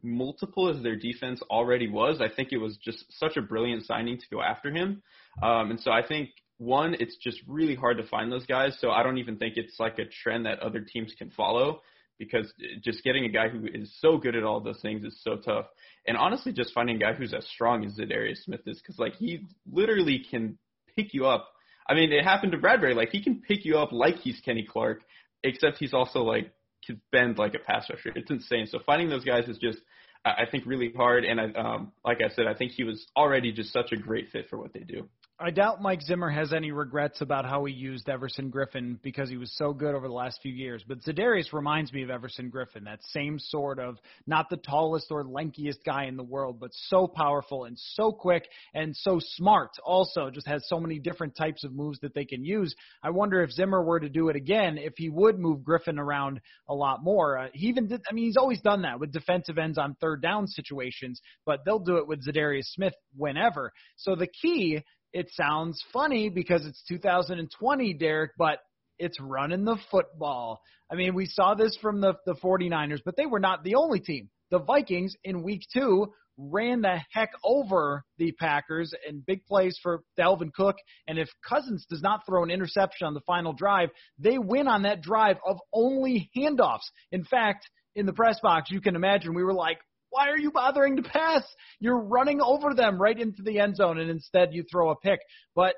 multiple 0.04 0.68
as 0.68 0.82
their 0.82 0.96
defense 0.96 1.40
already 1.50 1.88
was, 1.88 2.20
I 2.20 2.28
think 2.34 2.50
it 2.52 2.58
was 2.58 2.76
just 2.76 3.04
such 3.18 3.36
a 3.36 3.42
brilliant 3.42 3.84
signing 3.84 4.18
to 4.18 4.24
go 4.30 4.40
after 4.40 4.70
him. 4.70 5.02
Um, 5.42 5.70
and 5.70 5.80
so 5.80 5.90
I 5.90 6.06
think 6.06 6.30
one, 6.58 6.94
it's 7.00 7.16
just 7.16 7.40
really 7.48 7.74
hard 7.74 7.98
to 7.98 8.06
find 8.06 8.30
those 8.30 8.46
guys. 8.46 8.76
So 8.80 8.90
I 8.90 9.02
don't 9.02 9.18
even 9.18 9.38
think 9.38 9.56
it's 9.56 9.80
like 9.80 9.98
a 9.98 10.04
trend 10.04 10.46
that 10.46 10.60
other 10.60 10.80
teams 10.80 11.14
can 11.18 11.30
follow 11.30 11.80
because 12.18 12.52
just 12.82 13.02
getting 13.02 13.24
a 13.24 13.28
guy 13.28 13.48
who 13.48 13.66
is 13.66 13.92
so 14.00 14.18
good 14.18 14.36
at 14.36 14.44
all 14.44 14.60
those 14.60 14.80
things 14.80 15.04
is 15.04 15.20
so 15.22 15.36
tough. 15.36 15.66
And 16.06 16.16
honestly, 16.16 16.52
just 16.52 16.72
finding 16.72 16.96
a 16.96 16.98
guy 17.00 17.12
who's 17.12 17.34
as 17.34 17.46
strong 17.48 17.84
as 17.84 17.98
Za'Darius 17.98 18.44
Smith 18.44 18.60
is 18.66 18.80
because 18.80 18.98
like 18.98 19.14
he 19.16 19.46
literally 19.70 20.24
can 20.30 20.58
pick 20.96 21.12
you 21.12 21.26
up. 21.26 21.48
I 21.88 21.94
mean, 21.94 22.12
it 22.12 22.24
happened 22.24 22.52
to 22.52 22.58
Bradbury. 22.58 22.94
Like 22.94 23.10
he 23.10 23.22
can 23.22 23.42
pick 23.46 23.64
you 23.64 23.78
up 23.78 23.92
like 23.92 24.16
he's 24.16 24.40
Kenny 24.44 24.66
Clark, 24.68 25.02
except 25.42 25.78
he's 25.78 25.92
also 25.92 26.20
like 26.20 26.52
can 26.86 27.00
bend 27.12 27.38
like 27.38 27.54
a 27.54 27.58
pass 27.58 27.88
rusher. 27.90 28.12
It's 28.14 28.30
insane. 28.30 28.66
So 28.70 28.78
finding 28.84 29.08
those 29.08 29.24
guys 29.24 29.48
is 29.48 29.58
just 29.58 29.78
I 30.24 30.46
think 30.50 30.64
really 30.64 30.92
hard. 30.96 31.24
And 31.24 31.40
I, 31.40 31.44
um, 31.52 31.92
like 32.04 32.18
I 32.24 32.34
said, 32.34 32.46
I 32.46 32.54
think 32.54 32.72
he 32.72 32.84
was 32.84 33.06
already 33.16 33.52
just 33.52 33.72
such 33.72 33.92
a 33.92 33.96
great 33.96 34.30
fit 34.30 34.48
for 34.48 34.58
what 34.58 34.72
they 34.72 34.80
do. 34.80 35.08
I 35.40 35.50
doubt 35.50 35.82
Mike 35.82 36.00
Zimmer 36.00 36.30
has 36.30 36.52
any 36.52 36.70
regrets 36.70 37.20
about 37.20 37.44
how 37.44 37.64
he 37.64 37.74
used 37.74 38.08
Everson 38.08 38.52
Griffen 38.52 39.02
because 39.02 39.28
he 39.28 39.36
was 39.36 39.52
so 39.56 39.72
good 39.72 39.96
over 39.96 40.06
the 40.06 40.14
last 40.14 40.38
few 40.40 40.52
years. 40.52 40.84
But 40.86 41.00
Za'Darius 41.00 41.52
reminds 41.52 41.92
me 41.92 42.04
of 42.04 42.10
Everson 42.10 42.52
Griffen, 42.52 42.84
that 42.84 43.00
same 43.08 43.40
sort 43.40 43.80
of 43.80 43.98
not 44.28 44.48
the 44.48 44.58
tallest 44.58 45.08
or 45.10 45.24
lankiest 45.24 45.78
guy 45.84 46.04
in 46.04 46.16
the 46.16 46.22
world, 46.22 46.60
but 46.60 46.70
so 46.72 47.08
powerful 47.08 47.64
and 47.64 47.76
so 47.76 48.12
quick 48.12 48.46
and 48.74 48.94
so 48.94 49.18
smart. 49.20 49.70
Also, 49.84 50.30
just 50.30 50.46
has 50.46 50.68
so 50.68 50.78
many 50.78 51.00
different 51.00 51.34
types 51.34 51.64
of 51.64 51.72
moves 51.72 51.98
that 52.02 52.14
they 52.14 52.24
can 52.24 52.44
use. 52.44 52.72
I 53.02 53.10
wonder 53.10 53.42
if 53.42 53.50
Zimmer 53.50 53.82
were 53.82 53.98
to 53.98 54.08
do 54.08 54.28
it 54.28 54.36
again, 54.36 54.78
if 54.78 54.92
he 54.96 55.08
would 55.08 55.40
move 55.40 55.62
Griffen 55.62 55.98
around 55.98 56.40
a 56.68 56.74
lot 56.74 57.02
more. 57.02 57.38
Uh, 57.38 57.48
he 57.52 57.66
even 57.66 57.88
did. 57.88 58.02
I 58.08 58.14
mean, 58.14 58.26
he's 58.26 58.36
always 58.36 58.60
done 58.60 58.82
that 58.82 59.00
with 59.00 59.10
defensive 59.10 59.58
ends 59.58 59.78
on 59.78 59.96
third 60.00 60.22
down 60.22 60.46
situations, 60.46 61.20
but 61.44 61.64
they'll 61.64 61.80
do 61.80 61.96
it 61.96 62.06
with 62.06 62.24
Za'Darius 62.24 62.66
Smith 62.66 62.94
whenever. 63.16 63.72
So 63.96 64.14
the 64.14 64.28
key 64.28 64.84
it 65.14 65.30
sounds 65.32 65.82
funny 65.92 66.28
because 66.28 66.66
it's 66.66 66.82
2020, 66.88 67.94
Derrik, 67.94 68.30
but 68.36 68.58
it's 68.98 69.18
running 69.20 69.64
the 69.64 69.78
football. 69.90 70.60
I 70.90 70.96
mean, 70.96 71.14
we 71.14 71.26
saw 71.26 71.54
this 71.54 71.78
from 71.80 72.00
the, 72.00 72.14
the 72.26 72.34
49ers, 72.34 73.00
but 73.04 73.16
they 73.16 73.26
were 73.26 73.40
not 73.40 73.62
the 73.62 73.76
only 73.76 74.00
team. 74.00 74.28
The 74.50 74.58
Vikings 74.58 75.14
in 75.22 75.42
week 75.42 75.62
two 75.72 76.12
ran 76.36 76.82
the 76.82 76.98
heck 77.12 77.30
over 77.44 78.02
the 78.18 78.32
Packers 78.32 78.92
and 79.08 79.24
big 79.24 79.46
plays 79.46 79.78
for 79.80 80.02
Dalvin 80.18 80.52
Cook. 80.52 80.76
And 81.06 81.16
if 81.16 81.28
Cousins 81.48 81.86
does 81.88 82.02
not 82.02 82.26
throw 82.26 82.42
an 82.42 82.50
interception 82.50 83.06
on 83.06 83.14
the 83.14 83.20
final 83.20 83.52
drive, 83.52 83.90
they 84.18 84.38
win 84.38 84.66
on 84.66 84.82
that 84.82 85.00
drive 85.00 85.36
of 85.46 85.58
only 85.72 86.28
handoffs. 86.36 86.90
In 87.12 87.24
fact, 87.24 87.68
in 87.94 88.04
the 88.04 88.12
press 88.12 88.40
box, 88.42 88.70
you 88.72 88.80
can 88.80 88.96
imagine 88.96 89.34
we 89.34 89.44
were 89.44 89.54
like, 89.54 89.78
why 90.14 90.28
are 90.28 90.38
you 90.38 90.52
bothering 90.52 90.96
to 90.96 91.02
pass? 91.02 91.42
You're 91.80 91.98
running 91.98 92.40
over 92.40 92.72
them 92.72 93.02
right 93.02 93.18
into 93.18 93.42
the 93.42 93.58
end 93.58 93.74
zone, 93.76 93.98
and 93.98 94.08
instead 94.08 94.54
you 94.54 94.64
throw 94.70 94.90
a 94.90 94.96
pick. 94.96 95.18
But 95.56 95.74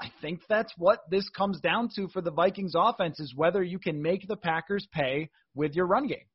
I 0.00 0.12
think 0.20 0.42
that's 0.48 0.72
what 0.78 1.00
this 1.10 1.28
comes 1.30 1.60
down 1.60 1.88
to 1.96 2.06
for 2.08 2.22
the 2.22 2.30
Vikings 2.30 2.74
offense 2.76 3.18
is 3.18 3.34
whether 3.34 3.62
you 3.62 3.80
can 3.80 4.00
make 4.00 4.28
the 4.28 4.36
Packers 4.36 4.86
pay 4.92 5.28
with 5.54 5.74
your 5.74 5.86
run 5.86 6.06
game. 6.06 6.28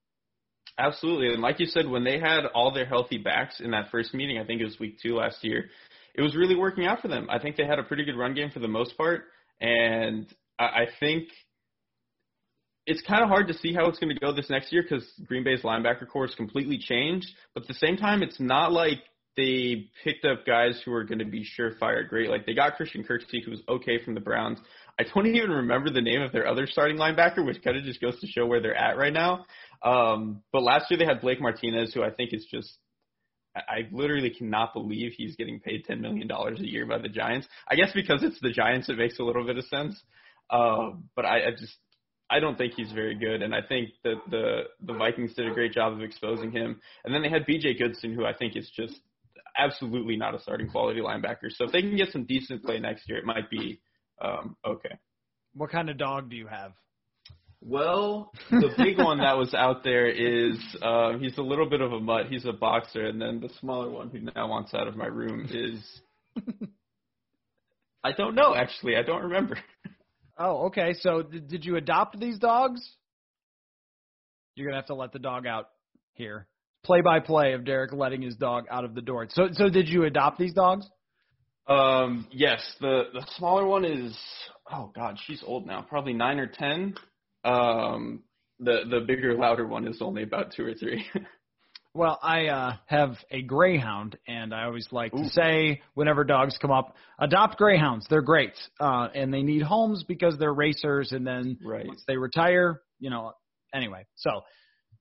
Absolutely. 0.78 1.34
And 1.34 1.42
like 1.42 1.62
you 1.62 1.68
said, 1.68 1.88
when 1.88 2.04
they 2.04 2.20
had 2.20 2.46
all 2.54 2.74
their 2.74 2.86
healthy 2.86 3.18
backs 3.18 3.62
in 3.62 3.72
that 3.72 3.90
first 3.90 4.14
meeting, 4.14 4.38
I 4.38 4.44
think 4.44 4.60
it 4.60 4.66
was 4.66 4.78
week 4.78 5.00
two 5.02 5.16
last 5.16 5.42
year, 5.42 5.70
it 6.14 6.22
was 6.22 6.36
really 6.36 6.58
working 6.58 6.86
out 6.86 7.02
for 7.02 7.08
them. 7.08 7.28
I 7.30 7.40
think 7.40 7.56
they 7.56 7.66
had 7.66 7.80
a 7.80 7.84
pretty 7.84 8.04
good 8.04 8.18
run 8.18 8.34
game 8.34 8.52
for 8.52 8.60
the 8.60 8.68
most 8.68 8.98
part. 8.98 9.24
And 9.62 10.28
I 10.60 10.88
think– 11.00 11.30
it's 12.86 13.02
kind 13.02 13.24
of 13.24 13.30
hard 13.30 13.48
to 13.48 13.54
see 13.54 13.74
how 13.74 13.88
it's 13.88 14.00
going 14.00 14.14
to 14.14 14.20
go 14.20 14.32
this 14.32 14.50
next 14.50 14.72
year 14.72 14.84
because 14.84 15.06
Green 15.26 15.44
Bay's 15.44 15.62
linebacker 15.62 16.08
corps 16.08 16.28
has 16.28 16.36
completely 16.36 16.78
changed. 16.78 17.28
But 17.54 17.64
at 17.64 17.68
the 17.68 17.74
same 17.76 17.98
time, 17.98 18.22
it's 18.22 18.40
not 18.40 18.72
like 18.72 19.00
they 19.36 19.90
picked 20.04 20.24
up 20.24 20.46
guys 20.46 20.82
who 20.86 20.94
are 20.94 21.04
going 21.04 21.20
to 21.20 21.26
be 21.26 21.46
surefire 21.58 22.08
great. 22.08 22.30
Like 22.30 22.46
they 22.46 22.54
got 22.54 22.76
Christian 22.76 23.04
Kirksey, 23.04 23.44
who 23.44 23.52
was 23.52 23.62
okay 23.68 24.04
from 24.04 24.14
the 24.14 24.22
Browns. 24.22 24.60
I 25.00 25.04
don't 25.04 25.26
even 25.36 25.50
remember 25.50 25.90
the 25.90 26.02
name 26.02 26.22
of 26.22 26.32
their 26.32 26.48
other 26.48 26.68
starting 26.68 26.98
linebacker, 26.98 27.46
which 27.46 27.64
kind 27.64 27.78
of 27.78 27.84
just 27.84 28.02
goes 28.02 28.20
to 28.22 28.28
show 28.28 28.46
where 28.46 28.62
they're 28.62 28.76
at 28.76 28.98
right 28.98 29.14
now. 29.14 29.46
Um, 29.84 30.42
but 30.52 30.64
last 30.64 30.90
year 30.90 30.98
they 30.98 31.06
had 31.06 31.22
Blake 31.22 31.42
Martinez, 31.42 31.94
who 31.94 32.04
I 32.04 32.12
think 32.12 32.34
is 32.34 32.46
just 32.50 32.78
I 33.56 33.88
literally 33.92 34.32
cannot 34.32 34.74
believe 34.74 35.14
he's 35.16 35.36
getting 35.38 35.60
paid 35.60 35.86
ten 35.86 36.02
million 36.02 36.28
dollars 36.28 36.60
a 36.60 36.68
year 36.68 36.86
by 36.86 36.98
the 36.98 37.08
Giants. 37.08 37.48
I 37.70 37.76
guess 37.76 37.92
because 37.94 38.22
it's 38.22 38.40
the 38.42 38.52
Giants, 38.52 38.90
it 38.90 38.98
makes 38.98 39.18
a 39.20 39.24
little 39.24 39.46
bit 39.46 39.58
of 39.58 39.66
sense. 39.66 40.02
Uh, 40.50 40.92
but 41.16 41.26
I, 41.26 41.48
I 41.48 41.52
just 41.52 41.76
I 42.30 42.40
don't 42.40 42.58
think 42.58 42.74
he's 42.76 42.92
very 42.92 43.16
good, 43.16 43.42
and 43.42 43.54
I 43.54 43.62
think 43.62 43.90
that 44.04 44.16
the 44.30 44.64
the 44.82 44.94
Vikings 44.94 45.34
did 45.36 45.48
a 45.48 45.54
great 45.54 45.74
job 45.74 45.94
of 45.94 46.02
exposing 46.02 46.52
him. 46.52 46.80
And 47.04 47.14
then 47.14 47.22
they 47.22 47.30
had 47.30 47.46
B.J. 47.46 47.76
Goodson, 47.76 48.14
who 48.14 48.26
I 48.26 48.34
think 48.34 48.56
is 48.56 48.70
just 48.76 49.00
absolutely 49.58 50.18
not 50.18 50.34
a 50.36 50.40
starting 50.40 50.70
quality 50.70 51.02
linebacker. 51.02 51.50
So 51.50 51.66
if 51.66 51.72
they 51.72 51.82
can 51.82 51.96
get 51.96 52.12
some 52.12 52.26
decent 52.26 52.64
play 52.64 52.80
next 52.80 53.08
year, 53.08 53.18
it 53.18 53.26
might 53.26 53.50
be 53.50 53.80
um, 54.22 54.56
okay. 54.66 54.98
What 55.54 55.70
kind 55.70 55.90
of 55.90 55.98
dog 55.98 56.30
do 56.30 56.36
you 56.36 56.48
have? 56.48 56.74
Well, 57.62 58.32
the 58.52 58.70
big 58.78 58.98
one 59.00 59.20
that 59.20 59.38
was 59.38 59.54
out 59.54 59.84
there 59.84 60.08
is 60.08 60.58
uh, 60.82 61.18
he's 61.18 61.38
a 61.38 61.42
little 61.42 61.68
bit 61.68 61.82
of 61.82 61.94
a 61.94 62.00
mutt. 62.00 62.28
He's 62.30 62.46
a 62.46 62.54
boxer, 62.54 63.06
and 63.06 63.20
then 63.20 63.40
the 63.40 63.50
smaller 63.60 63.90
one 63.90 64.10
who 64.10 64.20
now 64.20 64.48
wants 64.48 64.74
out 64.74 64.88
of 64.88 64.96
my 64.96 65.08
room 65.08 65.48
is 65.52 66.02
I 68.04 68.12
don't 68.12 68.36
know 68.36 68.54
actually. 68.56 68.98
I 68.98 69.02
don't 69.02 69.24
remember. 69.24 69.58
Oh, 70.38 70.68
okay. 70.68 70.94
So 71.00 71.22
did, 71.22 71.48
did 71.48 71.66
you 71.66 71.76
adopt 71.76 72.20
these 72.20 72.38
dogs? 72.38 72.82
You're 74.56 74.68
gonna 74.68 74.78
have 74.78 74.88
to 74.88 74.96
let 74.96 75.12
the 75.12 75.20
dog 75.20 75.46
out 75.46 75.70
here. 76.14 76.48
Play 76.84 77.02
by 77.02 77.20
play 77.20 77.54
of 77.54 77.62
Derrik 77.62 77.94
letting 77.94 78.22
his 78.22 78.36
dog 78.36 78.66
out 78.70 78.86
of 78.86 78.96
the 78.96 79.02
door. 79.02 79.28
So 79.30 79.50
so 79.54 79.70
did 79.70 79.90
you 79.90 80.04
adopt 80.04 80.38
these 80.38 80.54
dogs? 80.54 80.88
Um, 81.68 82.28
yes. 82.32 82.62
The 82.80 83.04
the 83.14 83.26
smaller 83.38 83.66
one 83.66 83.86
is 83.86 84.18
oh 84.72 84.92
god, 84.96 85.18
she's 85.26 85.44
old 85.46 85.66
now, 85.66 85.82
probably 85.82 86.14
nine 86.14 86.40
or 86.40 86.48
ten. 86.48 86.96
Um, 87.44 88.24
the 88.60 88.82
the 88.90 89.02
bigger, 89.02 89.36
louder 89.36 89.66
one 89.68 89.88
is 89.88 90.02
only 90.02 90.24
about 90.24 90.54
two 90.56 90.66
or 90.66 90.74
three. 90.74 91.06
Well, 91.96 92.20
I 92.22 92.48
uh, 92.48 92.76
have 92.88 93.16
a 93.32 93.42
greyhound, 93.42 94.18
and 94.28 94.54
I 94.54 94.66
always 94.66 94.86
like 94.92 95.14
Ooh. 95.16 95.24
to 95.24 95.30
say 95.30 95.82
whenever 95.94 96.26
dogs 96.26 96.58
come 96.62 96.70
up, 96.70 96.94
adopt 97.18 97.58
greyhounds. 97.58 98.06
They're 98.10 98.22
great, 98.22 98.52
uh, 98.82 99.08
and 99.16 99.34
they 99.34 99.44
need 99.44 99.62
homes 99.62 100.04
because 100.06 100.38
they're 100.38 100.54
racers. 100.54 101.14
And 101.14 101.26
then 101.26 101.58
right. 101.66 101.88
once 101.88 102.04
they 102.06 102.18
retire, 102.18 102.82
you 103.00 103.10
know. 103.10 103.32
Anyway, 103.74 104.06
so 104.16 104.42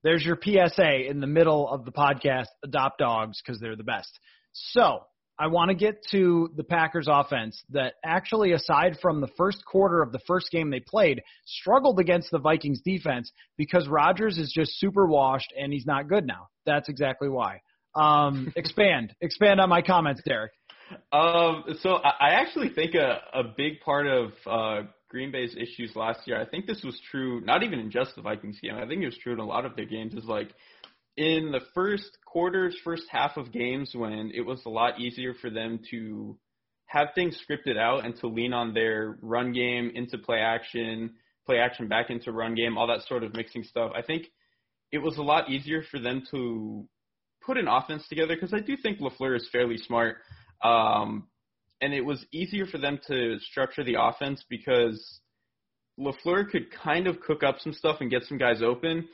there's 0.04 0.24
your 0.24 0.38
PSA 0.40 1.08
in 1.10 1.18
the 1.18 1.26
middle 1.26 1.68
of 1.68 1.84
the 1.84 1.90
podcast: 1.90 2.46
adopt 2.62 3.00
dogs 3.00 3.42
because 3.44 3.60
they're 3.60 3.74
the 3.74 3.82
best. 3.82 4.16
So 4.52 5.00
I 5.38 5.48
want 5.48 5.70
to 5.70 5.74
get 5.74 6.04
to 6.12 6.50
the 6.56 6.62
Packers 6.62 7.08
offense 7.10 7.62
that 7.70 7.94
actually, 8.04 8.52
aside 8.52 8.98
from 9.02 9.20
the 9.20 9.28
first 9.36 9.64
quarter 9.64 10.00
of 10.00 10.12
the 10.12 10.20
first 10.26 10.50
game 10.50 10.70
they 10.70 10.80
played, 10.80 11.22
struggled 11.44 11.98
against 11.98 12.30
the 12.30 12.38
Vikings 12.38 12.80
defense 12.82 13.32
because 13.56 13.88
Rodgers 13.88 14.38
is 14.38 14.52
just 14.54 14.78
super 14.78 15.06
washed 15.06 15.52
and 15.58 15.72
he's 15.72 15.86
not 15.86 16.08
good 16.08 16.26
now. 16.26 16.48
That's 16.66 16.88
exactly 16.88 17.28
why. 17.28 17.60
Um, 17.94 18.52
expand, 18.56 19.14
expand 19.20 19.60
on 19.60 19.68
my 19.68 19.82
comments, 19.82 20.22
Derrik. 20.28 20.50
Um, 21.12 21.64
so 21.80 21.94
I 21.94 22.30
actually 22.34 22.68
think 22.68 22.94
a, 22.94 23.20
a 23.32 23.42
big 23.56 23.80
part 23.80 24.06
of 24.06 24.32
uh, 24.46 24.82
Green 25.08 25.30
Bay's 25.30 25.54
issues 25.56 25.94
last 25.94 26.26
year, 26.26 26.40
I 26.40 26.44
think 26.44 26.66
this 26.66 26.82
was 26.84 27.00
true, 27.10 27.40
not 27.40 27.62
even 27.62 27.78
in 27.78 27.90
just 27.90 28.16
the 28.16 28.22
Vikings 28.22 28.58
game. 28.60 28.74
I 28.74 28.86
think 28.86 29.02
it 29.02 29.06
was 29.06 29.18
true 29.18 29.32
in 29.32 29.38
a 29.38 29.44
lot 29.44 29.64
of 29.64 29.76
their 29.76 29.86
games. 29.86 30.14
Is 30.14 30.24
like 30.24 30.52
in 31.16 31.52
the 31.52 31.60
first 31.74 32.18
quarters, 32.26 32.76
first 32.84 33.04
half 33.08 33.36
of 33.36 33.52
games 33.52 33.92
when 33.94 34.32
it 34.34 34.42
was 34.42 34.60
a 34.66 34.70
lot 34.70 35.00
easier 35.00 35.34
for 35.34 35.50
them 35.50 35.80
to 35.90 36.36
have 36.86 37.08
things 37.14 37.38
scripted 37.48 37.78
out 37.78 38.04
and 38.04 38.16
to 38.16 38.26
lean 38.26 38.52
on 38.52 38.74
their 38.74 39.18
run 39.22 39.52
game 39.52 39.90
into 39.94 40.18
play 40.18 40.38
action, 40.38 41.14
play 41.46 41.58
action 41.58 41.88
back 41.88 42.10
into 42.10 42.32
run 42.32 42.54
game, 42.54 42.76
all 42.76 42.86
that 42.86 43.02
sort 43.06 43.22
of 43.22 43.34
mixing 43.34 43.64
stuff. 43.64 43.92
I 43.96 44.02
think 44.02 44.26
it 44.92 44.98
was 44.98 45.16
a 45.16 45.22
lot 45.22 45.50
easier 45.50 45.82
for 45.90 45.98
them 45.98 46.22
to 46.30 46.86
put 47.44 47.58
an 47.58 47.68
offense 47.68 48.06
together 48.08 48.34
because 48.34 48.54
I 48.54 48.60
do 48.60 48.76
think 48.76 49.00
LaFleur 49.00 49.36
is 49.36 49.48
fairly 49.50 49.76
smart. 49.76 50.16
Um, 50.62 51.28
and 51.80 51.92
it 51.92 52.04
was 52.04 52.24
easier 52.32 52.66
for 52.66 52.78
them 52.78 52.98
to 53.08 53.38
structure 53.40 53.84
the 53.84 53.96
offense 54.00 54.44
because 54.48 55.20
LaFleur 55.98 56.48
could 56.50 56.70
kind 56.70 57.06
of 57.06 57.20
cook 57.20 57.42
up 57.42 57.56
some 57.60 57.72
stuff 57.72 57.98
and 58.00 58.10
get 58.10 58.24
some 58.24 58.38
guys 58.38 58.62
open, 58.62 59.08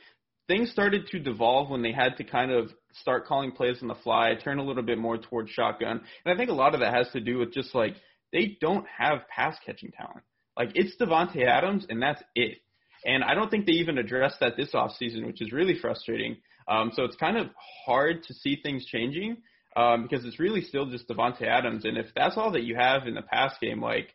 things 0.47 0.71
started 0.71 1.07
to 1.07 1.19
devolve 1.19 1.69
when 1.69 1.81
they 1.81 1.91
had 1.91 2.17
to 2.17 2.23
kind 2.23 2.51
of 2.51 2.71
start 2.93 3.25
calling 3.25 3.51
plays 3.51 3.77
on 3.81 3.87
the 3.87 3.95
fly, 3.95 4.33
turn 4.35 4.59
a 4.59 4.63
little 4.63 4.83
bit 4.83 4.97
more 4.97 5.17
towards 5.17 5.51
shotgun. 5.51 6.01
And 6.25 6.33
I 6.33 6.37
think 6.37 6.49
a 6.49 6.53
lot 6.53 6.73
of 6.73 6.81
that 6.81 6.93
has 6.93 7.09
to 7.13 7.19
do 7.19 7.37
with 7.37 7.53
just 7.53 7.73
like 7.73 7.95
they 8.33 8.57
don't 8.59 8.85
have 8.97 9.27
pass 9.33 9.55
catching 9.65 9.91
talent. 9.91 10.23
Like 10.57 10.71
it's 10.75 10.95
Davante 10.99 11.45
Adams 11.45 11.85
and 11.89 12.01
that's 12.01 12.21
it. 12.35 12.57
And 13.05 13.23
I 13.23 13.33
don't 13.33 13.49
think 13.49 13.65
they 13.65 13.73
even 13.73 13.97
addressed 13.97 14.39
that 14.41 14.57
this 14.57 14.73
offseason, 14.73 15.25
which 15.25 15.41
is 15.41 15.51
really 15.51 15.77
frustrating. 15.79 16.37
Um, 16.67 16.91
so 16.93 17.03
it's 17.03 17.15
kind 17.15 17.37
of 17.37 17.47
hard 17.85 18.23
to 18.23 18.33
see 18.33 18.59
things 18.61 18.85
changing 18.85 19.37
um, 19.75 20.03
because 20.03 20.25
it's 20.25 20.39
really 20.39 20.61
still 20.61 20.85
just 20.85 21.07
Davante 21.07 21.43
Adams. 21.43 21.85
And 21.85 21.97
if 21.97 22.07
that's 22.15 22.37
all 22.37 22.51
that 22.51 22.63
you 22.63 22.75
have 22.75 23.07
in 23.07 23.15
the 23.15 23.21
pass 23.21 23.53
game, 23.59 23.81
like 23.81 24.13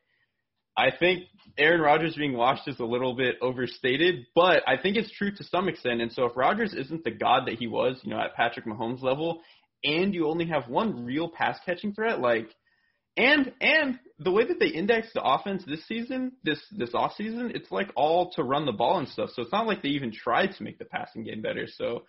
I 0.77 0.91
think 0.97 1.25
Aaron 1.59 1.81
Rodgers 1.81 2.15
being 2.17 2.37
washed 2.37 2.69
is 2.69 2.79
a 2.81 2.85
little 2.85 3.15
bit 3.15 3.37
overstated, 3.41 4.27
but 4.35 4.63
I 4.67 4.77
think 4.77 4.97
it's 4.97 5.11
true 5.11 5.31
to 5.35 5.45
some 5.45 5.69
extent. 5.69 6.03
And 6.03 6.13
so 6.13 6.25
if 6.27 6.37
Rodgers 6.37 6.75
isn't 6.75 7.05
the 7.05 7.11
god 7.11 7.47
that 7.47 7.59
he 7.59 7.67
was, 7.67 7.99
you 8.03 8.11
know, 8.11 8.21
at 8.21 8.35
Patrick 8.35 8.67
Mahomes 8.67 9.03
level, 9.03 9.43
and 9.83 10.15
you 10.15 10.29
only 10.29 10.47
have 10.47 10.69
one 10.69 11.05
real 11.05 11.29
pass 11.29 11.59
catching 11.65 11.95
threat, 11.95 12.21
like 12.21 12.49
and 13.17 13.53
and 13.61 13.99
the 14.19 14.31
way 14.31 14.47
that 14.47 14.59
they 14.59 14.69
index 14.69 15.09
the 15.15 15.23
offense 15.23 15.63
this 15.67 15.87
season, 15.87 16.33
this 16.45 16.61
this 16.71 16.91
off 16.95 17.15
season, 17.17 17.53
it's 17.55 17.71
like 17.71 17.91
all 17.97 18.31
to 18.33 18.43
run 18.43 18.67
the 18.67 18.73
ball 18.73 18.99
and 18.99 19.09
stuff. 19.09 19.31
So 19.35 19.43
it's 19.43 19.53
not 19.53 19.67
like 19.67 19.83
they 19.83 19.91
even 19.91 20.13
tried 20.13 20.53
to 20.57 20.63
make 20.63 20.79
the 20.79 20.85
passing 20.85 21.25
game 21.25 21.41
better. 21.41 21.67
So 21.67 22.03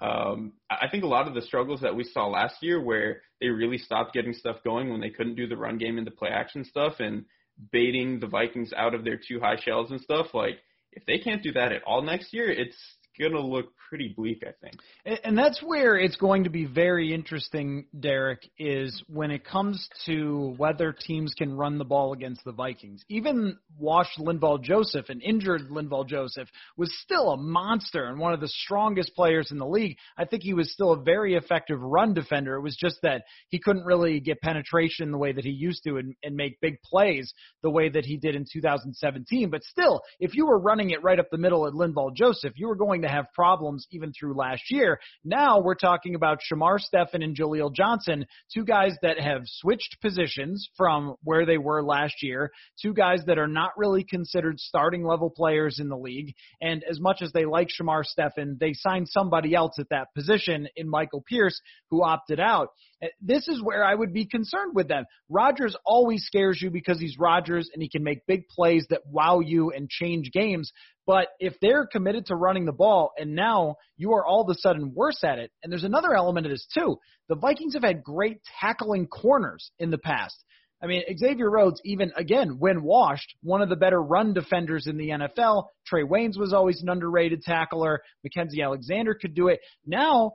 um, 0.00 0.52
I 0.70 0.88
think 0.88 1.02
a 1.02 1.08
lot 1.08 1.26
of 1.26 1.34
the 1.34 1.42
struggles 1.42 1.80
that 1.80 1.96
we 1.96 2.04
saw 2.04 2.28
last 2.28 2.56
year, 2.60 2.80
where 2.80 3.22
they 3.40 3.48
really 3.48 3.78
stopped 3.78 4.14
getting 4.14 4.34
stuff 4.34 4.56
going 4.64 4.90
when 4.90 5.00
they 5.00 5.10
couldn't 5.10 5.34
do 5.34 5.48
the 5.48 5.56
run 5.56 5.78
game 5.78 5.98
and 5.98 6.06
the 6.06 6.12
play 6.12 6.30
action 6.30 6.64
stuff, 6.64 6.94
and 7.00 7.24
baiting 7.70 8.20
the 8.20 8.26
Vikings 8.26 8.72
out 8.76 8.94
of 8.94 9.04
their 9.04 9.16
two 9.16 9.40
high 9.40 9.56
shells 9.56 9.90
and 9.90 10.00
stuff, 10.00 10.28
like 10.34 10.58
if 10.92 11.04
they 11.06 11.18
can't 11.18 11.42
do 11.42 11.52
that 11.52 11.72
at 11.72 11.82
all 11.84 12.02
next 12.02 12.32
year, 12.32 12.50
it's 12.50 12.76
going 13.18 13.32
to 13.32 13.40
look 13.40 13.72
pretty 13.88 14.14
bleak, 14.16 14.42
I 14.42 14.52
think. 14.62 14.76
And, 15.04 15.20
and 15.24 15.38
that's 15.38 15.62
where 15.62 15.98
it's 15.98 16.16
going 16.16 16.44
to 16.44 16.50
be 16.50 16.64
very 16.64 17.12
interesting, 17.12 17.86
Derrik, 17.98 18.38
is 18.58 19.02
when 19.06 19.30
it 19.30 19.44
comes 19.44 19.86
to 20.06 20.54
whether 20.56 20.92
teams 20.92 21.34
can 21.36 21.54
run 21.54 21.76
the 21.76 21.84
ball 21.84 22.14
against 22.14 22.42
the 22.44 22.52
Vikings. 22.52 23.02
Even 23.10 23.58
washed 23.78 24.18
Linval 24.18 24.62
Joseph, 24.62 25.10
an 25.10 25.20
injured 25.20 25.68
Linval 25.70 26.08
Joseph, 26.08 26.48
was 26.76 26.90
still 27.02 27.32
a 27.32 27.36
monster 27.36 28.06
and 28.06 28.18
one 28.18 28.32
of 28.32 28.40
the 28.40 28.48
strongest 28.48 29.14
players 29.14 29.50
in 29.50 29.58
the 29.58 29.66
league. 29.66 29.96
I 30.16 30.24
think 30.24 30.42
he 30.42 30.54
was 30.54 30.72
still 30.72 30.92
a 30.92 31.02
very 31.02 31.34
effective 31.34 31.78
run 31.80 32.14
defender. 32.14 32.54
It 32.54 32.62
was 32.62 32.76
just 32.76 32.96
that 33.02 33.24
he 33.48 33.58
couldn't 33.58 33.84
really 33.84 34.20
get 34.20 34.40
penetration 34.40 35.10
the 35.10 35.18
way 35.18 35.32
that 35.32 35.44
he 35.44 35.50
used 35.50 35.84
to 35.84 35.98
and, 35.98 36.14
and 36.22 36.34
make 36.34 36.60
big 36.60 36.80
plays 36.82 37.32
the 37.62 37.70
way 37.70 37.90
that 37.90 38.06
he 38.06 38.16
did 38.16 38.34
in 38.34 38.46
2017. 38.50 39.50
But 39.50 39.64
still, 39.64 40.00
if 40.18 40.34
you 40.34 40.46
were 40.46 40.58
running 40.58 40.90
it 40.90 41.02
right 41.02 41.18
up 41.18 41.28
the 41.30 41.36
middle 41.36 41.66
at 41.66 41.74
Linval 41.74 42.16
Joseph, 42.16 42.54
you 42.56 42.68
were 42.68 42.76
going 42.76 43.01
to 43.02 43.08
have 43.08 43.26
problems 43.34 43.86
even 43.90 44.12
through 44.12 44.34
last 44.34 44.62
year. 44.70 44.98
Now 45.24 45.60
we're 45.60 45.74
talking 45.74 46.14
about 46.14 46.40
Shamar 46.40 46.78
Stephen 46.78 47.22
and 47.22 47.36
Jaleel 47.36 47.74
Johnson, 47.74 48.26
two 48.52 48.64
guys 48.64 48.96
that 49.02 49.18
have 49.20 49.42
switched 49.44 49.98
positions 50.00 50.68
from 50.76 51.16
where 51.22 51.46
they 51.46 51.58
were 51.58 51.82
last 51.82 52.22
year, 52.22 52.50
two 52.80 52.94
guys 52.94 53.20
that 53.26 53.38
are 53.38 53.48
not 53.48 53.72
really 53.76 54.04
considered 54.04 54.58
starting 54.58 55.04
level 55.04 55.30
players 55.30 55.78
in 55.78 55.88
the 55.88 55.96
league. 55.96 56.34
And 56.60 56.82
as 56.88 57.00
much 57.00 57.22
as 57.22 57.32
they 57.32 57.44
like 57.44 57.68
Shamar 57.68 58.04
Stephen, 58.04 58.56
they 58.58 58.72
signed 58.72 59.08
somebody 59.08 59.54
else 59.54 59.74
at 59.78 59.88
that 59.90 60.08
position 60.14 60.68
in 60.76 60.88
Michael 60.88 61.24
Pierce 61.28 61.60
who 61.90 62.02
opted 62.02 62.40
out. 62.40 62.68
Uh, 63.02 63.08
this 63.20 63.48
is 63.48 63.62
where 63.62 63.84
I 63.84 63.94
would 63.94 64.12
be 64.12 64.26
concerned 64.26 64.74
with 64.74 64.88
them. 64.88 65.04
Rodgers 65.28 65.76
always 65.84 66.24
scares 66.24 66.60
you 66.60 66.70
because 66.70 67.00
he's 67.00 67.18
Rodgers 67.18 67.68
and 67.72 67.82
he 67.82 67.88
can 67.88 68.02
make 68.02 68.26
big 68.26 68.48
plays 68.48 68.86
that 68.90 69.02
wow 69.06 69.40
you 69.40 69.70
and 69.70 69.88
change 69.88 70.30
games. 70.32 70.72
But 71.12 71.28
if 71.38 71.60
they're 71.60 71.84
committed 71.84 72.24
to 72.28 72.36
running 72.36 72.64
the 72.64 72.72
ball 72.72 73.12
and 73.18 73.34
now 73.34 73.76
you 73.98 74.14
are 74.14 74.24
all 74.24 74.40
of 74.40 74.48
a 74.48 74.58
sudden 74.58 74.94
worse 74.94 75.22
at 75.22 75.38
it, 75.38 75.50
and 75.62 75.70
there's 75.70 75.84
another 75.84 76.14
element 76.14 76.46
of 76.46 76.52
this 76.52 76.66
too. 76.72 76.96
The 77.28 77.34
Vikings 77.34 77.74
have 77.74 77.82
had 77.82 78.02
great 78.02 78.38
tackling 78.58 79.08
corners 79.08 79.72
in 79.78 79.90
the 79.90 79.98
past. 79.98 80.42
I 80.82 80.86
mean, 80.86 81.02
Xavier 81.18 81.50
Rhodes, 81.50 81.82
even 81.84 82.12
again, 82.16 82.56
when 82.58 82.82
washed, 82.82 83.34
one 83.42 83.60
of 83.60 83.68
the 83.68 83.76
better 83.76 84.00
run 84.00 84.32
defenders 84.32 84.86
in 84.86 84.96
the 84.96 85.10
NFL. 85.10 85.66
Trae 85.92 86.08
Waynes 86.08 86.38
was 86.38 86.54
always 86.54 86.80
an 86.80 86.88
underrated 86.88 87.42
tackler. 87.42 88.00
Mackensie 88.26 88.64
Alexander 88.64 89.12
could 89.12 89.34
do 89.34 89.48
it. 89.48 89.60
Now, 89.84 90.32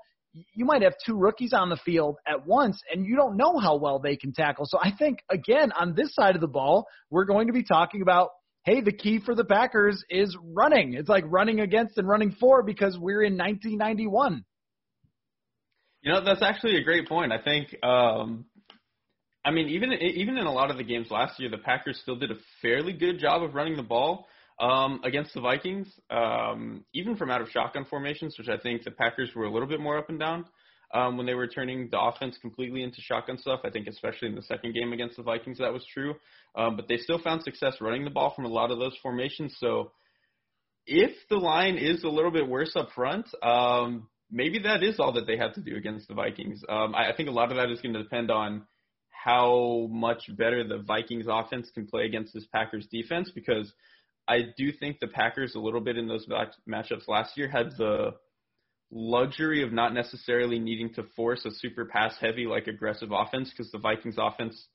you 0.54 0.66
might 0.66 0.84
have 0.84 0.94
two 1.04 1.18
rookies 1.18 1.54
on 1.54 1.70
the 1.70 1.78
field 1.78 2.18
at 2.28 2.46
once 2.46 2.80
and 2.94 3.04
you 3.04 3.16
don't 3.16 3.36
know 3.36 3.58
how 3.58 3.78
well 3.78 3.98
they 3.98 4.16
can 4.16 4.32
tackle. 4.32 4.66
So 4.68 4.78
I 4.80 4.92
think 4.96 5.24
again 5.28 5.72
on 5.72 5.96
this 5.96 6.14
side 6.14 6.36
of 6.36 6.42
the 6.42 6.48
ball, 6.48 6.86
we're 7.10 7.26
going 7.26 7.48
to 7.48 7.54
be 7.54 7.64
talking 7.64 8.04
about 8.04 8.30
hey, 8.68 8.82
the 8.82 8.92
key 8.92 9.22
for 9.26 9.34
the 9.34 9.46
Packers 9.46 10.04
is 10.10 10.36
running. 10.44 10.94
It's 10.94 11.08
like 11.08 11.24
running 11.28 11.62
against 11.62 11.98
and 11.98 12.06
running 12.06 12.36
for 12.38 12.62
because 12.62 12.98
we're 13.00 13.24
in 13.24 13.38
1991. 13.38 14.44
You 16.02 16.12
know, 16.12 16.24
that's 16.24 16.42
actually 16.42 16.76
a 16.76 16.84
great 16.84 17.08
point. 17.08 17.32
I 17.32 17.42
think 17.42 17.74
um 17.82 18.46
I 19.46 19.52
mean 19.52 19.70
even 19.70 19.94
even 19.94 20.38
in 20.38 20.46
a 20.46 20.52
lot 20.52 20.70
of 20.70 20.76
the 20.76 20.84
games 20.84 21.08
last 21.10 21.40
year, 21.40 21.50
the 21.50 21.58
Packers 21.58 21.98
still 22.02 22.18
did 22.18 22.30
a 22.30 22.36
fairly 22.62 22.92
good 22.92 23.20
job 23.20 23.42
of 23.42 23.56
running 23.56 23.78
the 23.78 23.84
ball 23.84 24.28
um, 24.60 25.00
against 25.04 25.34
the 25.34 25.40
Vikings, 25.40 25.88
um, 26.10 26.84
even 26.94 27.16
from 27.16 27.32
out 27.32 27.42
of 27.42 27.50
shotgun 27.50 27.86
formations, 27.86 28.36
which 28.38 28.50
I 28.50 28.58
think 28.58 28.84
the 28.84 28.92
Packers 28.92 29.30
were 29.34 29.46
a 29.46 29.52
little 29.52 29.68
bit 29.68 29.80
more 29.80 29.98
up 29.98 30.10
and 30.10 30.20
down 30.20 30.46
um, 30.94 31.18
when 31.18 31.26
they 31.26 31.34
were 31.34 31.48
turning 31.48 31.90
the 31.92 32.00
offense 32.00 32.38
completely 32.42 32.84
into 32.84 33.02
shotgun 33.02 33.38
stuff. 33.38 33.62
I 33.64 33.70
think 33.70 33.88
especially 33.88 34.30
in 34.30 34.36
the 34.36 34.42
second 34.42 34.74
game 34.74 34.94
against 34.94 35.18
the 35.18 35.24
Vikings 35.24 35.60
that 35.60 35.74
was 35.74 35.86
true. 35.94 36.16
Um, 36.58 36.76
but 36.76 36.88
they 36.88 36.98
still 36.98 37.20
found 37.20 37.44
success 37.44 37.76
running 37.80 38.04
the 38.04 38.10
ball 38.10 38.34
from 38.36 38.46
a 38.46 38.50
lot 38.50 38.72
of 38.72 38.80
those 38.80 38.98
formations. 39.02 39.56
So 39.60 39.92
if 40.86 41.12
the 41.30 41.38
line 41.38 41.78
is 41.78 42.04
a 42.04 42.10
little 42.10 42.32
bit 42.32 42.48
worse 42.48 42.76
up 42.76 42.90
front, 42.96 43.28
um, 43.44 44.08
maybe 44.32 44.60
that 44.60 44.84
is 44.84 45.00
all 45.00 45.14
that 45.14 45.28
they 45.28 45.38
have 45.38 45.54
to 45.54 45.62
do 45.62 45.76
against 45.76 46.08
the 46.08 46.16
Vikings. 46.16 46.64
Um, 46.68 46.96
I, 46.96 47.12
I 47.12 47.16
think 47.16 47.30
a 47.30 47.34
lot 47.34 47.52
of 47.52 47.58
that 47.58 47.70
is 47.70 47.80
going 47.82 47.94
to 47.94 48.04
depend 48.04 48.32
on 48.32 48.66
how 49.10 49.88
much 49.92 50.24
better 50.36 50.68
the 50.68 50.80
Vikings 50.80 51.26
offense 51.30 51.70
can 51.74 51.86
play 51.86 52.06
against 52.06 52.34
this 52.34 52.48
Packers 52.52 52.88
defense 52.92 53.32
because– 53.34 53.72
I 54.28 54.40
do 54.58 54.72
think 54.72 55.00
the 55.00 55.08
Packers 55.08 55.56
a 55.56 55.60
little 55.60 55.80
bit 55.80 55.98
in 55.98 56.08
those 56.08 56.28
matchups 56.68 57.08
last 57.08 57.38
year 57.38 57.48
had 57.48 57.72
the 57.78 58.12
luxury 58.92 59.64
of 59.64 59.72
not 59.72 59.94
necessarily 59.94 60.60
needing 60.60 60.94
to 60.96 61.04
force 61.16 61.46
a 61.46 61.52
super 61.52 61.86
pass 61.86 62.16
heavy 62.20 62.46
like 62.46 62.68
aggressive 62.68 63.10
offense 63.12 63.50
because 63.50 63.72
the 63.72 63.78
Vikings 63.78 64.16
offense 64.18 64.68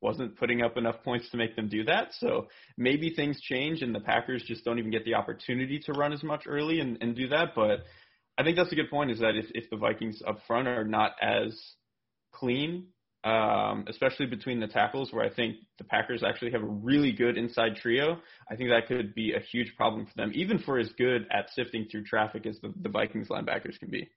wasn't 0.00 0.36
putting 0.38 0.62
up 0.62 0.76
enough 0.76 1.02
points 1.04 1.28
to 1.30 1.36
make 1.36 1.56
them 1.56 1.68
do 1.68 1.84
that. 1.84 2.08
So 2.18 2.48
maybe 2.76 3.10
things 3.10 3.40
change 3.40 3.82
and 3.82 3.94
the 3.94 4.00
Packers 4.00 4.42
just 4.46 4.64
don't 4.64 4.78
even 4.78 4.90
get 4.90 5.04
the 5.04 5.14
opportunity 5.14 5.78
to 5.80 5.92
run 5.92 6.12
as 6.12 6.22
much 6.22 6.44
early 6.46 6.80
and, 6.80 6.98
and 7.00 7.14
do 7.14 7.28
that. 7.28 7.48
But 7.54 7.84
I 8.38 8.42
think 8.42 8.56
that's 8.56 8.72
a 8.72 8.76
good 8.76 8.90
point 8.90 9.10
is 9.10 9.20
that 9.20 9.36
if, 9.36 9.46
if 9.54 9.68
the 9.70 9.76
Vikings 9.76 10.22
up 10.26 10.38
front 10.46 10.68
are 10.68 10.84
not 10.84 11.12
as 11.20 11.58
clean 12.32 12.86
um, 13.24 13.84
especially 13.88 14.26
between 14.26 14.60
the 14.60 14.66
tackles, 14.66 15.12
where 15.12 15.24
I 15.24 15.32
think 15.32 15.56
the 15.78 15.84
Packers 15.84 16.22
actually 16.22 16.52
have 16.52 16.62
a 16.62 16.66
really 16.66 17.12
good 17.12 17.36
inside 17.36 17.76
trio. 17.76 18.18
I 18.50 18.56
think 18.56 18.70
that 18.70 18.86
could 18.86 19.14
be 19.14 19.34
a 19.34 19.40
huge 19.40 19.74
problem 19.76 20.06
for 20.06 20.14
them, 20.16 20.32
even 20.34 20.58
for 20.58 20.78
as 20.78 20.88
good 20.96 21.26
at 21.30 21.50
sifting 21.50 21.86
through 21.90 22.04
traffic 22.04 22.46
as 22.46 22.58
the, 22.62 22.72
the 22.80 22.88
Vikings 22.88 23.28
linebackers 23.28 23.78
can 23.78 23.90
be. 23.90 24.08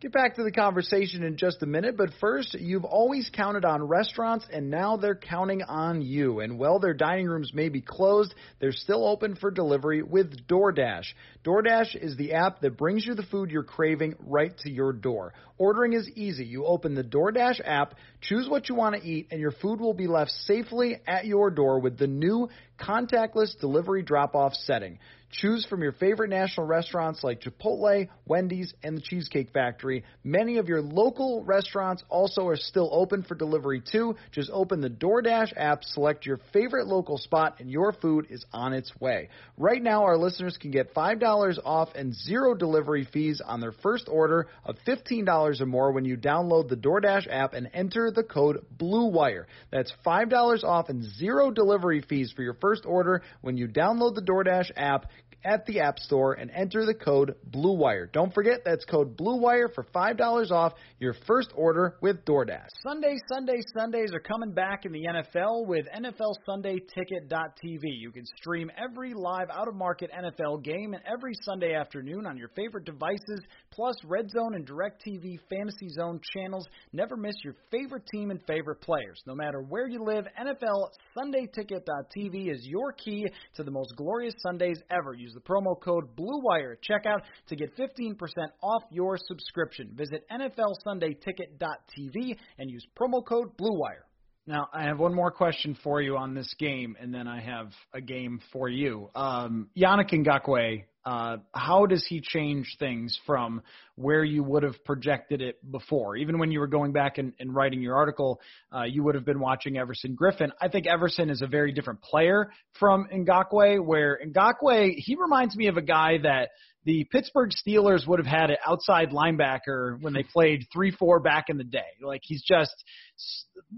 Get 0.00 0.12
back 0.12 0.36
to 0.36 0.44
the 0.44 0.50
conversation 0.50 1.22
in 1.22 1.36
just 1.36 1.62
a 1.62 1.66
minute, 1.66 1.98
but 1.98 2.08
first, 2.22 2.54
you've 2.54 2.86
always 2.86 3.30
counted 3.30 3.66
on 3.66 3.86
restaurants, 3.86 4.46
and 4.50 4.70
now 4.70 4.96
they're 4.96 5.14
counting 5.14 5.62
on 5.62 6.00
you. 6.00 6.40
And 6.40 6.58
while 6.58 6.78
their 6.78 6.94
dining 6.94 7.26
rooms 7.26 7.52
may 7.52 7.68
be 7.68 7.82
closed, 7.82 8.34
they're 8.60 8.72
still 8.72 9.06
open 9.06 9.36
for 9.36 9.50
delivery 9.50 10.02
with 10.02 10.46
DoorDash. 10.48 11.04
DoorDash 11.44 11.96
is 11.96 12.16
the 12.16 12.32
app 12.32 12.62
that 12.62 12.78
brings 12.78 13.04
you 13.04 13.14
the 13.14 13.24
food 13.24 13.50
you're 13.50 13.62
craving 13.62 14.14
right 14.20 14.56
to 14.60 14.70
your 14.70 14.94
door. 14.94 15.34
Ordering 15.58 15.92
is 15.92 16.08
easy. 16.14 16.46
You 16.46 16.64
open 16.64 16.94
the 16.94 17.04
DoorDash 17.04 17.60
app, 17.62 17.92
choose 18.22 18.48
what 18.48 18.70
you 18.70 18.74
want 18.74 18.94
to 18.94 19.06
eat, 19.06 19.26
and 19.30 19.38
your 19.38 19.52
food 19.52 19.82
will 19.82 19.92
be 19.92 20.06
left 20.06 20.30
safely 20.46 20.96
at 21.06 21.26
your 21.26 21.50
door 21.50 21.78
with 21.78 21.98
the 21.98 22.06
new 22.06 22.48
contactless 22.78 23.60
delivery 23.60 24.02
drop 24.02 24.34
off 24.34 24.54
setting. 24.54 24.98
Choose 25.32 25.64
from 25.66 25.80
your 25.80 25.92
favorite 25.92 26.30
national 26.30 26.66
restaurants 26.66 27.22
like 27.22 27.40
Chipotle, 27.40 28.08
Wendy's, 28.26 28.74
and 28.82 28.96
the 28.96 29.00
Cheesecake 29.00 29.52
Factory. 29.52 30.02
Many 30.24 30.58
of 30.58 30.68
your 30.68 30.82
local 30.82 31.44
restaurants 31.44 32.02
also 32.08 32.48
are 32.48 32.56
still 32.56 32.88
open 32.92 33.22
for 33.22 33.36
delivery 33.36 33.80
too. 33.80 34.16
Just 34.32 34.50
open 34.52 34.80
the 34.80 34.90
DoorDash 34.90 35.52
app, 35.56 35.84
select 35.84 36.26
your 36.26 36.40
favorite 36.52 36.88
local 36.88 37.16
spot, 37.16 37.60
and 37.60 37.70
your 37.70 37.92
food 37.92 38.26
is 38.28 38.44
on 38.52 38.72
its 38.72 38.90
way. 39.00 39.28
Right 39.56 39.80
now, 39.80 40.02
our 40.02 40.16
listeners 40.16 40.56
can 40.60 40.72
get 40.72 40.94
$5 40.94 41.58
off 41.64 41.90
and 41.94 42.12
zero 42.12 42.54
delivery 42.54 43.06
fees 43.12 43.40
on 43.44 43.60
their 43.60 43.72
first 43.72 44.08
order 44.08 44.48
of 44.64 44.76
$15 44.84 45.60
or 45.60 45.66
more 45.66 45.92
when 45.92 46.04
you 46.04 46.16
download 46.16 46.68
the 46.68 46.76
DoorDash 46.76 47.28
app 47.30 47.52
and 47.52 47.70
enter 47.72 48.10
the 48.10 48.24
code 48.24 48.64
BLUEWIRE. 48.76 49.46
That's 49.70 49.92
$5 50.04 50.64
off 50.64 50.88
and 50.88 51.04
zero 51.04 51.52
delivery 51.52 52.00
fees 52.00 52.32
for 52.34 52.42
your 52.42 52.54
first 52.54 52.84
order 52.84 53.22
when 53.42 53.56
you 53.56 53.68
download 53.68 54.16
the 54.16 54.22
DoorDash 54.22 54.72
app 54.76 55.06
at 55.44 55.64
the 55.66 55.80
App 55.80 55.98
Store 55.98 56.34
and 56.34 56.50
enter 56.50 56.84
the 56.84 56.94
code 56.94 57.34
BLUEWIRE. 57.50 58.12
Don't 58.12 58.32
forget 58.34 58.60
that's 58.64 58.84
code 58.84 59.16
BLUEWIRE 59.16 59.74
for 59.74 59.84
$5 59.84 60.50
off 60.50 60.74
your 60.98 61.14
first 61.26 61.50
order 61.54 61.96
with 62.00 62.24
DoorDash. 62.24 62.68
Sunday, 62.82 63.16
Sunday, 63.32 63.60
Sundays 63.74 64.12
are 64.12 64.20
coming 64.20 64.52
back 64.52 64.84
in 64.84 64.92
the 64.92 65.04
NFL 65.04 65.66
with 65.66 65.86
NFL 65.94 66.34
Sunday 66.44 66.78
Ticket.tv. 66.94 67.82
You 67.82 68.10
can 68.10 68.24
stream 68.38 68.70
every 68.76 69.14
live 69.14 69.48
out 69.50 69.68
of 69.68 69.74
market 69.74 70.10
NFL 70.12 70.62
game 70.62 70.94
and 70.94 71.02
every 71.06 71.32
Sunday 71.42 71.74
afternoon 71.74 72.26
on 72.26 72.36
your 72.36 72.48
favorite 72.48 72.84
devices, 72.84 73.40
plus 73.70 73.96
Red 74.04 74.30
Zone 74.30 74.54
and 74.54 74.66
DirecTV 74.66 75.38
Fantasy 75.48 75.88
Zone 75.88 76.20
channels. 76.34 76.66
Never 76.92 77.16
miss 77.16 77.34
your 77.42 77.54
favorite 77.70 78.06
team 78.12 78.30
and 78.30 78.40
favorite 78.46 78.80
players. 78.80 79.20
No 79.26 79.34
matter 79.34 79.60
where 79.60 79.88
you 79.88 80.04
live, 80.04 80.26
NFL 80.38 80.88
Sunday 81.18 81.46
Ticket.tv 81.54 82.52
is 82.52 82.66
your 82.66 82.92
key 82.92 83.26
to 83.56 83.62
the 83.62 83.70
most 83.70 83.94
glorious 83.96 84.34
Sundays 84.38 84.80
ever. 84.90 85.14
Use 85.14 85.29
the 85.34 85.40
promo 85.40 85.80
code 85.80 86.16
BLUEWIRE 86.16 86.72
at 86.72 86.82
checkout 86.82 87.20
to 87.48 87.56
get 87.56 87.76
15% 87.76 88.16
off 88.62 88.82
your 88.90 89.18
subscription. 89.18 89.90
Visit 89.94 90.24
NFLSundayTicket.tv 90.30 92.36
and 92.58 92.70
use 92.70 92.86
promo 92.98 93.22
code 93.24 93.56
BLUEWIRE. 93.56 94.04
Now, 94.46 94.68
I 94.72 94.84
have 94.84 94.98
one 94.98 95.14
more 95.14 95.30
question 95.30 95.76
for 95.84 96.00
you 96.00 96.16
on 96.16 96.32
this 96.34 96.52
game, 96.58 96.96
and 97.00 97.14
then 97.14 97.28
I 97.28 97.40
have 97.40 97.70
a 97.92 98.00
game 98.00 98.40
for 98.52 98.68
you. 98.68 99.10
Um, 99.14 99.68
Yannick 99.76 100.12
Ngakoue, 100.12 100.82
uh, 101.04 101.38
how 101.54 101.86
does 101.86 102.04
he 102.06 102.20
change 102.20 102.76
things 102.78 103.18
from 103.26 103.62
where 103.96 104.22
you 104.22 104.42
would 104.42 104.62
have 104.62 104.84
projected 104.84 105.40
it 105.42 105.58
before? 105.70 106.16
Even 106.16 106.38
when 106.38 106.50
you 106.50 106.60
were 106.60 106.66
going 106.66 106.92
back 106.92 107.18
and, 107.18 107.32
and 107.38 107.54
writing 107.54 107.80
your 107.82 107.96
article, 107.96 108.40
uh, 108.74 108.84
you 108.84 109.02
would 109.02 109.14
have 109.14 109.24
been 109.24 109.40
watching 109.40 109.76
Everson 109.76 110.16
Griffen. 110.16 110.50
I 110.60 110.68
think 110.68 110.86
Everson 110.86 111.30
is 111.30 111.42
a 111.42 111.46
very 111.46 111.72
different 111.72 112.02
player 112.02 112.50
from 112.78 113.06
Ngakoue, 113.12 113.84
where 113.84 114.20
Ngakoue, 114.26 114.94
he 114.96 115.16
reminds 115.16 115.56
me 115.56 115.68
of 115.68 115.76
a 115.76 115.82
guy 115.82 116.18
that– 116.22 116.50
the 116.84 117.04
Pittsburgh 117.10 117.50
Steelers 117.50 118.06
would 118.06 118.18
have 118.18 118.26
had 118.26 118.50
an 118.50 118.56
outside 118.66 119.10
linebacker 119.10 120.00
when 120.00 120.14
they 120.14 120.22
played 120.22 120.66
3 120.72 120.90
4 120.90 121.20
back 121.20 121.46
in 121.48 121.58
the 121.58 121.64
day. 121.64 121.80
Like, 122.02 122.22
he's 122.24 122.42
just 122.42 122.74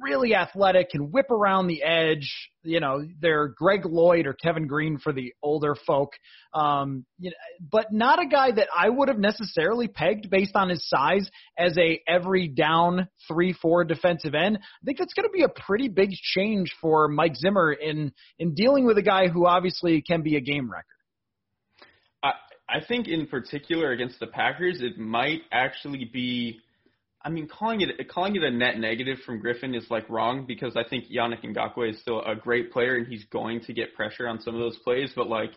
really 0.01 0.37
athletic, 0.37 0.91
can 0.91 1.11
whip 1.11 1.31
around 1.31 1.67
the 1.67 1.83
edge. 1.83 2.31
You 2.63 2.79
know, 2.79 3.03
they're 3.21 3.49
Greg 3.49 3.85
Lloyd 3.85 4.29
or 4.29 4.35
Kevin 4.35 4.69
Greene 4.69 4.99
for 4.99 5.13
the 5.13 5.35
older 5.43 5.75
folk. 5.75 6.13
Um, 6.55 7.05
you 7.19 7.31
know, 7.31 7.67
but 7.73 7.93
not 7.93 8.23
a 8.23 8.27
guy 8.27 8.53
that 8.53 8.69
I 8.77 8.89
would 8.89 9.09
have 9.09 9.19
necessarily 9.19 9.89
pegged 9.89 10.31
based 10.31 10.55
on 10.55 10.69
his 10.69 10.89
size 10.89 11.29
as 11.59 11.77
a 11.77 12.01
every 12.07 12.47
down 12.47 13.09
3 13.27 13.53
4 13.53 13.85
defensive 13.85 14.37
end. 14.37 14.59
I 14.59 14.85
think 14.85 14.99
that's 14.99 15.15
going 15.15 15.27
to 15.29 15.33
be 15.33 15.43
a 15.43 15.49
pretty 15.49 15.89
big 15.89 16.11
change 16.11 16.73
for 16.81 17.09
Mike 17.09 17.35
Zimmer 17.35 17.73
in, 17.73 18.13
in 18.39 18.55
dealing 18.55 18.87
with 18.87 18.97
a 18.97 19.03
guy 19.03 19.27
who 19.27 19.47
obviously 19.47 20.03
can 20.03 20.23
be 20.23 20.37
a 20.37 20.41
game 20.41 20.71
wrecker. 20.71 20.87
Think 22.81 23.09
in 23.09 23.27
particular 23.27 23.93
against 23.93 24.19
the 24.21 24.27
Packers, 24.27 24.81
it 24.81 24.99
might 24.99 25.43
actually 25.51 26.05
be. 26.05 26.61
I 27.25 27.31
mean, 27.31 27.47
calling 27.47 27.81
it 27.83 28.09
calling 28.09 28.35
it 28.35 28.43
a 28.43 28.51
net 28.51 28.79
negative 28.79 29.19
from 29.25 29.41
Griffen 29.41 29.77
is 29.77 29.89
like 29.91 30.09
wrong 30.09 30.45
because 30.47 30.77
I 30.77 30.83
think 30.89 31.05
Yannick 31.05 31.45
Ngakoue 31.45 31.91
is 31.91 32.01
still 32.01 32.21
a 32.23 32.35
great 32.35 32.73
player 32.73 32.97
and 32.97 33.07
he's 33.07 33.25
going 33.27 33.61
to 33.63 33.73
get 33.73 33.95
pressure 33.95 34.27
on 34.27 34.41
some 34.41 34.55
of 34.55 34.61
those 34.61 34.79
plays. 34.79 35.13
But 35.15 35.29
like, 35.29 35.53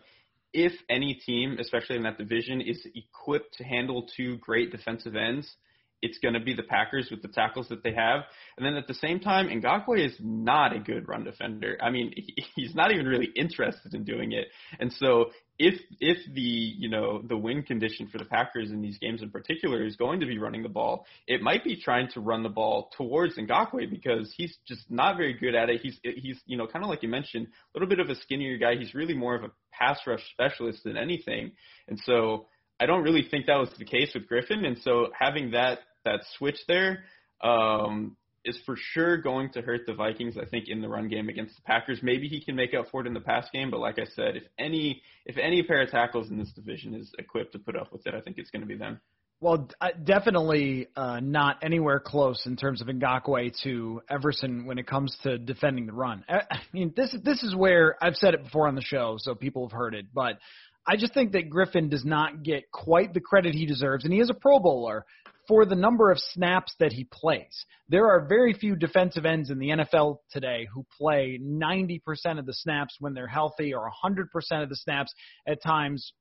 if 0.53 0.73
any 0.89 1.15
team, 1.15 1.57
especially 1.59 1.95
in 1.95 2.03
that 2.03 2.17
division, 2.17 2.61
is 2.61 2.85
equipped 2.93 3.55
to 3.57 3.63
handle 3.63 4.07
two 4.15 4.37
great 4.37 4.71
defensive 4.71 5.15
ends, 5.15 5.55
it's 6.01 6.17
going 6.19 6.33
to 6.33 6.39
be 6.39 6.53
the 6.53 6.63
Packers 6.63 7.09
with 7.09 7.21
the 7.21 7.27
tackles 7.27 7.67
that 7.69 7.83
they 7.83 7.93
have. 7.93 8.21
And 8.57 8.65
then 8.65 8.75
at 8.75 8.87
the 8.87 8.93
same 8.93 9.19
time, 9.19 9.47
Ngakoue 9.47 10.05
is 10.05 10.15
not 10.19 10.75
a 10.75 10.79
good 10.79 11.07
run 11.07 11.23
defender. 11.23 11.77
I 11.81 11.89
mean, 11.89 12.13
he's 12.55 12.75
not 12.75 12.91
even 12.91 13.05
really 13.05 13.29
interested 13.35 13.93
in 13.93 14.03
doing 14.03 14.31
it. 14.31 14.47
And 14.79 14.91
so 14.93 15.31
if 15.57 15.79
if 16.01 16.17
the 16.33 16.41
you 16.41 16.89
know 16.89 17.21
the 17.21 17.37
win 17.37 17.63
condition 17.63 18.07
for 18.07 18.17
the 18.17 18.25
Packers 18.25 18.71
in 18.71 18.81
these 18.81 18.97
games 18.97 19.21
in 19.21 19.29
particular 19.29 19.85
is 19.85 19.95
going 19.95 20.19
to 20.19 20.25
be 20.25 20.37
running 20.37 20.63
the 20.63 20.69
ball, 20.69 21.05
it 21.27 21.41
might 21.41 21.63
be 21.63 21.79
trying 21.79 22.09
to 22.09 22.19
run 22.19 22.43
the 22.43 22.49
ball 22.49 22.91
towards 22.97 23.37
Ngakoue 23.37 23.89
because 23.89 24.33
he's 24.35 24.57
just 24.67 24.89
not 24.89 25.17
very 25.17 25.33
good 25.33 25.55
at 25.55 25.69
it. 25.69 25.81
He's 25.81 25.97
he's 26.03 26.39
you 26.45 26.57
know 26.57 26.67
kind 26.67 26.83
of 26.83 26.89
like 26.89 27.03
you 27.03 27.09
mentioned, 27.09 27.47
a 27.47 27.77
little 27.77 27.87
bit 27.87 27.99
of 27.99 28.09
a 28.09 28.15
skinnier 28.15 28.57
guy. 28.57 28.75
He's 28.75 28.93
really 28.93 29.15
more 29.15 29.35
of 29.35 29.43
a 29.43 29.51
pass 29.71 29.99
rush 30.05 30.23
specialist 30.31 30.83
than 30.83 30.97
anything, 30.97 31.53
and 31.87 31.99
so 32.05 32.47
I 32.79 32.85
don't 32.85 33.03
really 33.03 33.27
think 33.29 33.45
that 33.45 33.55
was 33.55 33.69
the 33.77 33.85
case 33.85 34.13
with 34.13 34.27
Griffen, 34.29 34.65
And 34.65 34.77
so 34.79 35.07
having 35.17 35.51
that 35.51 35.79
that 36.03 36.21
switch 36.37 36.59
there, 36.67 37.03
um, 37.41 38.15
is 38.45 38.57
for 38.65 38.75
sure 38.77 39.17
going 39.17 39.49
to 39.51 39.61
hurt 39.61 39.81
the 39.85 39.93
Vikings. 39.93 40.37
I 40.37 40.45
think 40.45 40.65
in 40.67 40.81
the 40.81 40.87
run 40.87 41.09
game 41.09 41.29
against 41.29 41.55
the 41.55 41.61
Packers, 41.63 41.99
maybe 42.01 42.27
he 42.27 42.43
can 42.43 42.55
make 42.55 42.73
up 42.73 42.85
for 42.91 43.01
it 43.01 43.07
in 43.07 43.13
the 43.13 43.19
pass 43.19 43.47
game. 43.51 43.71
But 43.71 43.79
like 43.79 43.99
I 43.99 44.05
said, 44.15 44.35
if 44.35 44.43
any 44.59 45.01
if 45.25 45.37
any 45.37 45.63
pair 45.63 45.81
of 45.81 45.89
tackles 45.89 46.29
in 46.29 46.37
this 46.37 46.51
division 46.51 46.93
is 46.93 47.11
equipped 47.17 47.53
to 47.53 47.59
put 47.59 47.75
up 47.75 47.91
with 47.91 48.05
it, 48.05 48.13
I 48.13 48.21
think 48.21 48.37
it's 48.37 48.51
going 48.51 48.61
to 48.61 48.67
be 48.67 48.75
them. 48.77 49.01
Well, 49.41 49.67
definitely 50.05 50.87
uh, 50.95 51.19
not 51.19 51.57
anywhere 51.61 51.99
close 51.99 52.45
in 52.45 52.55
terms 52.55 52.81
of 52.81 52.87
Ngakoue 52.87 53.53
to 53.63 54.01
Everson 54.09 54.65
when 54.65 54.77
it 54.77 54.87
comes 54.87 55.15
to 55.23 55.37
defending 55.37 55.87
the 55.87 55.93
run. 55.93 56.23
I 56.29 56.59
mean, 56.71 56.93
this 56.95 57.15
this 57.23 57.43
is 57.43 57.53
where 57.55 57.97
I've 58.01 58.15
said 58.15 58.33
it 58.33 58.43
before 58.43 58.67
on 58.67 58.75
the 58.75 58.81
show, 58.81 59.17
so 59.19 59.35
people 59.35 59.67
have 59.67 59.77
heard 59.77 59.93
it. 59.93 60.05
But 60.13 60.39
I 60.87 60.97
just 60.97 61.13
think 61.13 61.31
that 61.31 61.49
Griffen 61.49 61.89
does 61.89 62.05
not 62.05 62.43
get 62.43 62.71
quite 62.71 63.13
the 63.13 63.19
credit 63.19 63.55
he 63.55 63.65
deserves, 63.65 64.03
and 64.03 64.13
he 64.13 64.19
is 64.19 64.29
a 64.29 64.35
Pro 64.35 64.59
Bowler 64.59 65.05
for 65.47 65.65
the 65.65 65.75
number 65.75 66.11
of 66.11 66.17
snaps 66.19 66.73
that 66.79 66.91
he 66.91 67.07
plays. 67.11 67.65
There 67.87 68.07
are 68.07 68.25
very 68.27 68.53
few 68.53 68.75
defensive 68.75 69.25
ends 69.25 69.51
in 69.51 69.59
the 69.59 69.69
NFL 69.69 70.17
today 70.31 70.67
who 70.73 70.85
play 70.97 71.39
90% 71.41 71.99
of 72.39 72.45
the 72.45 72.53
snaps 72.53 72.95
when 72.99 73.13
they're 73.13 73.27
healthy 73.27 73.73
or 73.73 73.89
100% 74.03 74.25
of 74.63 74.69
the 74.69 74.75
snaps 74.75 75.13
at 75.47 75.61
times. 75.61 76.13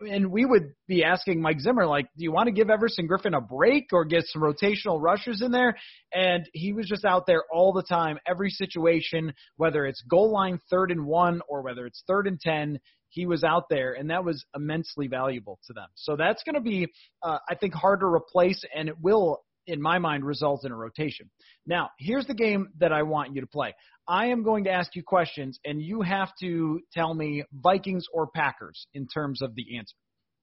And 0.00 0.30
we 0.30 0.46
would 0.46 0.72
be 0.88 1.04
asking 1.04 1.42
Mike 1.42 1.60
Zimmer, 1.60 1.86
like, 1.86 2.06
do 2.16 2.24
you 2.24 2.32
want 2.32 2.46
to 2.46 2.52
give 2.52 2.70
Everson 2.70 3.06
Griffen 3.06 3.36
a 3.36 3.40
break 3.40 3.88
or 3.92 4.04
get 4.06 4.24
some 4.26 4.40
rotational 4.40 5.00
rushers 5.00 5.42
in 5.42 5.52
there? 5.52 5.76
And 6.14 6.48
he 6.54 6.72
was 6.72 6.86
just 6.86 7.04
out 7.04 7.26
there 7.26 7.42
all 7.52 7.74
the 7.74 7.82
time, 7.82 8.18
every 8.26 8.50
situation, 8.50 9.34
whether 9.56 9.84
it's 9.84 10.02
goal 10.08 10.32
line 10.32 10.58
third 10.70 10.90
and 10.90 11.04
one 11.04 11.42
or 11.48 11.62
whether 11.62 11.86
it's 11.86 12.02
third 12.06 12.26
and 12.26 12.40
10 12.40 12.78
he 13.10 13.26
was 13.26 13.44
out 13.44 13.64
there, 13.68 13.92
and 13.92 14.10
that 14.10 14.24
was 14.24 14.44
immensely 14.54 15.06
valuable 15.06 15.58
to 15.66 15.72
them. 15.72 15.88
So 15.94 16.16
that's 16.16 16.42
going 16.42 16.54
to 16.54 16.60
be, 16.60 16.88
uh, 17.22 17.38
I 17.48 17.54
think, 17.54 17.74
hard 17.74 18.00
to 18.00 18.06
replace, 18.06 18.64
and 18.74 18.88
it 18.88 18.96
will, 19.00 19.42
in 19.66 19.82
my 19.82 19.98
mind, 19.98 20.24
result 20.24 20.64
in 20.64 20.72
a 20.72 20.76
rotation. 20.76 21.30
Now, 21.66 21.90
here's 21.98 22.26
the 22.26 22.34
game 22.34 22.68
that 22.78 22.92
I 22.92 23.02
want 23.02 23.34
you 23.34 23.40
to 23.40 23.46
play. 23.46 23.74
I 24.08 24.26
am 24.26 24.42
going 24.42 24.64
to 24.64 24.70
ask 24.70 24.96
you 24.96 25.02
questions, 25.02 25.58
and 25.64 25.80
you 25.80 26.02
have 26.02 26.30
to 26.40 26.80
tell 26.92 27.12
me 27.12 27.44
Vikings 27.52 28.06
or 28.12 28.28
Packers 28.28 28.86
in 28.94 29.06
terms 29.06 29.42
of 29.42 29.54
the 29.54 29.76
answer. 29.76 29.96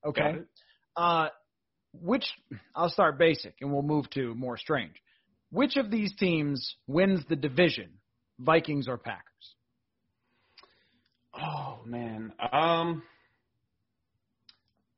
Okay. 0.05 0.39
Uh, 0.95 1.29
which 1.93 2.25
I'll 2.75 2.89
start 2.89 3.17
basic, 3.17 3.55
and 3.61 3.71
we'll 3.71 3.81
move 3.81 4.09
to 4.11 4.35
more 4.35 4.57
strange. 4.57 4.93
Which 5.51 5.77
of 5.77 5.89
these 5.89 6.13
teams 6.15 6.75
wins 6.87 7.23
the 7.29 7.35
division, 7.35 7.89
Vikings 8.39 8.87
or 8.87 8.97
Packers? 8.97 9.26
Oh 11.39 11.79
man. 11.85 12.33
Um 12.51 13.03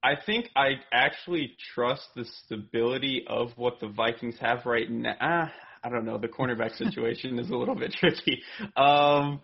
I 0.01 0.13
think 0.25 0.49
I 0.55 0.75
actually 0.93 1.55
trust 1.75 2.07
the 2.15 2.23
stability 2.45 3.25
of 3.27 3.49
what 3.57 3.81
the 3.81 3.89
Vikings 3.89 4.35
have 4.39 4.65
right 4.65 4.89
now. 4.89 5.15
Ah, 5.19 5.51
I 5.83 5.89
don't 5.89 6.05
know. 6.05 6.17
The 6.17 6.29
cornerback 6.29 6.77
situation 6.77 7.37
is 7.37 7.49
a 7.49 7.55
little 7.55 7.75
bit 7.75 7.91
tricky. 7.99 8.41
Um 8.77 9.41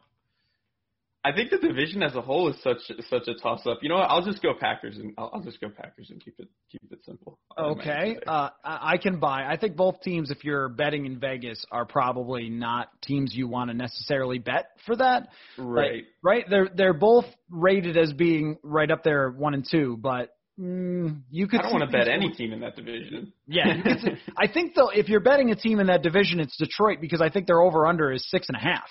I 1.26 1.32
think 1.36 1.50
the 1.50 1.58
division 1.58 2.04
as 2.04 2.14
a 2.14 2.22
whole 2.22 2.50
is 2.50 2.56
such 2.62 2.78
such 3.10 3.28
a 3.28 3.34
toss 3.34 3.66
up. 3.66 3.80
You 3.82 3.90
know 3.90 3.96
what? 3.96 4.12
I'll 4.12 4.24
just 4.24 4.44
go 4.44 4.54
Packers 4.54 4.98
and 4.98 5.12
I'll, 5.18 5.32
I'll 5.34 5.42
just 5.42 5.60
go 5.60 5.70
Packers 5.70 6.12
and 6.12 6.24
keep 6.24 6.36
it 6.38 6.48
keep 6.72 6.82
it 6.92 7.00
simple. 7.04 7.40
Okay, 7.58 8.18
uh, 8.28 8.50
I 8.64 8.98
can 8.98 9.20
buy. 9.20 9.44
I 9.44 9.58
think 9.58 9.76
both 9.76 10.02
teams, 10.02 10.30
if 10.30 10.44
you're 10.44 10.70
betting 10.70 11.08
in 11.08 11.20
Vegas, 11.20 11.66
are 11.72 11.86
probably 11.86 12.50
not 12.50 12.90
teams 13.02 13.34
you 13.34 13.48
want 13.48 13.72
to 13.72 13.76
necessarily 13.76 14.38
bet 14.38 14.68
for 14.86 14.96
that. 14.98 15.30
Right. 15.58 15.94
Like, 15.94 16.04
right. 16.24 16.46
They're 16.48 16.70
they're 16.76 16.94
both 16.94 17.26
rated 17.50 17.98
as 17.98 18.14
being 18.14 18.58
right 18.62 18.92
up 18.92 19.04
there 19.04 19.32
one 19.32 19.56
and 19.56 19.66
two, 19.70 19.98
but 20.00 20.30
Mm, 20.58 21.24
you 21.30 21.50
could. 21.50 21.60
I 21.60 21.64
don't 21.64 21.74
want 21.74 21.92
to 21.92 21.98
bet 21.98 22.08
any 22.08 22.32
team 22.32 22.54
in 22.54 22.62
that 22.62 22.78
division. 22.78 23.34
Yeah, 23.46 23.98
see, 23.98 24.12
I 24.38 24.48
think 24.48 24.74
though, 24.74 24.88
if 24.88 25.10
you're 25.10 25.20
betting 25.20 25.52
a 25.52 25.56
team 25.56 25.82
in 25.82 25.88
that 25.88 26.02
division, 26.02 26.40
it's 26.40 26.56
Detroit 26.56 27.00
because 27.02 27.20
I 27.20 27.30
think 27.30 27.46
their 27.46 27.60
over 27.60 27.86
under 27.86 28.10
is 28.14 28.26
six 28.30 28.48
and 28.48 28.56
a 28.56 28.62
half. 28.62 28.88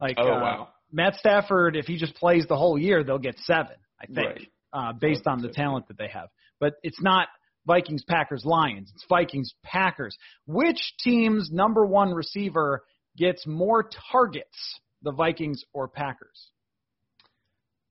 Like, 0.00 0.16
oh 0.18 0.22
uh, 0.22 0.40
wow, 0.40 0.68
Matt 0.92 1.14
Stafford, 1.16 1.76
if 1.76 1.86
he 1.86 1.96
just 1.96 2.14
plays 2.14 2.46
the 2.48 2.56
whole 2.56 2.78
year, 2.78 3.02
they'll 3.02 3.18
get 3.18 3.38
seven, 3.40 3.76
I 4.00 4.06
think, 4.06 4.18
right. 4.18 4.48
uh, 4.72 4.92
based 4.92 5.26
on 5.26 5.40
the 5.40 5.48
talent 5.48 5.88
that 5.88 5.98
they 5.98 6.08
have. 6.08 6.28
But 6.60 6.74
it's 6.82 7.00
not 7.00 7.28
Vikings, 7.66 8.04
Packers, 8.04 8.44
Lions. 8.44 8.90
It's 8.94 9.06
Vikings, 9.08 9.54
Packers. 9.62 10.16
Which 10.46 10.94
team's 11.02 11.50
number 11.50 11.86
one 11.86 12.12
receiver 12.12 12.84
gets 13.16 13.46
more 13.46 13.88
targets, 14.12 14.80
the 15.02 15.12
Vikings 15.12 15.64
or 15.72 15.88
Packers? 15.88 16.48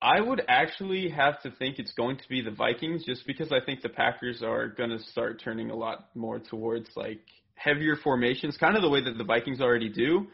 I 0.00 0.20
would 0.20 0.42
actually 0.48 1.10
have 1.10 1.40
to 1.42 1.52
think 1.52 1.78
it's 1.78 1.92
going 1.92 2.16
to 2.16 2.28
be 2.28 2.42
the 2.42 2.50
Vikings 2.50 3.04
just 3.04 3.24
because 3.24 3.52
I 3.52 3.64
think 3.64 3.82
the 3.82 3.88
Packers 3.88 4.42
are 4.42 4.66
going 4.68 4.90
to 4.90 4.98
start 4.98 5.40
turning 5.42 5.70
a 5.70 5.76
lot 5.76 6.08
more 6.16 6.40
towards 6.40 6.88
like 6.96 7.20
heavier 7.54 7.94
formations, 8.02 8.56
kind 8.56 8.74
of 8.74 8.82
the 8.82 8.88
way 8.88 9.02
that 9.02 9.16
the 9.16 9.24
Vikings 9.24 9.60
already 9.60 9.88
do. 9.88 10.26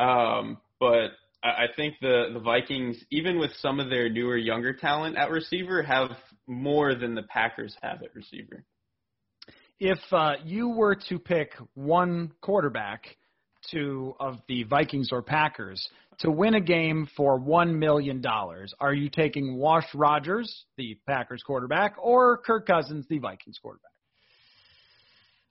Um, 0.00 0.58
but 0.78 1.08
I 1.42 1.66
think 1.76 1.94
the 2.00 2.30
the 2.32 2.40
Vikings, 2.40 2.96
even 3.10 3.38
with 3.38 3.52
some 3.60 3.78
of 3.78 3.90
their 3.90 4.08
newer, 4.08 4.36
younger 4.36 4.72
talent 4.72 5.16
at 5.16 5.30
receiver, 5.30 5.82
have 5.82 6.10
more 6.46 6.94
than 6.94 7.14
the 7.14 7.22
Packers 7.24 7.76
have 7.82 8.02
at 8.02 8.14
receiver. 8.14 8.64
If 9.78 9.98
uh, 10.10 10.34
you 10.44 10.70
were 10.70 10.96
to 11.08 11.18
pick 11.18 11.52
one 11.74 12.32
quarterback 12.40 13.16
to 13.70 14.14
of 14.18 14.38
the 14.48 14.64
Vikings 14.64 15.10
or 15.12 15.22
Packers 15.22 15.86
to 16.20 16.30
win 16.30 16.54
a 16.54 16.60
game 16.60 17.08
for 17.16 17.38
one 17.38 17.78
million 17.78 18.20
dollars, 18.20 18.72
are 18.80 18.94
you 18.94 19.10
taking 19.10 19.58
Wash 19.58 19.86
Rodgers, 19.94 20.64
the 20.78 20.98
Packers 21.06 21.42
quarterback, 21.42 21.94
or 21.98 22.38
Kirk 22.38 22.66
Cousins, 22.66 23.06
the 23.08 23.18
Vikings 23.18 23.58
quarterback? 23.60 23.90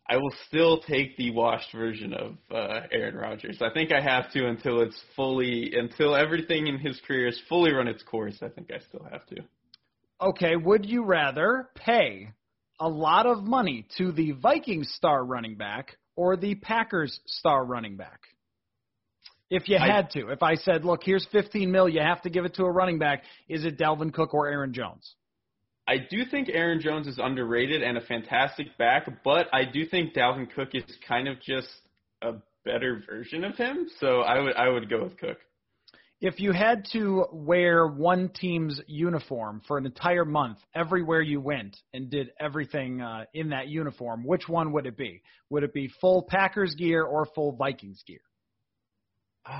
I 0.08 0.18
will 0.18 0.34
still 0.48 0.82
take 0.82 1.18
the 1.18 1.32
washed 1.32 1.72
version 1.72 2.14
of 2.14 2.38
uh, 2.52 2.82
Aaron 2.92 3.16
Rodgers. 3.16 3.60
I 3.62 3.72
think 3.74 3.92
I 3.92 4.02
have 4.02 4.32
to 4.34 4.48
until 4.48 4.82
it's 4.82 5.00
fully, 5.16 5.74
until 5.76 6.16
everything 6.16 6.68
in 6.68 6.78
his 6.78 7.00
career 7.08 7.28
is 7.28 7.42
fully 7.50 7.74
run 7.74 7.88
its 7.88 8.04
course. 8.04 8.38
I 8.44 8.50
think 8.50 8.70
I 8.72 8.80
still 8.88 9.06
have 9.12 9.26
to. 9.28 9.38
Okay, 10.22 10.56
would 10.56 10.86
you 10.86 11.04
rather 11.04 11.70
pay 11.76 12.30
a 12.80 12.88
lot 12.88 13.26
of 13.26 13.44
money 13.44 13.88
to 13.98 14.12
the 14.12 14.32
Vikings 14.34 14.94
star 14.96 15.26
running 15.26 15.56
back 15.56 15.98
or 16.16 16.38
the 16.38 16.56
Packers 16.56 17.20
star 17.26 17.66
running 17.66 17.98
back? 17.98 18.20
If 19.50 19.68
you 19.70 19.78
had 19.78 20.06
I, 20.06 20.20
to, 20.20 20.30
if 20.30 20.44
I 20.44 20.56
said, 20.56 20.86
look, 20.86 21.02
here's 21.04 21.28
15 21.32 21.72
mil, 21.72 21.90
you 21.90 22.02
have 22.02 22.22
to 22.24 22.30
give 22.30 22.46
it 22.46 22.56
to 22.56 22.64
a 22.64 22.72
running 22.72 23.00
back, 23.00 23.24
is 23.48 23.66
it 23.66 23.78
Dalvin 23.78 24.14
Cook 24.14 24.34
or 24.34 24.48
Aaron 24.48 24.74
Jones? 24.74 25.16
I 25.88 25.98
do 25.98 26.26
think 26.26 26.50
Aaron 26.52 26.82
Jones 26.82 27.08
is 27.08 27.20
underrated 27.20 27.84
and 27.84 27.98
a 27.98 28.02
fantastic 28.02 28.76
back, 28.78 29.08
but 29.24 29.48
I 29.54 29.66
do 29.66 29.86
think 29.86 30.14
Dalvin 30.14 30.52
Cook 30.54 30.70
is 30.74 30.84
kind 31.08 31.28
of 31.28 31.40
just 31.42 31.68
a 32.24 32.34
better 32.64 33.04
version 33.06 33.44
of 33.44 33.56
him. 33.56 33.88
So 34.00 34.22
I 34.22 34.40
would 34.40 34.56
I 34.56 34.70
would 34.70 34.90
go 34.90 35.04
with 35.04 35.18
Cook. 35.18 35.38
If 36.22 36.40
you 36.40 36.54
had 36.54 36.88
to 36.94 37.26
wear 37.32 37.86
one 37.86 38.30
team's 38.30 38.82
uniform 38.88 39.62
for 39.68 39.78
an 39.78 39.86
entire 39.86 40.26
month, 40.26 40.58
everywhere 40.74 41.22
you 41.22 41.40
went, 41.42 41.78
and 41.94 42.10
did 42.10 42.32
everything 42.40 43.02
uh, 43.02 43.26
in 43.34 43.50
that 43.50 43.68
uniform, 43.68 44.24
which 44.26 44.48
one 44.48 44.72
would 44.72 44.88
it 44.88 44.98
be? 44.98 45.22
Would 45.50 45.64
it 45.64 45.74
be 45.74 45.92
full 46.02 46.24
Packers 46.24 46.74
gear 46.74 47.04
or 47.04 47.28
full 47.36 47.52
Vikings 47.52 48.02
gear? 48.08 48.22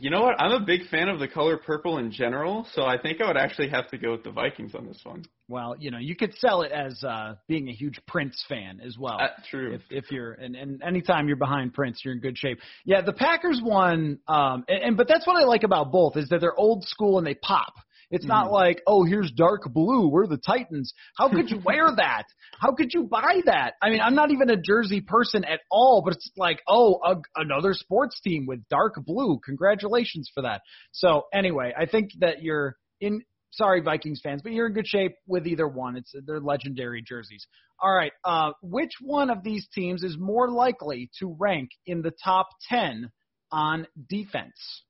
You 0.00 0.10
know 0.10 0.22
what? 0.22 0.40
I'm 0.40 0.52
a 0.52 0.64
big 0.64 0.86
fan 0.90 1.08
of 1.08 1.18
the 1.18 1.26
color 1.26 1.56
purple 1.56 1.98
in 1.98 2.12
general, 2.12 2.64
so 2.72 2.84
I 2.84 2.98
think 2.98 3.20
I 3.20 3.26
would 3.26 3.36
actually 3.36 3.68
have 3.70 3.90
to 3.90 3.98
go 3.98 4.12
with 4.12 4.22
the 4.22 4.30
Vikings 4.30 4.72
on 4.76 4.86
this 4.86 5.00
one. 5.02 5.24
Well, 5.48 5.74
you 5.76 5.90
know, 5.90 5.98
you 5.98 6.14
could 6.14 6.34
sell 6.34 6.62
it 6.62 6.70
as 6.70 7.02
uh, 7.02 7.34
being 7.48 7.68
a 7.68 7.72
huge 7.72 7.98
Prince 8.06 8.44
fan 8.48 8.80
as 8.84 8.96
well. 8.96 9.18
Uh, 9.20 9.30
true. 9.50 9.74
If, 9.74 9.80
if 9.90 10.12
you're 10.12 10.34
and, 10.34 10.54
and 10.54 10.80
anytime 10.84 11.26
you're 11.26 11.36
behind 11.36 11.74
Prince, 11.74 12.02
you're 12.04 12.14
in 12.14 12.20
good 12.20 12.38
shape. 12.38 12.60
Yeah, 12.84 13.00
the 13.00 13.12
Packers 13.12 13.60
won, 13.64 14.20
um, 14.28 14.64
and, 14.68 14.82
and 14.84 14.96
but 14.96 15.08
that's 15.08 15.26
what 15.26 15.36
I 15.36 15.44
like 15.46 15.64
about 15.64 15.90
both 15.90 16.16
is 16.16 16.28
that 16.28 16.40
they're 16.40 16.56
old 16.56 16.84
school 16.84 17.18
and 17.18 17.26
they 17.26 17.34
pop. 17.34 17.74
It's 18.10 18.24
mm-hmm. 18.24 18.32
not 18.32 18.52
like, 18.52 18.82
oh, 18.86 19.04
here's 19.04 19.30
dark 19.32 19.62
blue. 19.72 20.08
We're 20.08 20.26
the 20.26 20.38
Titans. 20.38 20.92
How 21.16 21.28
could 21.28 21.50
you 21.50 21.60
wear 21.64 21.88
that? 21.96 22.24
How 22.60 22.72
could 22.72 22.92
you 22.92 23.04
buy 23.04 23.40
that? 23.44 23.74
I 23.82 23.90
mean, 23.90 24.00
I'm 24.00 24.14
not 24.14 24.30
even 24.30 24.50
a 24.50 24.56
jersey 24.56 25.00
person 25.00 25.44
at 25.44 25.60
all, 25.70 26.02
but 26.04 26.14
it's 26.14 26.30
like, 26.36 26.60
oh, 26.68 27.00
a, 27.04 27.16
another 27.36 27.74
sports 27.74 28.20
team 28.20 28.46
with 28.46 28.66
dark 28.68 28.94
blue. 29.04 29.38
Congratulations 29.44 30.30
for 30.34 30.42
that. 30.42 30.62
So 30.92 31.24
anyway, 31.32 31.72
I 31.78 31.86
think 31.86 32.10
that 32.20 32.42
you're 32.42 32.76
in. 33.00 33.22
Sorry, 33.50 33.80
Vikings 33.80 34.20
fans, 34.22 34.42
but 34.42 34.52
you're 34.52 34.66
in 34.66 34.74
good 34.74 34.86
shape 34.86 35.12
with 35.26 35.46
either 35.46 35.66
one. 35.66 35.96
It's 35.96 36.12
they're 36.26 36.38
legendary 36.38 37.02
jerseys. 37.02 37.46
All 37.82 37.94
right, 37.94 38.12
uh, 38.22 38.52
which 38.62 38.92
one 39.00 39.30
of 39.30 39.42
these 39.42 39.66
teams 39.74 40.02
is 40.02 40.16
more 40.18 40.50
likely 40.50 41.10
to 41.18 41.34
rank 41.38 41.70
in 41.86 42.02
the 42.02 42.12
top 42.22 42.48
ten 42.68 43.10
on 43.50 43.86
defense? 44.08 44.84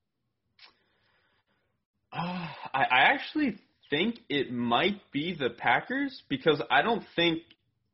Uh, 2.13 2.47
I, 2.75 2.83
I 2.83 3.01
actually 3.13 3.59
think 3.91 4.19
it 4.29 4.53
might 4.53 5.01
be 5.13 5.35
the 5.35 5.51
Packers 5.51 6.23
because 6.29 6.63
I 6.71 6.83
don't 6.83 7.05
think 7.17 7.43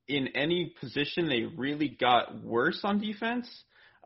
in 0.09 0.29
any 0.35 0.75
position 0.81 1.29
they 1.29 1.43
really 1.57 1.89
got 1.89 2.43
worse 2.43 2.81
on 2.85 3.01
defense. 3.01 3.49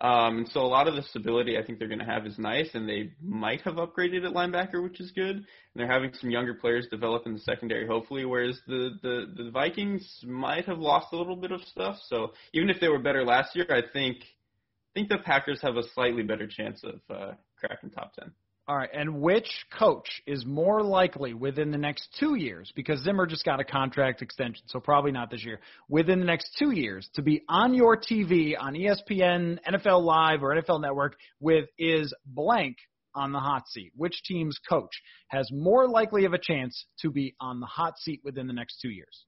Um, 0.00 0.38
and 0.38 0.48
so 0.50 0.60
a 0.60 0.62
lot 0.62 0.86
of 0.86 0.94
the 0.94 1.02
stability 1.02 1.58
I 1.58 1.64
think 1.64 1.80
they're 1.80 1.88
going 1.88 1.98
to 1.98 2.04
have 2.04 2.24
is 2.24 2.38
nice, 2.38 2.68
and 2.74 2.88
they 2.88 3.10
might 3.20 3.62
have 3.62 3.74
upgraded 3.74 4.24
at 4.24 4.32
linebacker, 4.32 4.80
which 4.80 5.00
is 5.00 5.10
good. 5.10 5.34
And 5.34 5.44
they're 5.74 5.90
having 5.90 6.12
some 6.14 6.30
younger 6.30 6.54
players 6.54 6.86
develop 6.88 7.26
in 7.26 7.32
the 7.32 7.40
secondary, 7.40 7.84
hopefully. 7.84 8.24
Whereas 8.24 8.60
the 8.68 8.90
the 9.02 9.26
the 9.36 9.50
Vikings 9.50 10.20
might 10.24 10.66
have 10.66 10.78
lost 10.78 11.08
a 11.12 11.16
little 11.16 11.34
bit 11.34 11.50
of 11.50 11.60
stuff. 11.62 11.96
So 12.06 12.32
even 12.52 12.70
if 12.70 12.80
they 12.80 12.88
were 12.88 13.00
better 13.00 13.24
last 13.24 13.56
year, 13.56 13.66
I 13.70 13.82
think 13.92 14.18
I 14.20 14.90
think 14.94 15.08
the 15.08 15.18
Packers 15.18 15.60
have 15.62 15.76
a 15.76 15.82
slightly 15.94 16.22
better 16.22 16.46
chance 16.46 16.84
of 16.84 17.00
uh, 17.10 17.32
cracking 17.58 17.90
top 17.90 18.14
ten. 18.14 18.30
All 18.68 18.76
right, 18.76 18.90
and 18.92 19.22
which 19.22 19.48
coach 19.78 20.20
is 20.26 20.44
more 20.44 20.82
likely 20.82 21.32
within 21.32 21.70
the 21.70 21.78
next 21.78 22.06
two 22.20 22.34
years, 22.34 22.70
because 22.76 23.02
Zimmer 23.02 23.24
just 23.26 23.42
got 23.42 23.60
a 23.60 23.64
contract 23.64 24.20
extension, 24.20 24.62
so 24.66 24.78
probably 24.78 25.10
not 25.10 25.30
this 25.30 25.42
year, 25.42 25.60
within 25.88 26.18
the 26.18 26.26
next 26.26 26.54
two 26.58 26.72
years 26.72 27.08
to 27.14 27.22
be 27.22 27.44
on 27.48 27.72
your 27.72 27.96
TV 27.96 28.52
on 28.60 28.74
ESPN, 28.74 29.58
NFL 29.66 30.02
Live, 30.02 30.42
or 30.42 30.54
NFL 30.54 30.82
Network 30.82 31.16
with 31.40 31.64
is 31.78 32.12
blank 32.26 32.76
on 33.14 33.32
the 33.32 33.40
hot 33.40 33.66
seat? 33.68 33.90
Which 33.96 34.22
team's 34.24 34.58
coach 34.68 34.92
has 35.28 35.48
more 35.50 35.88
likely 35.88 36.26
of 36.26 36.34
a 36.34 36.38
chance 36.38 36.84
to 37.00 37.10
be 37.10 37.34
on 37.40 37.60
the 37.60 37.66
hot 37.66 37.98
seat 37.98 38.20
within 38.22 38.46
the 38.46 38.52
next 38.52 38.80
two 38.82 38.90
years? 38.90 39.24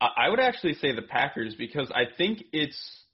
I 0.00 0.30
would 0.30 0.40
actually 0.40 0.74
say 0.74 0.94
the 0.94 1.02
Packers 1.02 1.54
because 1.54 1.90
I 1.94 2.04
think 2.16 2.44
it's 2.54 3.04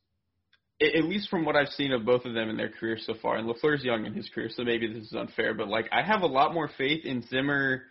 at 0.80 1.04
least 1.04 1.30
from 1.30 1.44
what 1.44 1.56
I've 1.56 1.68
seen 1.68 1.92
of 1.92 2.04
both 2.04 2.24
of 2.24 2.34
them 2.34 2.50
in 2.50 2.56
their 2.56 2.68
career 2.68 2.98
so 2.98 3.14
far, 3.20 3.36
and 3.36 3.48
Lafleur's 3.48 3.84
young 3.84 4.04
in 4.04 4.12
his 4.12 4.28
career, 4.28 4.50
so 4.50 4.62
maybe 4.62 4.92
this 4.92 5.06
is 5.06 5.14
unfair, 5.14 5.54
but 5.54 5.68
like 5.68 5.86
I 5.90 6.02
have 6.02 6.22
a 6.22 6.26
lot 6.26 6.52
more 6.52 6.68
faith 6.76 7.04
in 7.04 7.22
Zimmer 7.22 7.82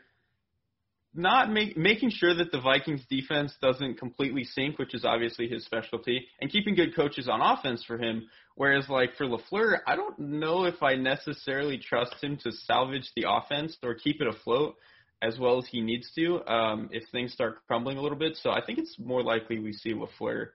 not 1.16 1.50
make, 1.50 1.78
making 1.78 2.12
sure 2.12 2.36
that 2.36 2.52
the 2.52 2.60
Vikings 2.60 3.02
defense 3.10 3.54
doesn't 3.62 3.98
completely 3.98 4.44
sink, 4.44 4.78
which 4.78 4.94
is 4.94 5.06
obviously 5.06 5.48
his 5.48 5.66
specialty, 5.66 6.28
and 6.42 6.52
keeping 6.52 6.76
good 6.76 6.96
coaches 6.96 7.30
on 7.30 7.42
offense 7.42 7.84
for 7.86 7.98
him. 7.98 8.28
Whereas 8.56 8.90
like 8.90 9.16
for 9.16 9.26
Lafleur, 9.26 9.80
I 9.88 9.96
don't 9.96 10.20
know 10.20 10.66
if 10.66 10.84
I 10.84 10.96
necessarily 10.96 11.78
trust 11.78 12.16
him 12.22 12.38
to 12.44 12.52
salvage 12.52 13.10
the 13.16 13.26
offense 13.30 13.78
or 13.82 13.96
keep 13.96 14.22
it 14.22 14.28
afloat 14.28 14.76
as 15.22 15.40
well 15.40 15.58
as 15.58 15.66
he 15.72 15.82
needs 15.82 16.12
to 16.16 16.46
um, 16.52 16.90
if 16.92 17.04
things 17.12 17.32
start 17.32 17.60
crumbling 17.68 17.98
a 17.98 18.02
little 18.02 18.18
bit. 18.18 18.38
So 18.42 18.52
I 18.52 18.64
think 18.66 18.80
it's 18.80 18.98
more 19.00 19.24
likely 19.24 19.60
we 19.60 19.74
see 19.74 19.94
Lafleur 19.94 20.48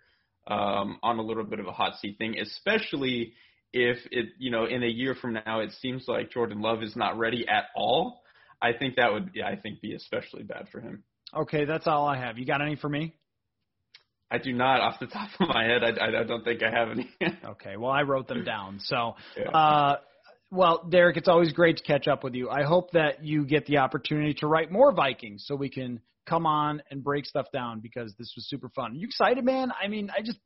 um, 0.46 0.98
on 1.02 1.18
a 1.18 1.22
little 1.22 1.44
bit 1.44 1.60
of 1.60 1.66
a 1.66 1.72
hot 1.72 1.98
seat 2.00 2.18
thing, 2.18 2.38
especially 2.38 3.34
if 3.72 3.98
it, 4.10 4.30
you 4.38 4.50
know, 4.50 4.64
in 4.64 4.82
a 4.82 4.88
year 4.88 5.14
from 5.14 5.34
now, 5.34 5.60
it 5.60 5.70
seems 5.80 6.04
like 6.08 6.30
Jordan 6.30 6.60
Love 6.60 6.82
is 6.82 6.96
not 6.96 7.18
ready 7.18 7.46
at 7.48 7.66
all. 7.76 8.22
I 8.60 8.72
think 8.72 8.96
that 8.96 9.12
would, 9.12 9.30
yeah, 9.34 9.46
I 9.46 9.56
think, 9.56 9.80
be 9.80 9.94
especially 9.94 10.42
bad 10.42 10.66
for 10.70 10.80
him. 10.80 11.04
Okay, 11.34 11.64
that's 11.64 11.86
all 11.86 12.06
I 12.06 12.18
have. 12.18 12.36
You 12.36 12.44
got 12.44 12.60
any 12.60 12.76
for 12.76 12.88
me? 12.88 13.14
I 14.30 14.38
do 14.38 14.52
not, 14.52 14.80
off 14.80 15.00
the 15.00 15.06
top 15.06 15.28
of 15.40 15.48
my 15.48 15.64
head. 15.64 15.82
I, 15.82 16.20
I 16.20 16.24
don't 16.24 16.44
think 16.44 16.62
I 16.62 16.70
have 16.70 16.90
any. 16.90 17.10
okay, 17.44 17.76
well, 17.76 17.90
I 17.90 18.02
wrote 18.02 18.28
them 18.28 18.44
down. 18.44 18.78
So, 18.80 19.14
yeah. 19.36 19.50
uh, 19.50 19.96
well, 20.50 20.82
Derrik, 20.88 21.16
it's 21.16 21.28
always 21.28 21.52
great 21.52 21.76
to 21.76 21.82
catch 21.84 22.08
up 22.08 22.24
with 22.24 22.34
you. 22.34 22.50
I 22.50 22.64
hope 22.64 22.90
that 22.92 23.24
you 23.24 23.44
get 23.44 23.66
the 23.66 23.78
opportunity 23.78 24.34
to 24.34 24.46
write 24.46 24.70
more 24.70 24.92
Vikings 24.92 25.44
so 25.46 25.54
we 25.54 25.68
can 25.68 26.00
come 26.26 26.46
on 26.46 26.82
and 26.90 27.02
break 27.02 27.26
stuff 27.26 27.46
down 27.52 27.80
because 27.80 28.14
this 28.18 28.32
was 28.36 28.48
super 28.48 28.68
fun. 28.70 28.92
Are 28.92 28.94
you 28.94 29.06
excited, 29.06 29.44
man? 29.44 29.72
I 29.82 29.88
mean, 29.88 30.10
I 30.16 30.22
just 30.22 30.38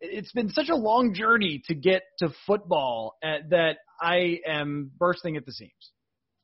it's 0.00 0.32
been 0.32 0.50
such 0.50 0.68
a 0.68 0.76
long 0.76 1.14
journey 1.14 1.62
to 1.66 1.74
get 1.74 2.02
to 2.18 2.30
football 2.46 3.16
uh, 3.22 3.38
that 3.50 3.78
I 4.00 4.40
am 4.46 4.90
bursting 4.96 5.36
at 5.36 5.44
the 5.44 5.52
seams. 5.52 5.72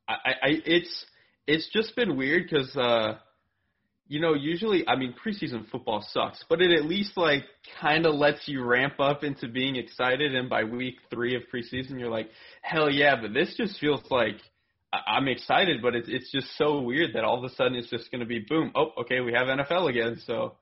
I, 0.09 0.15
I 0.15 0.49
it's 0.67 1.07
it's 1.47 1.69
just 1.73 1.95
been 1.97 2.17
weird 2.17 2.49
because 2.49 2.75
uh, 2.77 3.19
you 4.09 4.21
know 4.21 4.35
usually 4.35 4.87
I 4.87 4.97
mean 4.97 5.15
preseason 5.25 5.69
football 5.71 6.07
sucks, 6.11 6.45
but 6.49 6.61
it 6.61 6.73
at 6.73 6.85
least 6.85 7.17
like 7.17 7.45
kind 7.81 8.07
of 8.07 8.15
lets 8.15 8.47
you 8.47 8.65
ramp 8.65 9.01
up 9.01 9.25
into 9.25 9.49
being 9.49 9.77
excited, 9.77 10.35
and 10.35 10.49
by 10.49 10.65
week 10.65 10.97
three 11.11 11.35
of 11.37 11.43
preseason 11.53 11.99
you're 11.99 12.11
like 12.11 12.29
hell 12.63 12.91
yeah, 12.91 13.17
but 13.21 13.33
this 13.33 13.55
just 13.57 13.79
feels 13.79 14.03
like 14.11 14.37
I- 14.93 15.17
I'm 15.17 15.29
excited, 15.29 15.83
but 15.83 15.95
it's 15.95 16.09
it's 16.09 16.31
just 16.31 16.57
so 16.57 16.81
weird 16.81 17.15
that 17.15 17.25
all 17.25 17.39
of 17.39 17.51
a 17.51 17.55
sudden 17.55 17.75
it's 17.75 17.91
just 17.91 18.11
going 18.11 18.21
to 18.21 18.27
be 18.27 18.41
boom. 18.41 18.71
Oh, 18.75 18.93
okay, 19.03 19.21
we 19.21 19.33
have 19.33 19.49
NFL 19.49 19.91
again. 19.91 20.21
So 20.27 20.55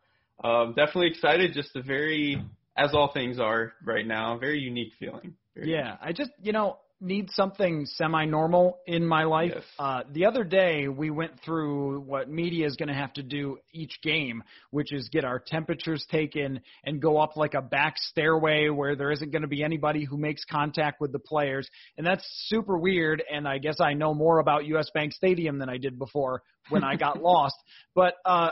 um, 0.43 0.75
definitely 0.75 1.09
excited. 1.09 1.53
Just 1.53 1.77
a 1.77 1.83
very, 1.83 2.43
as 2.77 2.95
all 2.95 3.13
things 3.13 3.39
are 3.39 3.75
right 3.85 4.07
now, 4.07 4.39
very 4.39 4.59
unique 4.61 4.93
feeling. 4.99 5.35
Very 5.55 5.71
yeah, 5.73 5.77
unique. 5.85 5.99
I 6.01 6.13
just 6.13 6.31
you 6.43 6.53
know 6.53 6.79
need 7.03 7.31
something 7.33 7.85
semi-normal 7.85 8.79
in 8.87 9.05
my 9.05 9.25
life. 9.25 9.53
Yes. 9.55 9.65
Uh, 9.79 10.03
the 10.13 10.27
other 10.27 10.45
day, 10.45 10.87
we 10.89 11.11
went 11.11 11.41
through 11.45 12.01
what 12.01 12.31
media 12.31 12.67
is 12.67 12.77
going 12.77 12.89
to 12.89 12.95
have 12.95 13.13
to 13.15 13.23
do 13.23 13.59
each 13.73 14.01
game, 14.03 14.45
which 14.71 14.93
is 14.93 15.09
get 15.09 15.25
our 15.25 15.43
temperatures 15.45 16.07
taken 16.11 16.61
and 16.85 17.03
go 17.03 17.19
up 17.19 17.37
like 17.37 17.55
a 17.55 17.61
back 17.61 17.95
stairway 17.97 18.69
where 18.69 18.95
there 18.95 19.11
isn't 19.11 19.33
going 19.33 19.43
to 19.43 19.49
be 19.49 19.65
anybody 19.65 20.05
who 20.05 20.17
makes 20.17 20.45
contact 20.45 21.01
with 21.01 21.13
the 21.13 21.19
players, 21.19 21.69
and 21.99 22.07
that's 22.07 22.25
super 22.47 22.79
weird. 22.79 23.23
And 23.31 23.49
I 23.49 23.59
guess 23.59 23.81
I 23.81 23.95
know 23.95 24.15
more 24.15 24.39
about 24.39 24.67
U.S. 24.67 24.89
Bank 24.95 25.13
Stadium 25.13 25.59
than 25.59 25.69
I 25.69 25.79
did 25.79 25.99
before 25.99 26.43
when 26.69 26.85
I 26.85 26.97
got 26.97 27.21
lost. 27.23 27.57
But 27.95 28.15
uh, 28.25 28.51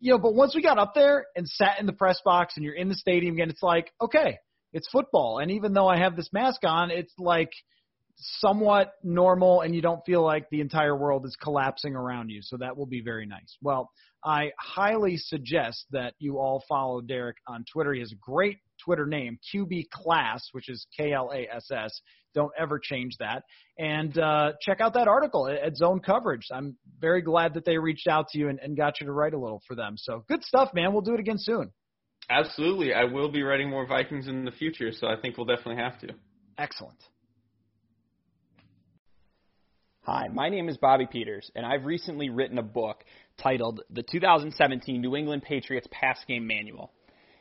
you 0.00 0.12
know, 0.12 0.18
but 0.18 0.34
once 0.34 0.54
we 0.54 0.62
got 0.62 0.78
up 0.78 0.92
there 0.94 1.26
and 1.36 1.48
sat 1.48 1.78
in 1.78 1.86
the 1.86 1.92
press 1.92 2.20
box 2.24 2.54
and 2.56 2.64
you're 2.64 2.74
in 2.74 2.88
the 2.88 2.96
stadium 2.96 3.34
again, 3.34 3.50
it's 3.50 3.62
like 3.62 3.92
okay. 4.00 4.38
It's 4.74 4.88
football, 4.90 5.38
and 5.38 5.50
even 5.50 5.74
though 5.74 5.86
I 5.86 5.98
have 5.98 6.16
this 6.16 6.30
mask 6.32 6.62
on, 6.64 6.90
it's 6.90 7.12
like 7.18 7.50
somewhat 8.16 8.94
normal 9.02 9.62
and 9.62 9.74
you 9.74 9.82
don't 9.82 10.04
feel 10.04 10.22
like 10.22 10.48
the 10.50 10.60
entire 10.60 10.96
world 10.96 11.26
is 11.26 11.36
collapsing 11.42 11.96
around 11.96 12.28
you. 12.30 12.40
So 12.42 12.56
that 12.58 12.76
will 12.76 12.86
be 12.86 13.00
very 13.00 13.26
nice. 13.26 13.56
Well, 13.60 13.90
I 14.24 14.52
highly 14.58 15.16
suggest 15.16 15.86
that 15.90 16.14
you 16.18 16.38
all 16.38 16.62
follow 16.68 17.00
Derrik 17.00 17.34
on 17.48 17.64
Twitter. 17.72 17.92
He 17.92 18.00
has 18.00 18.12
a 18.12 18.20
great 18.20 18.58
Twitter 18.84 19.06
name, 19.06 19.38
QB 19.52 19.86
Klass, 19.94 20.40
which 20.52 20.68
is 20.68 20.86
K 20.96 21.12
L 21.12 21.30
A 21.34 21.48
S 21.52 21.70
S. 21.72 22.00
Don't 22.34 22.52
ever 22.58 22.78
change 22.78 23.16
that. 23.18 23.42
And 23.78 24.16
uh, 24.18 24.52
check 24.60 24.80
out 24.80 24.94
that 24.94 25.08
article 25.08 25.48
at 25.48 25.76
Zone 25.76 26.00
Coverage. 26.00 26.46
I'm 26.52 26.76
very 27.00 27.20
glad 27.20 27.54
that 27.54 27.64
they 27.64 27.78
reached 27.78 28.06
out 28.06 28.28
to 28.28 28.38
you 28.38 28.48
and, 28.48 28.58
and 28.60 28.76
got 28.76 29.00
you 29.00 29.06
to 29.06 29.12
write 29.12 29.34
a 29.34 29.38
little 29.38 29.62
for 29.66 29.74
them. 29.74 29.94
So 29.96 30.24
good 30.28 30.44
stuff, 30.44 30.70
man. 30.72 30.92
We'll 30.92 31.02
do 31.02 31.14
it 31.14 31.20
again 31.20 31.38
soon. 31.38 31.72
Absolutely. 32.30 32.94
I 32.94 33.04
will 33.04 33.30
be 33.30 33.42
writing 33.42 33.68
more 33.68 33.86
Vikings 33.86 34.28
in 34.28 34.44
the 34.44 34.52
future, 34.52 34.92
so 34.92 35.08
I 35.08 35.16
think 35.20 35.36
we'll 35.36 35.46
definitely 35.46 35.82
have 35.82 35.98
to. 36.00 36.14
Excellent. 36.58 36.98
Hi, 40.04 40.26
my 40.26 40.48
name 40.48 40.68
is 40.68 40.76
Bobby 40.76 41.06
Peters, 41.06 41.48
and 41.54 41.64
I've 41.64 41.84
recently 41.84 42.28
written 42.28 42.58
a 42.58 42.62
book 42.62 43.04
titled 43.40 43.82
The 43.88 44.02
2017 44.02 45.00
New 45.00 45.14
England 45.14 45.44
Patriots 45.44 45.86
Pass 45.92 46.18
Game 46.26 46.44
Manual. 46.44 46.90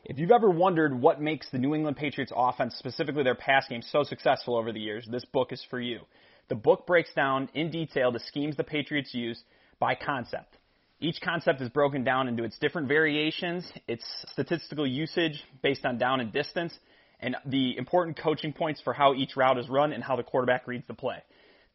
If 0.05 0.19
you've 0.19 0.29
ever 0.29 0.47
wondered 0.47 0.93
what 0.93 1.19
makes 1.19 1.49
the 1.49 1.57
New 1.57 1.73
England 1.73 1.97
Patriots 1.97 2.31
offense, 2.35 2.75
specifically 2.77 3.23
their 3.23 3.33
pass 3.33 3.67
game, 3.67 3.81
so 3.81 4.03
successful 4.03 4.55
over 4.55 4.71
the 4.71 4.79
years, 4.79 5.07
this 5.09 5.25
book 5.25 5.51
is 5.51 5.65
for 5.71 5.79
you. 5.81 6.01
The 6.49 6.55
book 6.55 6.85
breaks 6.85 7.11
down 7.15 7.49
in 7.55 7.71
detail 7.71 8.11
the 8.11 8.19
schemes 8.19 8.55
the 8.57 8.63
Patriots 8.63 9.11
use 9.11 9.41
by 9.79 9.95
concept. 9.95 10.57
Each 10.99 11.19
concept 11.19 11.61
is 11.61 11.69
broken 11.69 12.03
down 12.03 12.27
into 12.27 12.43
its 12.43 12.59
different 12.59 12.87
variations, 12.87 13.67
its 13.87 14.05
statistical 14.33 14.85
usage 14.85 15.43
based 15.63 15.83
on 15.83 15.97
down 15.97 16.19
and 16.19 16.31
distance, 16.31 16.77
and 17.21 17.35
the 17.43 17.75
important 17.75 18.19
coaching 18.19 18.53
points 18.53 18.81
for 18.81 18.93
how 18.93 19.15
each 19.15 19.35
route 19.35 19.57
is 19.57 19.67
run 19.67 19.93
and 19.93 20.03
how 20.03 20.15
the 20.15 20.21
quarterback 20.21 20.67
reads 20.67 20.85
the 20.87 20.93
play. 20.93 21.23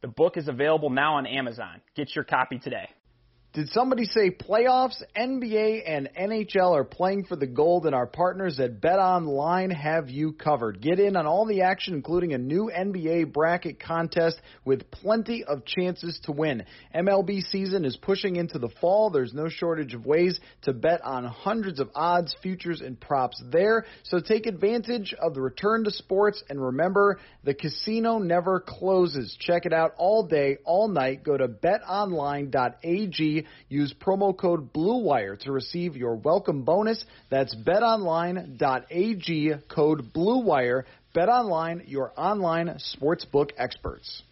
The 0.06 0.12
book 0.12 0.36
is 0.36 0.46
available 0.46 0.88
now 0.88 1.16
on 1.16 1.26
Amazon. 1.26 1.80
Get 1.96 2.14
your 2.14 2.22
copy 2.22 2.60
today. 2.60 2.88
Did 3.56 3.70
somebody 3.70 4.04
say 4.04 4.30
playoffs? 4.30 5.02
NBA 5.16 5.84
and 5.86 6.10
NHL 6.14 6.76
are 6.76 6.84
playing 6.84 7.24
for 7.24 7.36
the 7.36 7.46
gold, 7.46 7.86
and 7.86 7.94
our 7.94 8.06
partners 8.06 8.60
at 8.60 8.82
Bet 8.82 8.98
Online 8.98 9.70
have 9.70 10.10
you 10.10 10.34
covered. 10.34 10.82
Get 10.82 11.00
in 11.00 11.16
on 11.16 11.26
all 11.26 11.46
the 11.46 11.62
action, 11.62 11.94
including 11.94 12.34
a 12.34 12.38
new 12.38 12.70
NBA 12.70 13.32
bracket 13.32 13.80
contest 13.80 14.38
with 14.66 14.90
plenty 14.90 15.42
of 15.42 15.64
chances 15.64 16.20
to 16.24 16.32
win. 16.32 16.64
MLB 16.94 17.40
season 17.50 17.86
is 17.86 17.96
pushing 17.96 18.36
into 18.36 18.58
the 18.58 18.68
fall. 18.78 19.08
There's 19.08 19.32
no 19.32 19.48
shortage 19.48 19.94
of 19.94 20.04
ways 20.04 20.38
to 20.64 20.74
bet 20.74 21.02
on 21.02 21.24
hundreds 21.24 21.80
of 21.80 21.88
odds, 21.94 22.36
futures, 22.42 22.82
and 22.82 23.00
props 23.00 23.42
there. 23.50 23.86
So 24.02 24.20
take 24.20 24.44
advantage 24.44 25.14
of 25.18 25.32
the 25.32 25.40
return 25.40 25.84
to 25.84 25.90
sports, 25.90 26.44
and 26.50 26.62
remember, 26.62 27.20
the 27.42 27.54
casino 27.54 28.18
never 28.18 28.60
closes. 28.60 29.34
Check 29.40 29.64
it 29.64 29.72
out 29.72 29.92
all 29.96 30.26
day, 30.26 30.58
all 30.66 30.88
night. 30.88 31.24
Go 31.24 31.38
to 31.38 31.48
betonline.ag 31.48 33.45
Use 33.68 33.94
promo 34.00 34.36
code 34.36 34.72
BLUEWIRE 34.72 35.40
to 35.40 35.52
receive 35.52 35.96
your 35.96 36.16
welcome 36.16 36.62
bonus. 36.62 37.04
That's 37.30 37.54
betonline.ag 37.54 39.54
code 39.68 40.12
BLUEWIRE. 40.12 40.84
BetOnline, 41.14 41.88
your 41.88 42.12
online 42.16 42.78
sportsbook 43.00 43.50
experts. 43.56 44.22